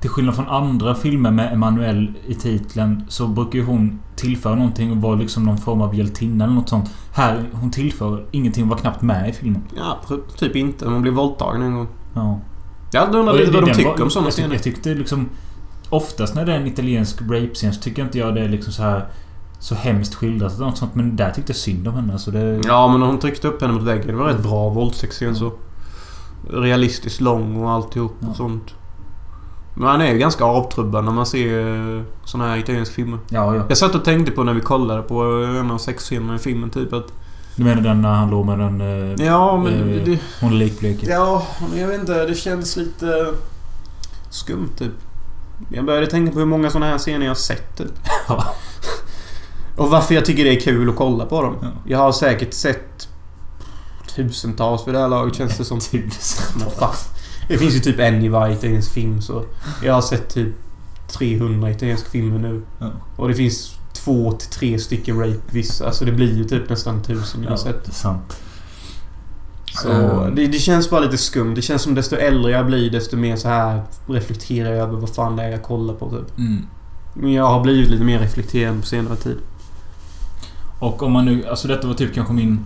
Till 0.02 0.10
skillnad 0.10 0.36
från 0.36 0.48
andra 0.48 0.96
filmer 0.96 1.32
med 1.32 1.54
Emanuel 1.54 2.14
i 2.28 2.36
titeln 2.36 3.04
så 3.10 3.28
brukar 3.28 3.60
ju 3.60 3.66
hon 3.66 4.00
tillföra 4.16 4.56
någonting 4.56 4.92
och 4.92 4.98
vara 4.98 5.16
liksom 5.16 5.44
någon 5.44 5.58
form 5.58 5.82
av 5.82 5.96
hjältinna 5.96 6.44
eller 6.44 6.54
något 6.54 6.70
sånt. 6.70 6.90
Här, 7.14 7.44
hon 7.54 7.72
tillför 7.72 8.26
ingenting 8.32 8.64
och 8.64 8.70
var 8.70 8.78
knappt 8.78 9.02
med 9.02 9.30
i 9.30 9.34
filmen. 9.34 9.62
Ja, 9.76 10.00
typ 10.38 10.56
inte. 10.56 10.86
Hon 10.88 11.02
blir 11.02 11.12
våldtagen 11.12 11.62
en 11.62 11.74
gång. 11.74 11.88
Ja. 12.14 12.40
Jag 12.92 13.16
undrar 13.16 13.34
lite 13.34 13.52
vad 13.52 13.66
de 13.66 13.74
tycker 13.74 13.90
var- 13.90 14.02
om 14.04 14.10
sådana 14.10 14.32
scener. 14.32 14.54
jag 14.54 14.64
tyckte 14.64 14.94
liksom... 14.94 15.30
Oftast 15.90 16.36
när 16.36 16.46
det 16.46 16.54
är 16.54 16.58
en 16.58 16.68
italiensk 16.68 17.22
rape-scen 17.22 17.74
så 17.74 17.82
tycker 17.82 18.02
inte 18.02 18.18
jag 18.18 18.36
det 18.36 18.42
är 18.42 18.50
liksom 18.50 18.74
så 18.74 18.84
här... 18.84 19.06
Så 19.60 19.76
hemskt 19.76 20.16
skildrat 20.16 20.56
eller 20.56 20.66
något 20.66 20.78
sånt. 20.78 20.96
Men 20.96 21.16
där 21.16 21.32
tyckte 21.32 21.50
jag 21.52 21.58
synd 21.58 21.88
om 21.88 21.94
henne. 21.94 22.20
Så 22.20 22.32
det... 22.32 22.62
Ja, 22.68 22.88
men 22.88 23.02
hon 23.02 23.20
tryckte 23.20 23.48
upp 23.48 23.62
henne 23.62 23.74
mot 23.74 23.84
väggen. 23.84 24.08
Det 24.08 24.14
var 24.14 24.26
rätt 24.28 24.44
bra 24.44 24.70
våldtäktsscen 24.70 25.36
så. 25.36 25.52
Realistiskt 26.50 27.22
lång 27.22 27.56
och 27.64 27.72
alltihop 27.72 28.16
Ja. 28.20 28.28
och 28.30 28.36
sånt. 28.36 28.74
Men 29.74 29.88
han 29.88 30.02
är 30.02 30.12
ju 30.14 30.18
ganska 30.20 30.44
avtrubbad 30.46 31.06
när 31.06 31.12
man 31.12 31.26
ser 31.26 32.04
såna 32.26 32.48
här 32.48 32.58
italienska 32.58 32.94
filmer. 32.96 33.20
Ja, 33.30 33.56
ja. 33.56 33.64
Jag 33.70 33.78
satt 33.78 33.96
och 33.96 34.06
tänkte 34.06 34.32
på 34.32 34.44
när 34.44 34.54
vi 34.54 34.62
kollade 34.62 35.02
på 35.02 35.22
en 35.60 35.72
av 35.72 35.78
sexscenerna 35.78 36.36
i 36.36 36.40
filmen 36.40 36.70
typ 36.70 36.94
att... 36.94 37.08
Du 37.56 37.64
menar 37.64 37.82
den 37.82 38.02
när 38.02 38.14
han 38.14 38.30
låg 38.30 38.46
med 38.46 38.60
den... 38.60 38.82
Eh, 38.82 39.26
Ja, 39.26 39.58
men 39.64 39.74
eh, 39.74 40.04
det... 40.06 40.20
Hon 40.42 40.52
är 40.54 40.56
likblek. 40.58 40.98
Ja, 41.04 41.48
men 41.72 41.80
jag 41.80 41.88
vet 41.88 42.00
inte. 42.00 42.26
Det 42.26 42.36
känns 42.36 42.76
lite 42.78 43.34
skumt 44.30 44.70
typ. 44.78 44.94
Jag 45.70 45.86
började 45.86 46.08
tänka 46.08 46.32
på 46.32 46.40
hur 46.40 46.46
många 46.46 46.70
såna 46.70 46.86
här 46.86 46.98
scener 46.98 47.26
jag 47.26 47.30
har 47.30 47.36
sett 47.36 47.78
typ. 47.78 47.92
Ja. 48.28 48.56
Och 49.76 49.90
varför 49.90 50.16
jag 50.16 50.26
tycker 50.26 50.44
det 50.44 50.56
är 50.56 50.60
kul 50.60 50.90
att 50.90 50.96
kolla 50.96 51.26
på 51.26 51.42
dem. 51.42 51.56
Ja. 51.62 51.68
Jag 51.86 51.98
har 51.98 52.12
säkert 52.12 52.54
sett 52.54 53.08
tusentals 54.16 54.88
vid 54.88 54.94
det 54.94 55.00
här 55.00 55.08
laget 55.08 55.36
känns 55.36 55.58
det 55.58 55.66
som. 55.66 55.80
Tusen. 55.92 56.60
Men 56.60 56.70
fan. 56.70 56.96
Det 57.48 57.58
finns 57.58 57.76
ju 57.76 57.80
typ 57.80 58.00
en 58.00 58.26
i 58.26 58.30
varje 58.30 58.56
italiensk 58.56 58.92
film 58.92 59.22
så 59.22 59.46
jag 59.84 59.94
har 59.94 60.02
sett 60.02 60.30
typ 60.34 60.56
300 61.08 61.72
italienska 61.72 62.10
filmer 62.10 62.40
nu. 62.40 62.62
Ja. 62.80 62.92
Och 63.16 63.28
det 63.28 63.34
finns 63.34 63.78
två 63.94 64.32
till 64.32 64.50
tre 64.50 64.80
stycken 64.80 65.20
rape 65.20 65.42
vissa. 65.52 65.86
Alltså 65.86 66.06
det 66.06 66.12
blir 66.12 66.38
ju 66.38 66.44
typ 66.44 66.70
nästan 66.70 67.04
tusen 67.04 67.44
jag 67.44 67.50
har 67.50 67.58
sett. 67.58 67.86
det 67.86 67.92
är 67.92 67.94
sant. 67.94 68.38
Så 69.82 69.92
Eh. 69.92 70.28
det, 70.34 70.48
det 70.48 70.58
känns 70.60 70.90
bara 70.90 71.02
lite 71.02 71.18
skumt. 71.18 71.56
Det 71.56 71.62
känns 71.62 71.82
som 71.82 71.96
desto 71.96 72.16
äldre 72.16 72.52
jag 72.52 72.66
blir 72.66 72.92
desto 72.92 73.18
mer 73.18 73.36
så 73.36 73.48
här 73.48 73.82
reflekterar 74.08 74.70
jag 74.70 74.88
över 74.88 74.98
vad 74.98 75.10
fan 75.10 75.36
det 75.36 75.44
är 75.44 75.50
jag 75.50 75.64
kollar 75.64 75.94
på 75.94 76.10
typ. 76.10 76.38
Mm. 76.38 76.66
Men 77.14 77.34
jag 77.34 77.46
har 77.46 77.62
blivit 77.62 77.90
lite 77.90 78.04
mer 78.04 78.20
reflekterande 78.20 78.82
på 78.82 78.88
senare 78.88 79.16
tid. 79.16 79.38
Och 80.80 81.04
om 81.04 81.12
man 81.12 81.26
nu... 81.26 81.46
Alltså 81.46 81.68
detta 81.68 81.88
var 81.88 81.94
typ 81.94 82.14
kanske 82.14 82.34
min... 82.34 82.66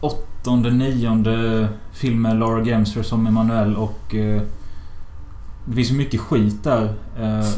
Åttonde, 0.00 0.70
nionde 0.70 1.68
film 1.92 2.22
med 2.22 2.36
Laura 2.38 2.64
Gemser 2.64 3.02
som 3.02 3.26
Emanuel 3.26 3.76
och... 3.76 4.14
Eh, 4.14 4.42
det 5.64 5.74
finns 5.74 5.90
ju 5.90 5.94
mycket 5.94 6.20
skit 6.20 6.64
där. 6.64 6.84
Eh, 7.20 7.48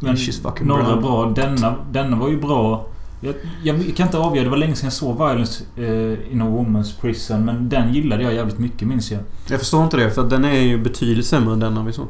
men 0.00 0.16
några 0.60 0.96
bra. 0.96 1.32
Denna, 1.36 1.74
denna 1.90 2.16
var 2.16 2.28
ju 2.28 2.40
bra. 2.40 2.86
Jag, 3.20 3.34
jag 3.62 3.96
kan 3.96 4.06
inte 4.06 4.18
avgöra. 4.18 4.44
Det 4.44 4.50
var 4.50 4.56
länge 4.56 4.74
sedan 4.74 4.86
jag 4.86 4.92
såg 4.92 5.16
Violence 5.16 5.64
eh, 5.76 6.32
in 6.32 6.42
a 6.42 6.44
Woman's 6.44 7.00
Prison. 7.00 7.44
Men 7.44 7.68
den 7.68 7.94
gillade 7.94 8.22
jag 8.22 8.34
jävligt 8.34 8.58
mycket 8.58 8.88
minns 8.88 9.10
jag. 9.10 9.20
Jag 9.50 9.58
förstår 9.58 9.84
inte 9.84 9.96
det 9.96 10.10
för 10.10 10.28
den 10.28 10.44
är 10.44 10.60
ju 10.60 10.82
betydligt 10.82 11.26
sämre 11.26 11.52
än 11.52 11.60
denna 11.60 11.82
vi 11.84 11.92
såg. 11.92 12.06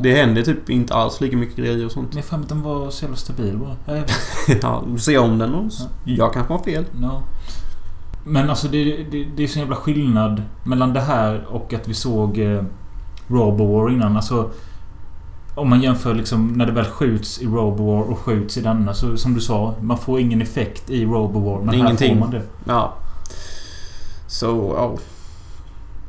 Det 0.00 0.14
händer 0.14 0.42
typ 0.42 0.70
inte 0.70 0.94
alls 0.94 1.20
lika 1.20 1.36
mycket 1.36 1.56
grejer 1.56 1.86
och 1.86 1.92
sånt. 1.92 2.08
Men 2.08 2.16
jag 2.16 2.24
för 2.24 2.36
att 2.36 2.48
den 2.48 2.62
var 2.62 2.90
så 2.90 3.04
jävla 3.04 3.16
stabil 3.16 3.58
bara. 3.58 4.04
Ja, 4.62 4.82
se 4.98 5.18
om 5.18 5.38
den 5.38 5.54
och 5.54 5.72
Ja. 5.78 5.86
jag 6.04 6.32
kanske 6.32 6.52
har 6.52 6.62
fel. 6.62 6.84
Ja. 7.02 7.22
Men 8.24 8.50
alltså 8.50 8.68
det, 8.68 8.84
det, 9.10 9.24
det 9.36 9.42
är 9.42 9.46
så 9.46 9.58
jävla 9.58 9.76
skillnad 9.76 10.42
mellan 10.64 10.92
det 10.92 11.00
här 11.00 11.46
och 11.50 11.72
att 11.74 11.88
vi 11.88 11.94
såg 11.94 12.38
eh, 12.38 12.62
Robowar 13.28 13.90
innan. 13.90 14.16
Alltså 14.16 14.50
om 15.54 15.70
man 15.70 15.82
jämför 15.82 16.14
liksom 16.14 16.52
när 16.52 16.66
det 16.66 16.72
väl 16.72 16.84
skjuts 16.84 17.40
i 17.40 17.46
Robowar 17.46 18.02
och 18.02 18.18
skjuts 18.18 18.56
i 18.56 18.60
denna. 18.60 18.94
Så 18.94 19.16
som 19.16 19.34
du 19.34 19.40
sa, 19.40 19.74
man 19.80 19.98
får 19.98 20.20
ingen 20.20 20.42
effekt 20.42 20.90
i 20.90 21.04
Robowar. 21.04 21.58
Men 21.58 21.68
här 21.68 21.76
Ingenting. 21.76 22.14
får 22.14 22.20
man 22.20 22.30
det. 22.30 22.42
Ja. 22.64 22.94
Så, 24.26 24.74
ja. 24.76 24.96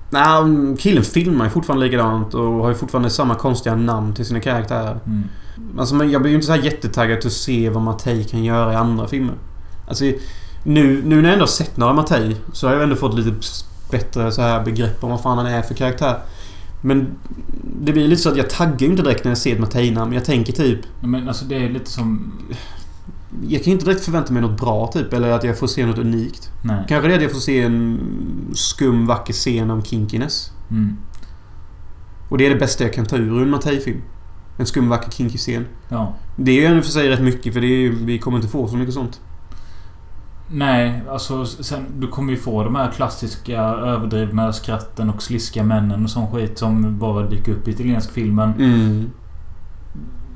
Nej, 0.10 0.78
killen 0.78 1.04
filmar 1.04 1.46
ju 1.46 1.52
fortfarande 1.52 1.86
likadant 1.86 2.34
och 2.34 2.54
har 2.54 2.70
ju 2.70 2.76
fortfarande 2.76 3.10
samma 3.10 3.36
konstiga 3.36 3.76
namn 3.76 4.14
till 4.14 4.26
sina 4.26 4.40
karaktärer. 4.40 5.00
Mm. 5.06 5.24
Alltså, 5.78 6.04
jag 6.06 6.22
blir 6.22 6.32
ju 6.32 6.36
inte 6.36 6.48
så 6.48 6.54
här 6.54 6.64
jättetaggad 6.64 7.22
till 7.22 7.28
att 7.28 7.34
se 7.34 7.70
vad 7.70 7.84
Mattei 7.84 8.24
kan 8.24 8.44
göra 8.44 8.74
i 8.74 8.76
andra 8.76 9.08
filmer. 9.08 9.36
Alltså, 9.88 10.06
nu, 10.64 11.02
nu 11.06 11.22
när 11.22 11.24
jag 11.24 11.34
ändå 11.34 11.48
sett 11.48 11.78
några 11.78 11.94
Mattei 11.94 12.36
så 12.54 12.68
har 12.68 12.74
jag 12.74 12.84
ändå 12.84 12.96
fått 12.96 13.14
lite 13.14 13.34
bättre 13.92 14.32
så 14.32 14.42
här 14.42 14.64
begrepp 14.64 15.04
om 15.04 15.10
vad 15.10 15.22
fan 15.22 15.38
han 15.38 15.48
är 15.48 15.62
för 15.62 15.74
karaktär. 15.74 16.20
Men 16.86 17.08
det 17.82 17.94
blir 17.94 18.08
lite 18.08 18.22
så 18.22 18.30
att 18.30 18.38
jag 18.38 18.50
taggar 18.50 18.80
ju 18.80 18.86
inte 18.86 19.04
direkt 19.04 19.24
när 19.24 19.32
jag 19.32 19.38
ser 19.38 19.54
ett 19.54 19.60
Mattei-namn. 19.60 20.14
Jag 20.14 20.26
tänker 20.26 20.54
typ... 20.54 20.80
Men 21.02 21.28
alltså 21.28 21.46
det 21.46 21.56
är 21.56 21.70
lite 21.70 21.90
som... 21.92 22.34
Jag 23.48 23.64
kan 23.64 23.74
inte 23.74 23.86
direkt 23.86 24.06
förvänta 24.06 24.34
mig 24.34 24.42
något 24.42 24.60
bra 24.62 24.88
typ. 24.94 25.14
Eller 25.14 25.30
att 25.32 25.44
jag 25.44 25.60
får 25.60 25.68
se 25.68 25.86
något 25.86 25.98
unikt. 25.98 26.50
Nej. 26.64 26.86
Kanske 26.88 27.08
det 27.08 27.14
är 27.14 27.18
att 27.18 27.24
jag 27.24 27.32
får 27.32 27.40
se 27.40 27.62
en 27.62 28.00
skum, 28.54 29.06
vacker 29.06 29.34
scen 29.34 29.72
om 29.72 29.84
kinkiness. 29.84 30.52
Mm. 30.72 30.98
Och 32.30 32.38
det 32.38 32.46
är 32.46 32.50
det 32.50 32.60
bästa 32.60 32.84
jag 32.84 32.94
kan 32.94 33.06
ta 33.06 33.16
ur 33.18 33.42
en 33.42 33.50
Mattei-film. 33.50 34.02
En 34.58 34.66
skum, 34.66 34.90
vacker, 34.90 35.12
kinky 35.12 35.38
scen. 35.38 35.66
Ja. 35.90 36.16
Det 36.36 36.52
är 36.52 36.70
ju 36.72 36.78
i 36.78 36.80
och 36.80 36.84
för 36.86 36.92
sig 36.92 37.10
rätt 37.10 37.22
mycket 37.22 37.54
för 37.54 37.62
det 37.62 37.68
är, 37.68 37.78
ju- 37.78 38.06
vi 38.06 38.20
kommer 38.20 38.38
inte 38.38 38.50
få 38.50 38.68
så 38.68 38.76
mycket 38.78 38.94
sånt. 38.94 39.22
Nej, 40.50 41.04
alltså 41.10 41.46
sen, 41.46 41.86
du 41.98 42.08
kommer 42.08 42.32
ju 42.34 42.38
få 42.40 42.64
de 42.64 42.76
här 42.76 42.92
klassiska 42.92 43.62
överdrivna 43.62 44.54
skratten 44.54 45.10
och 45.10 45.22
sliskiga 45.24 45.64
männen 45.64 46.04
och 46.04 46.10
sån 46.10 46.28
skit 46.32 46.58
som 46.58 47.00
bara 47.00 47.26
dyker 47.28 47.52
upp 47.52 47.68
i 47.68 47.72
italiensk 47.72 48.12
film. 48.12 48.36
Men 48.36 48.54
Mm. 48.54 49.10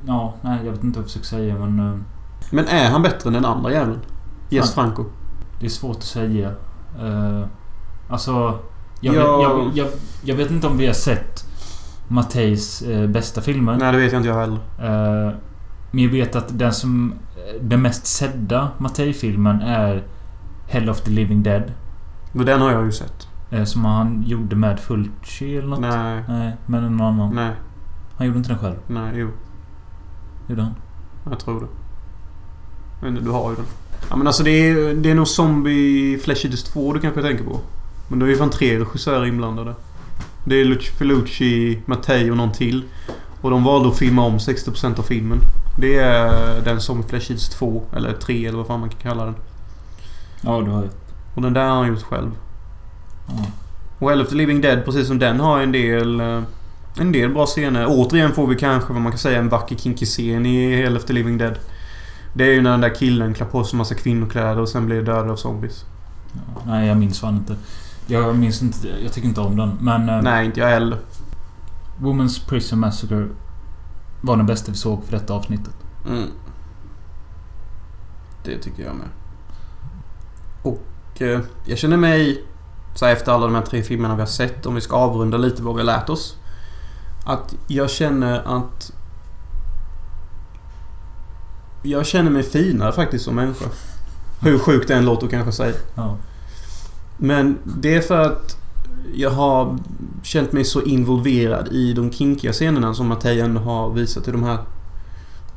ja, 0.08 0.34
nej 0.42 0.60
jag 0.66 0.72
vet 0.72 0.84
inte 0.84 1.00
vad 1.00 1.04
jag 1.04 1.12
försöker 1.12 1.28
säga 1.28 1.56
men... 1.60 1.80
eh, 1.80 1.96
Men 2.52 2.66
är 2.68 2.90
han 2.90 3.02
bättre 3.02 3.28
än 3.30 3.34
den 3.34 3.46
andra 3.46 3.72
jäveln? 3.72 4.00
Yes. 4.50 4.74
Franco. 4.74 5.06
Det 5.60 5.66
är 5.66 5.70
svårt 5.70 5.96
att 5.98 6.04
säga. 6.04 6.50
Uh, 7.04 7.46
alltså... 8.10 8.60
Jag, 9.02 9.16
Ja. 9.16 9.38
vet, 9.38 9.44
jag, 9.78 9.86
jag, 9.88 9.88
jag 10.24 10.36
vet 10.36 10.52
inte 10.52 10.68
om 10.68 10.78
vi 10.78 10.86
har 10.88 10.94
sett 10.94 11.44
Matteis 12.08 12.82
eh, 12.82 13.08
bästa 13.10 13.42
filmer. 13.42 13.78
Nej, 13.78 13.92
det 13.92 13.98
vet 13.98 14.12
jag 14.12 14.20
inte 14.20 14.30
jag 14.30 14.36
heller. 14.40 14.58
Eh, 14.80 15.34
men 15.92 16.04
jag 16.04 16.12
vet 16.12 16.36
att 16.36 16.60
den 16.60 16.74
som... 16.74 17.14
Den 17.62 17.82
mest 17.82 18.06
sedda 18.08 18.70
Mattei-filmen 18.78 19.62
är 19.62 20.04
Hell 20.68 20.90
of 20.90 21.02
the 21.02 21.12
Living 21.12 21.44
Dead. 21.44 21.64
Den 22.34 22.62
har 22.62 22.72
jag 22.72 22.86
ju 22.86 22.92
sett. 22.92 23.28
eh, 23.52 23.64
som 23.64 23.86
han 23.86 24.24
gjorde 24.28 24.56
med 24.56 24.80
Fulci 24.80 25.58
eller 25.58 25.68
något. 25.68 25.80
Nej. 25.80 26.24
Nej, 26.28 26.56
men 26.66 26.98
någon 26.98 27.02
annan. 27.02 27.36
Nej. 27.36 27.52
Han 28.18 28.28
gjorde 28.28 28.38
inte 28.38 28.50
den 28.50 28.60
själv. 28.60 28.76
Nej, 28.88 29.12
jo. 29.16 29.30
Gjorde 30.50 30.62
han? 30.62 30.74
Jag 31.30 31.40
tror 31.40 31.62
det. 31.62 31.68
Men 33.02 33.16
du 33.24 33.32
har 33.32 33.50
ju 33.50 33.56
den. 33.56 33.66
Ja 34.10 34.16
men 34.16 34.28
alltså 34.28 34.44
det 34.44 34.52
är, 34.52 34.94
det 34.94 35.12
är 35.12 35.16
nog 35.16 35.28
Zombie 35.28 36.18
Flesh 36.18 36.46
Eaters 36.46 36.64
2 36.64 36.94
du 36.94 37.00
kanske 37.00 37.22
tänker 37.22 37.44
på. 37.44 37.60
Men 38.10 38.20
då 38.20 38.26
är 38.26 38.30
ju 38.30 38.38
fan 38.38 38.50
tre 38.50 38.80
regissörer 38.80 39.26
inblandade. 39.26 39.76
Det 40.46 40.56
är 40.56 40.66
Luci 40.66 40.92
Felucci, 40.92 41.80
Mattei 41.86 42.32
och 42.32 42.38
någon 42.38 42.52
till. 42.52 42.84
Och 43.48 43.52
de 43.52 43.64
valde 43.64 43.90
att 43.90 43.98
filma 43.98 44.22
om 44.26 44.38
60% 44.38 45.00
av 45.00 45.04
filmen. 45.04 45.40
Det 45.80 45.98
är 45.98 46.62
den 46.62 46.82
Zombie 46.82 47.08
Flesh 47.10 47.32
Eaters 47.32 47.50
2. 47.50 47.84
Eller 47.96 48.14
3 48.14 48.46
eller 48.46 48.58
vad 48.58 48.68
fan 48.68 48.80
man 48.80 48.90
kan 48.90 49.00
kalla 49.00 49.26
den. 49.26 49.36
Ja, 50.42 50.62
du 50.62 50.72
har 50.72 50.82
ju. 50.82 50.90
Och 51.36 51.42
den 51.42 51.54
där 51.54 51.62
har 51.70 51.76
han 51.76 51.88
gjort 51.88 52.02
själv. 52.04 52.32
Och 54.00 54.10
Hell 54.10 54.22
of 54.22 54.30
the 54.30 54.36
Living 54.36 54.62
Dead, 54.62 54.86
precis 54.86 55.08
som 55.08 55.20
den, 55.20 55.40
har 55.40 55.60
en 55.62 55.72
del... 55.72 56.20
eh, 56.20 56.42
En 57.00 57.12
del 57.12 57.30
bra 57.34 57.46
scener. 57.46 57.86
Återigen 57.90 58.32
får 58.34 58.48
vi 58.48 58.56
kanske 58.56 58.94
vad 58.94 59.02
man 59.02 59.12
kan 59.12 59.20
säga 59.20 59.40
en 59.40 59.50
vacker 59.50 59.76
kinky 59.76 60.06
scen 60.06 60.46
i 60.46 60.76
Hell 60.84 60.98
of 60.98 61.06
the 61.06 61.14
Living 61.14 61.38
Dead. 61.38 61.56
Det 62.34 62.44
är 62.44 62.52
ju 62.54 62.62
när 62.62 62.72
den 62.72 62.82
där 62.82 62.96
killen 62.96 63.34
klär 63.34 63.46
på 63.48 63.64
sig 63.64 63.78
massa 63.78 63.96
kvinnokläder 63.96 64.60
och 64.60 64.70
sen 64.70 64.86
blir 64.86 65.02
dödad 65.02 65.30
av 65.32 65.36
zombies. 65.36 65.86
Ja, 66.34 66.62
nej, 66.68 66.88
jag 66.88 66.98
minns 66.98 67.20
fan 67.20 67.36
inte. 67.36 67.56
Jag 68.08 68.36
minns 68.36 68.62
inte... 68.62 68.88
Jag 69.04 69.14
tycker 69.14 69.28
inte 69.28 69.42
om 69.42 69.56
den. 69.58 69.72
Men... 69.82 70.10
eh, 70.10 70.22
Nej, 70.22 70.46
inte 70.46 70.60
jag 70.60 70.68
heller. 70.68 70.98
Woman's 72.00 72.48
Prison 72.48 72.80
Massacre 72.80 73.28
var 74.22 74.38
den 74.38 74.46
bästa 74.46 74.72
vi 74.72 74.78
såg 74.78 75.04
för 75.04 75.12
detta 75.12 75.34
avsnittet. 75.34 75.76
Mm. 76.08 76.30
Det 78.44 78.58
tycker 78.58 78.84
jag 78.84 78.96
med. 78.96 79.08
Och 80.62 81.22
eh, 81.22 81.40
jag 81.66 81.78
känner 81.78 81.98
mig, 81.98 82.44
så 82.96 83.06
här 83.06 83.14
efter 83.14 83.32
alla 83.32 83.46
de 83.46 83.56
här 83.56 83.62
tre 83.62 83.84
filmerna 83.84 84.16
vi 84.16 84.22
har 84.22 84.28
sett, 84.28 84.66
om 84.66 84.76
vi 84.76 84.82
ska 84.82 84.96
avrunda 84.96 85.38
lite 85.38 85.64
vad 85.64 85.76
vi 85.76 85.82
har 85.82 85.86
lärt 85.86 86.10
oss. 86.10 86.38
Att 87.26 87.56
jag 87.68 87.90
känner 87.90 88.58
att... 88.58 88.92
Jag 91.84 92.06
känner 92.06 92.32
mig 92.32 92.44
finare 92.44 92.92
faktiskt 92.92 93.26
som 93.26 93.36
människa. 93.36 93.66
Hur 94.42 94.60
sjukt 94.60 94.88
det 94.88 94.96
än 94.96 95.06
låter 95.06 95.28
kanske 95.28 95.52
säga. 95.52 95.76
Ja. 95.96 96.18
Men 97.18 97.58
det 97.64 97.96
är 97.96 98.02
för 98.02 98.20
att 98.20 98.58
jag 99.16 99.32
har 99.32 99.78
känt 100.24 100.52
mig 100.52 100.64
så 100.64 100.82
involverad 100.82 101.68
i 101.68 101.94
de 101.94 102.12
kinkiga 102.12 102.52
scenerna 102.54 102.94
som 102.94 103.08
Mattei 103.08 103.40
ändå 103.42 103.62
har 103.62 103.90
visat 103.90 104.28
i 104.28 104.32
de 104.32 104.44
här 104.44 104.58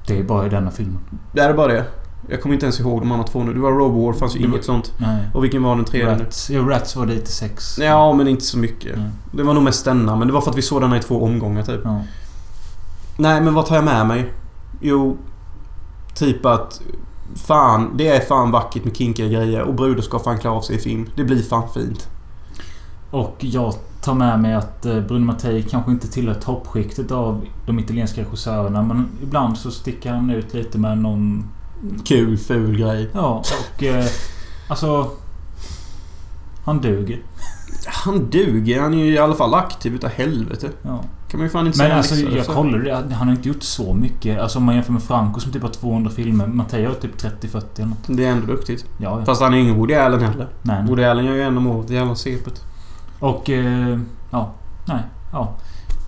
Det 0.06 0.18
är 0.18 0.24
bara 0.24 0.46
i 0.46 0.48
denna 0.48 0.70
filmen. 0.70 0.98
Det 1.32 1.40
är 1.40 1.54
bara 1.54 1.72
det. 1.72 1.84
Jag 2.28 2.42
kommer 2.42 2.54
inte 2.54 2.66
ens 2.66 2.80
ihåg 2.80 3.00
de 3.00 3.12
andra 3.12 3.26
två 3.26 3.42
nu. 3.44 3.52
Det 3.54 3.60
var 3.60 3.72
Robowar, 3.72 4.12
fanns 4.12 4.36
ju 4.36 4.40
var- 4.40 4.48
inget 4.48 4.64
sånt. 4.64 4.92
Nej. 4.98 5.24
Och 5.34 5.44
vilken 5.44 5.62
var 5.62 5.76
den 5.76 5.84
tredje? 5.84 6.18
Rats. 6.24 6.50
Jo, 6.50 6.68
Rats 6.68 6.96
var 6.96 7.06
lite 7.06 7.32
sex. 7.32 7.78
Ja, 7.78 8.12
men 8.12 8.28
inte 8.28 8.44
så 8.44 8.58
mycket. 8.58 8.96
Mm. 8.96 9.08
Det 9.32 9.42
var 9.42 9.54
nog 9.54 9.62
mest 9.62 9.84
denna, 9.84 10.16
men 10.16 10.28
det 10.28 10.34
var 10.34 10.40
för 10.40 10.50
att 10.50 10.56
vi 10.56 10.62
såg 10.62 10.80
denna 10.80 10.96
i 10.96 11.00
två 11.00 11.24
omgångar 11.24 11.62
typ. 11.62 11.80
Ja. 11.84 12.02
Nej, 13.16 13.40
men 13.40 13.54
vad 13.54 13.66
tar 13.66 13.74
jag 13.76 13.84
med 13.84 14.06
mig? 14.06 14.32
Jo, 14.80 15.16
typ 16.14 16.46
att... 16.46 16.80
Fan, 17.34 17.90
det 17.96 18.08
är 18.08 18.20
fan 18.20 18.50
vackert 18.50 18.84
med 18.84 18.96
kinkiga 18.96 19.28
grejer 19.28 19.62
och 19.62 19.74
brudar 19.74 20.02
ska 20.02 20.18
fan 20.18 20.38
klara 20.38 20.54
av 20.54 20.60
sig 20.62 20.76
i 20.76 20.78
film. 20.78 21.06
Det 21.16 21.24
blir 21.24 21.42
fan 21.42 21.68
fint. 21.74 22.08
Och 23.10 23.36
jag 23.40 23.74
tar 24.00 24.14
med 24.14 24.40
mig 24.40 24.54
att 24.54 24.86
eh, 24.86 25.00
Bruno 25.00 25.24
Mattei 25.24 25.62
kanske 25.62 25.90
inte 25.90 26.08
tillhör 26.08 26.34
toppskiktet 26.34 27.10
av 27.10 27.46
de 27.66 27.78
italienska 27.78 28.20
regissörerna. 28.20 28.82
Men 28.82 29.08
ibland 29.22 29.58
så 29.58 29.70
sticker 29.70 30.12
han 30.12 30.30
ut 30.30 30.54
lite 30.54 30.78
med 30.78 30.98
någon... 30.98 31.44
Kul, 32.04 32.38
ful 32.38 32.78
grej. 32.78 33.10
Ja, 33.12 33.42
och... 33.76 33.82
Eh, 33.82 34.04
alltså... 34.68 35.10
Han 36.64 36.80
duger. 36.80 37.22
Han 37.86 38.30
duger. 38.30 38.80
Han 38.80 38.94
är 38.94 39.04
ju 39.04 39.14
i 39.14 39.18
alla 39.18 39.34
fall 39.34 39.54
aktiv 39.54 39.94
utav 39.94 40.10
helvete. 40.10 40.68
Ja. 40.82 41.04
Kan 41.30 41.40
man 41.40 41.46
ju 41.46 41.50
fan 41.50 41.66
inte 41.66 41.78
Men 41.78 41.86
säga 41.86 41.96
alltså 41.96 42.14
liksom. 42.14 42.36
jag 42.36 42.46
kollade 42.46 42.84
det. 42.84 43.14
Han 43.14 43.28
har 43.28 43.34
inte 43.34 43.48
gjort 43.48 43.62
så 43.62 43.94
mycket. 43.94 44.40
Alltså 44.40 44.58
om 44.58 44.64
man 44.64 44.74
jämför 44.74 44.92
med 44.92 45.02
Franco 45.02 45.40
som 45.40 45.52
typ 45.52 45.62
har 45.62 45.70
200 45.70 46.10
filmer. 46.10 46.46
Mattei 46.46 46.84
har 46.84 46.94
typ 46.94 47.16
30-40 47.16 47.62
eller 47.76 47.86
något. 47.86 47.98
Det 48.06 48.24
är 48.24 48.30
ändå 48.30 48.46
duktigt. 48.46 48.84
Ja, 48.98 49.18
ja. 49.18 49.24
Fast 49.24 49.42
han 49.42 49.54
är 49.54 49.58
ingen 49.58 49.76
Woody 49.76 49.94
Allen 49.94 50.20
heller. 50.20 50.48
Nej, 50.62 50.76
nej. 50.78 50.88
Woody 50.88 51.04
Allen 51.04 51.24
gör 51.24 51.34
ju 51.34 51.42
en 51.42 51.56
om 51.56 51.66
året. 51.66 51.90
Jävla 51.90 52.14
sepet. 52.14 52.64
Och... 53.20 53.50
Eh, 53.50 53.98
ja. 54.30 54.52
Nej. 54.84 55.02
Ja. 55.32 55.54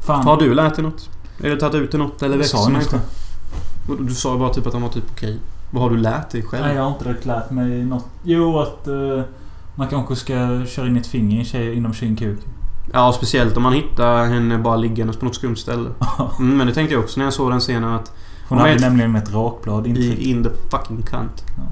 Fan. 0.07 0.25
Har 0.25 0.37
du 0.37 0.55
lärt 0.55 0.75
dig 0.75 0.85
något? 0.85 1.11
Eller 1.41 1.57
tagit 1.57 1.75
ut 1.75 1.91
dig 1.91 2.01
något? 2.01 2.23
Eller 2.23 2.37
växt 2.37 2.51
som 2.51 2.73
människa? 2.73 3.01
Du 4.01 4.15
sa 4.15 4.33
ju 4.33 4.39
bara 4.39 4.55
typ 4.55 4.67
att 4.67 4.73
han 4.73 4.83
var 4.83 4.89
typ 4.89 5.05
okej. 5.13 5.39
Vad 5.71 5.83
har 5.83 5.91
du 5.91 5.97
lärt 5.97 6.31
dig 6.31 6.43
själv? 6.43 6.67
Nej, 6.67 6.77
jag 6.77 6.83
har 6.83 6.91
inte 6.91 7.05
direkt 7.05 7.27
lärt 7.27 7.51
mig 7.51 7.85
något. 7.85 8.07
Jo, 8.23 8.59
att 8.59 8.89
eh, 8.89 9.23
man 9.75 9.89
kanske 9.89 10.17
ska 10.17 10.67
köra 10.67 10.87
in 10.87 10.97
ett 10.97 11.07
finger 11.07 11.37
i 11.37 11.39
en 11.39 11.45
tjej 11.45 11.75
inom 11.75 11.95
sin 11.95 12.17
kuk. 12.17 12.41
Ja, 12.93 13.13
speciellt 13.13 13.57
om 13.57 13.63
man 13.63 13.73
hittar 13.73 14.27
henne 14.27 14.59
bara 14.59 14.77
liggandes 14.77 15.17
på 15.17 15.25
något 15.25 15.35
skumt 15.35 15.57
ställe. 15.57 15.91
Mm, 16.39 16.57
men 16.57 16.67
det 16.67 16.75
tänkte 16.75 16.95
jag 16.95 17.05
också 17.05 17.21
när 17.21 17.27
jag 17.27 17.33
såg 17.33 17.51
den 17.51 17.61
scenen 17.61 17.95
att... 17.95 18.13
Hon 18.49 18.59
hade 18.59 18.79
nämligen 18.79 19.17
ett 19.17 19.35
rakblad 19.35 19.87
intryckt. 19.87 20.19
I, 20.19 20.31
in 20.31 20.45
the 20.45 20.51
fucking 20.71 21.03
cunt. 21.03 21.45
Ja. 21.57 21.63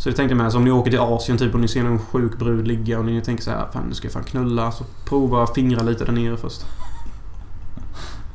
Så 0.00 0.08
det 0.08 0.14
tänkte 0.14 0.32
jag 0.32 0.36
med. 0.36 0.44
Alltså, 0.44 0.58
om 0.58 0.64
ni 0.64 0.70
åker 0.70 0.90
till 0.90 1.00
Asien 1.00 1.38
typ 1.38 1.54
och 1.54 1.60
ni 1.60 1.68
ser 1.68 1.82
någon 1.82 1.98
sjuk 1.98 2.38
brud 2.38 2.68
ligga 2.68 2.98
och 2.98 3.04
ni 3.04 3.20
tänker 3.20 3.42
så 3.42 3.50
här, 3.50 3.66
Fan 3.72 3.84
nu 3.88 3.94
ska 3.94 4.06
jag 4.06 4.12
fan 4.12 4.24
knulla. 4.24 4.72
Så 4.72 4.84
prova 5.04 5.46
fingra 5.46 5.82
lite 5.82 6.04
där 6.04 6.12
nere 6.12 6.36
först. 6.36 6.66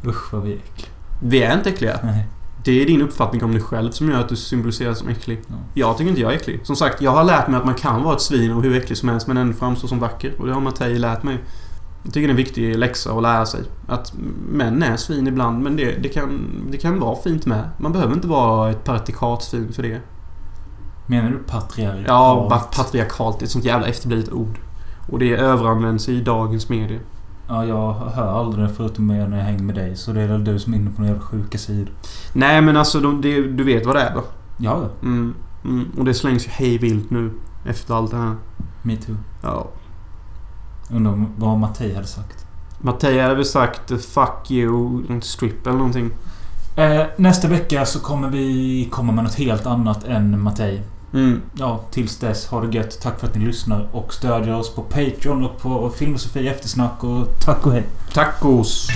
Usch 0.08 0.34
vad 0.34 0.44
vi 0.44 0.52
är 0.52 0.58
äckliga. 0.58 0.90
Vi 1.22 1.44
är 1.44 1.58
inte 1.58 1.70
äckliga. 1.70 2.00
Nej. 2.04 2.28
Det 2.64 2.82
är 2.82 2.86
din 2.86 3.02
uppfattning 3.02 3.44
om 3.44 3.52
dig 3.52 3.62
själv 3.62 3.92
som 3.92 4.10
gör 4.10 4.20
att 4.20 4.30
du 4.30 4.36
symboliserar 4.36 4.94
som 4.94 5.08
äcklig. 5.08 5.42
Ja. 5.48 5.56
Jag 5.74 5.98
tycker 5.98 6.10
inte 6.10 6.22
jag 6.22 6.32
är 6.32 6.36
äcklig. 6.36 6.60
Som 6.64 6.76
sagt, 6.76 7.02
jag 7.02 7.12
har 7.12 7.24
lärt 7.24 7.48
mig 7.48 7.58
att 7.58 7.66
man 7.66 7.76
kan 7.76 8.04
vara 8.04 8.16
ett 8.16 8.22
svin 8.22 8.52
och 8.52 8.64
hur 8.64 8.78
äcklig 8.78 8.98
som 8.98 9.10
helst 9.10 9.28
men 9.28 9.38
ändå 9.38 9.54
framstå 9.54 9.88
som 9.88 10.00
vacker. 10.00 10.34
Och 10.40 10.48
det 10.48 10.54
har 10.54 10.62
Mattei 10.62 11.00
lärt 11.00 11.24
mig. 11.24 11.38
Jag 12.04 12.14
tycker 12.14 12.28
det 12.28 12.32
är 12.32 12.34
en 12.34 12.38
viktig 12.38 12.78
läxa 12.78 13.12
att 13.12 13.22
lära 13.22 13.46
sig. 13.46 13.62
Att 13.88 14.14
män 14.50 14.84
är 14.84 14.98
svin 14.98 15.28
ibland 15.28 15.64
men 15.64 15.76
det, 15.76 15.92
det, 15.92 16.10
kan, 16.10 16.50
det 16.72 16.78
kan 16.78 17.00
vara 17.00 17.16
fint 17.16 17.46
med. 17.46 17.70
Man 17.78 17.92
behöver 17.92 18.14
inte 18.14 18.28
vara 18.28 18.72
ett 18.72 18.84
patriarkatsvin 18.84 19.74
för 19.74 19.84
det. 19.84 20.02
Menar 21.08 21.30
du 21.30 21.38
patriarkat? 21.38 22.04
Ja, 22.08 22.48
pat- 22.50 22.76
patriarkalt 22.76 23.42
är 23.42 23.46
ett 23.46 23.52
sånt 23.52 23.66
jävla 23.66 23.88
efterblivet 23.88 24.32
ord. 24.32 24.60
Och 25.12 25.20
det 25.20 25.36
överanvänds 25.36 26.10
i 26.10 26.22
dagens 26.22 26.70
medier. 26.70 27.00
Ja, 27.48 27.66
jag 27.66 27.94
hör 27.94 28.40
aldrig 28.40 28.66
det 28.68 28.74
förutom 28.74 29.08
när 29.08 29.38
jag 29.38 29.44
hänger 29.44 29.64
med 29.64 29.76
dig. 29.76 29.96
Så 29.96 30.12
det 30.12 30.22
är 30.22 30.28
väl 30.28 30.44
du 30.44 30.60
som 30.60 30.74
är 30.74 30.78
inne 30.78 30.92
på 30.92 31.02
några 31.02 31.14
jävla 31.14 31.28
sjuka 31.28 31.58
sidor. 31.58 31.90
Nej 32.34 32.62
men 32.62 32.78
alltså, 32.78 33.00
de, 33.00 33.22
det, 33.22 33.42
du 33.48 33.64
vet 33.64 33.86
vad 33.86 33.96
det 33.96 34.02
är 34.02 34.14
då? 34.16 34.24
Ja, 34.58 34.80
ja. 34.82 34.90
Mm, 35.08 35.36
mm, 35.64 35.86
och 35.98 36.06
det 36.06 36.14
slängs 36.14 36.46
ju 36.48 36.50
hej 36.52 36.78
vilt 36.78 37.10
nu. 37.10 37.32
Efter 37.66 37.94
allt 37.96 38.12
det 38.12 38.18
här. 38.18 38.36
Me 38.82 38.96
too. 38.96 39.16
Ja. 39.44 39.68
Undrar 40.92 41.26
vad 41.38 41.58
Mattei 41.58 41.96
hade 41.96 42.08
sagt. 42.08 42.46
Mattei 42.82 43.20
hade 43.20 43.36
väl 43.36 43.46
sagt 43.46 43.92
eh, 43.92 43.98
'Fuck 43.98 44.50
you' 44.52 45.20
strip 45.22 45.68
eller 45.68 45.78
någonting. 45.78 46.12
Eh, 46.76 47.02
nästa 47.18 47.48
vecka 47.48 47.86
så 47.86 48.00
kommer 48.00 48.30
vi 48.30 48.88
komma 48.92 49.12
med 49.14 49.24
något 49.24 49.36
helt 49.36 49.66
annat 49.66 50.04
än 50.04 50.42
Mattei. 50.42 50.82
Mm. 51.16 51.42
Ja, 51.54 51.80
tills 51.92 52.18
dess. 52.18 52.48
Ha 52.48 52.62
det 52.62 52.78
gött. 52.78 53.02
Tack 53.02 53.20
för 53.20 53.28
att 53.28 53.36
ni 53.36 53.46
lyssnar 53.46 53.88
och 53.92 54.14
stödjer 54.14 54.56
oss 54.56 54.76
på 54.76 54.82
Patreon 54.82 55.46
och 55.46 55.62
på 55.62 55.90
Filmosofi 55.90 56.48
Eftersnack 56.48 57.04
och 57.04 57.28
tack 57.46 57.66
och 57.66 57.74
hej. 57.74 57.84
Tacos! 58.14 58.88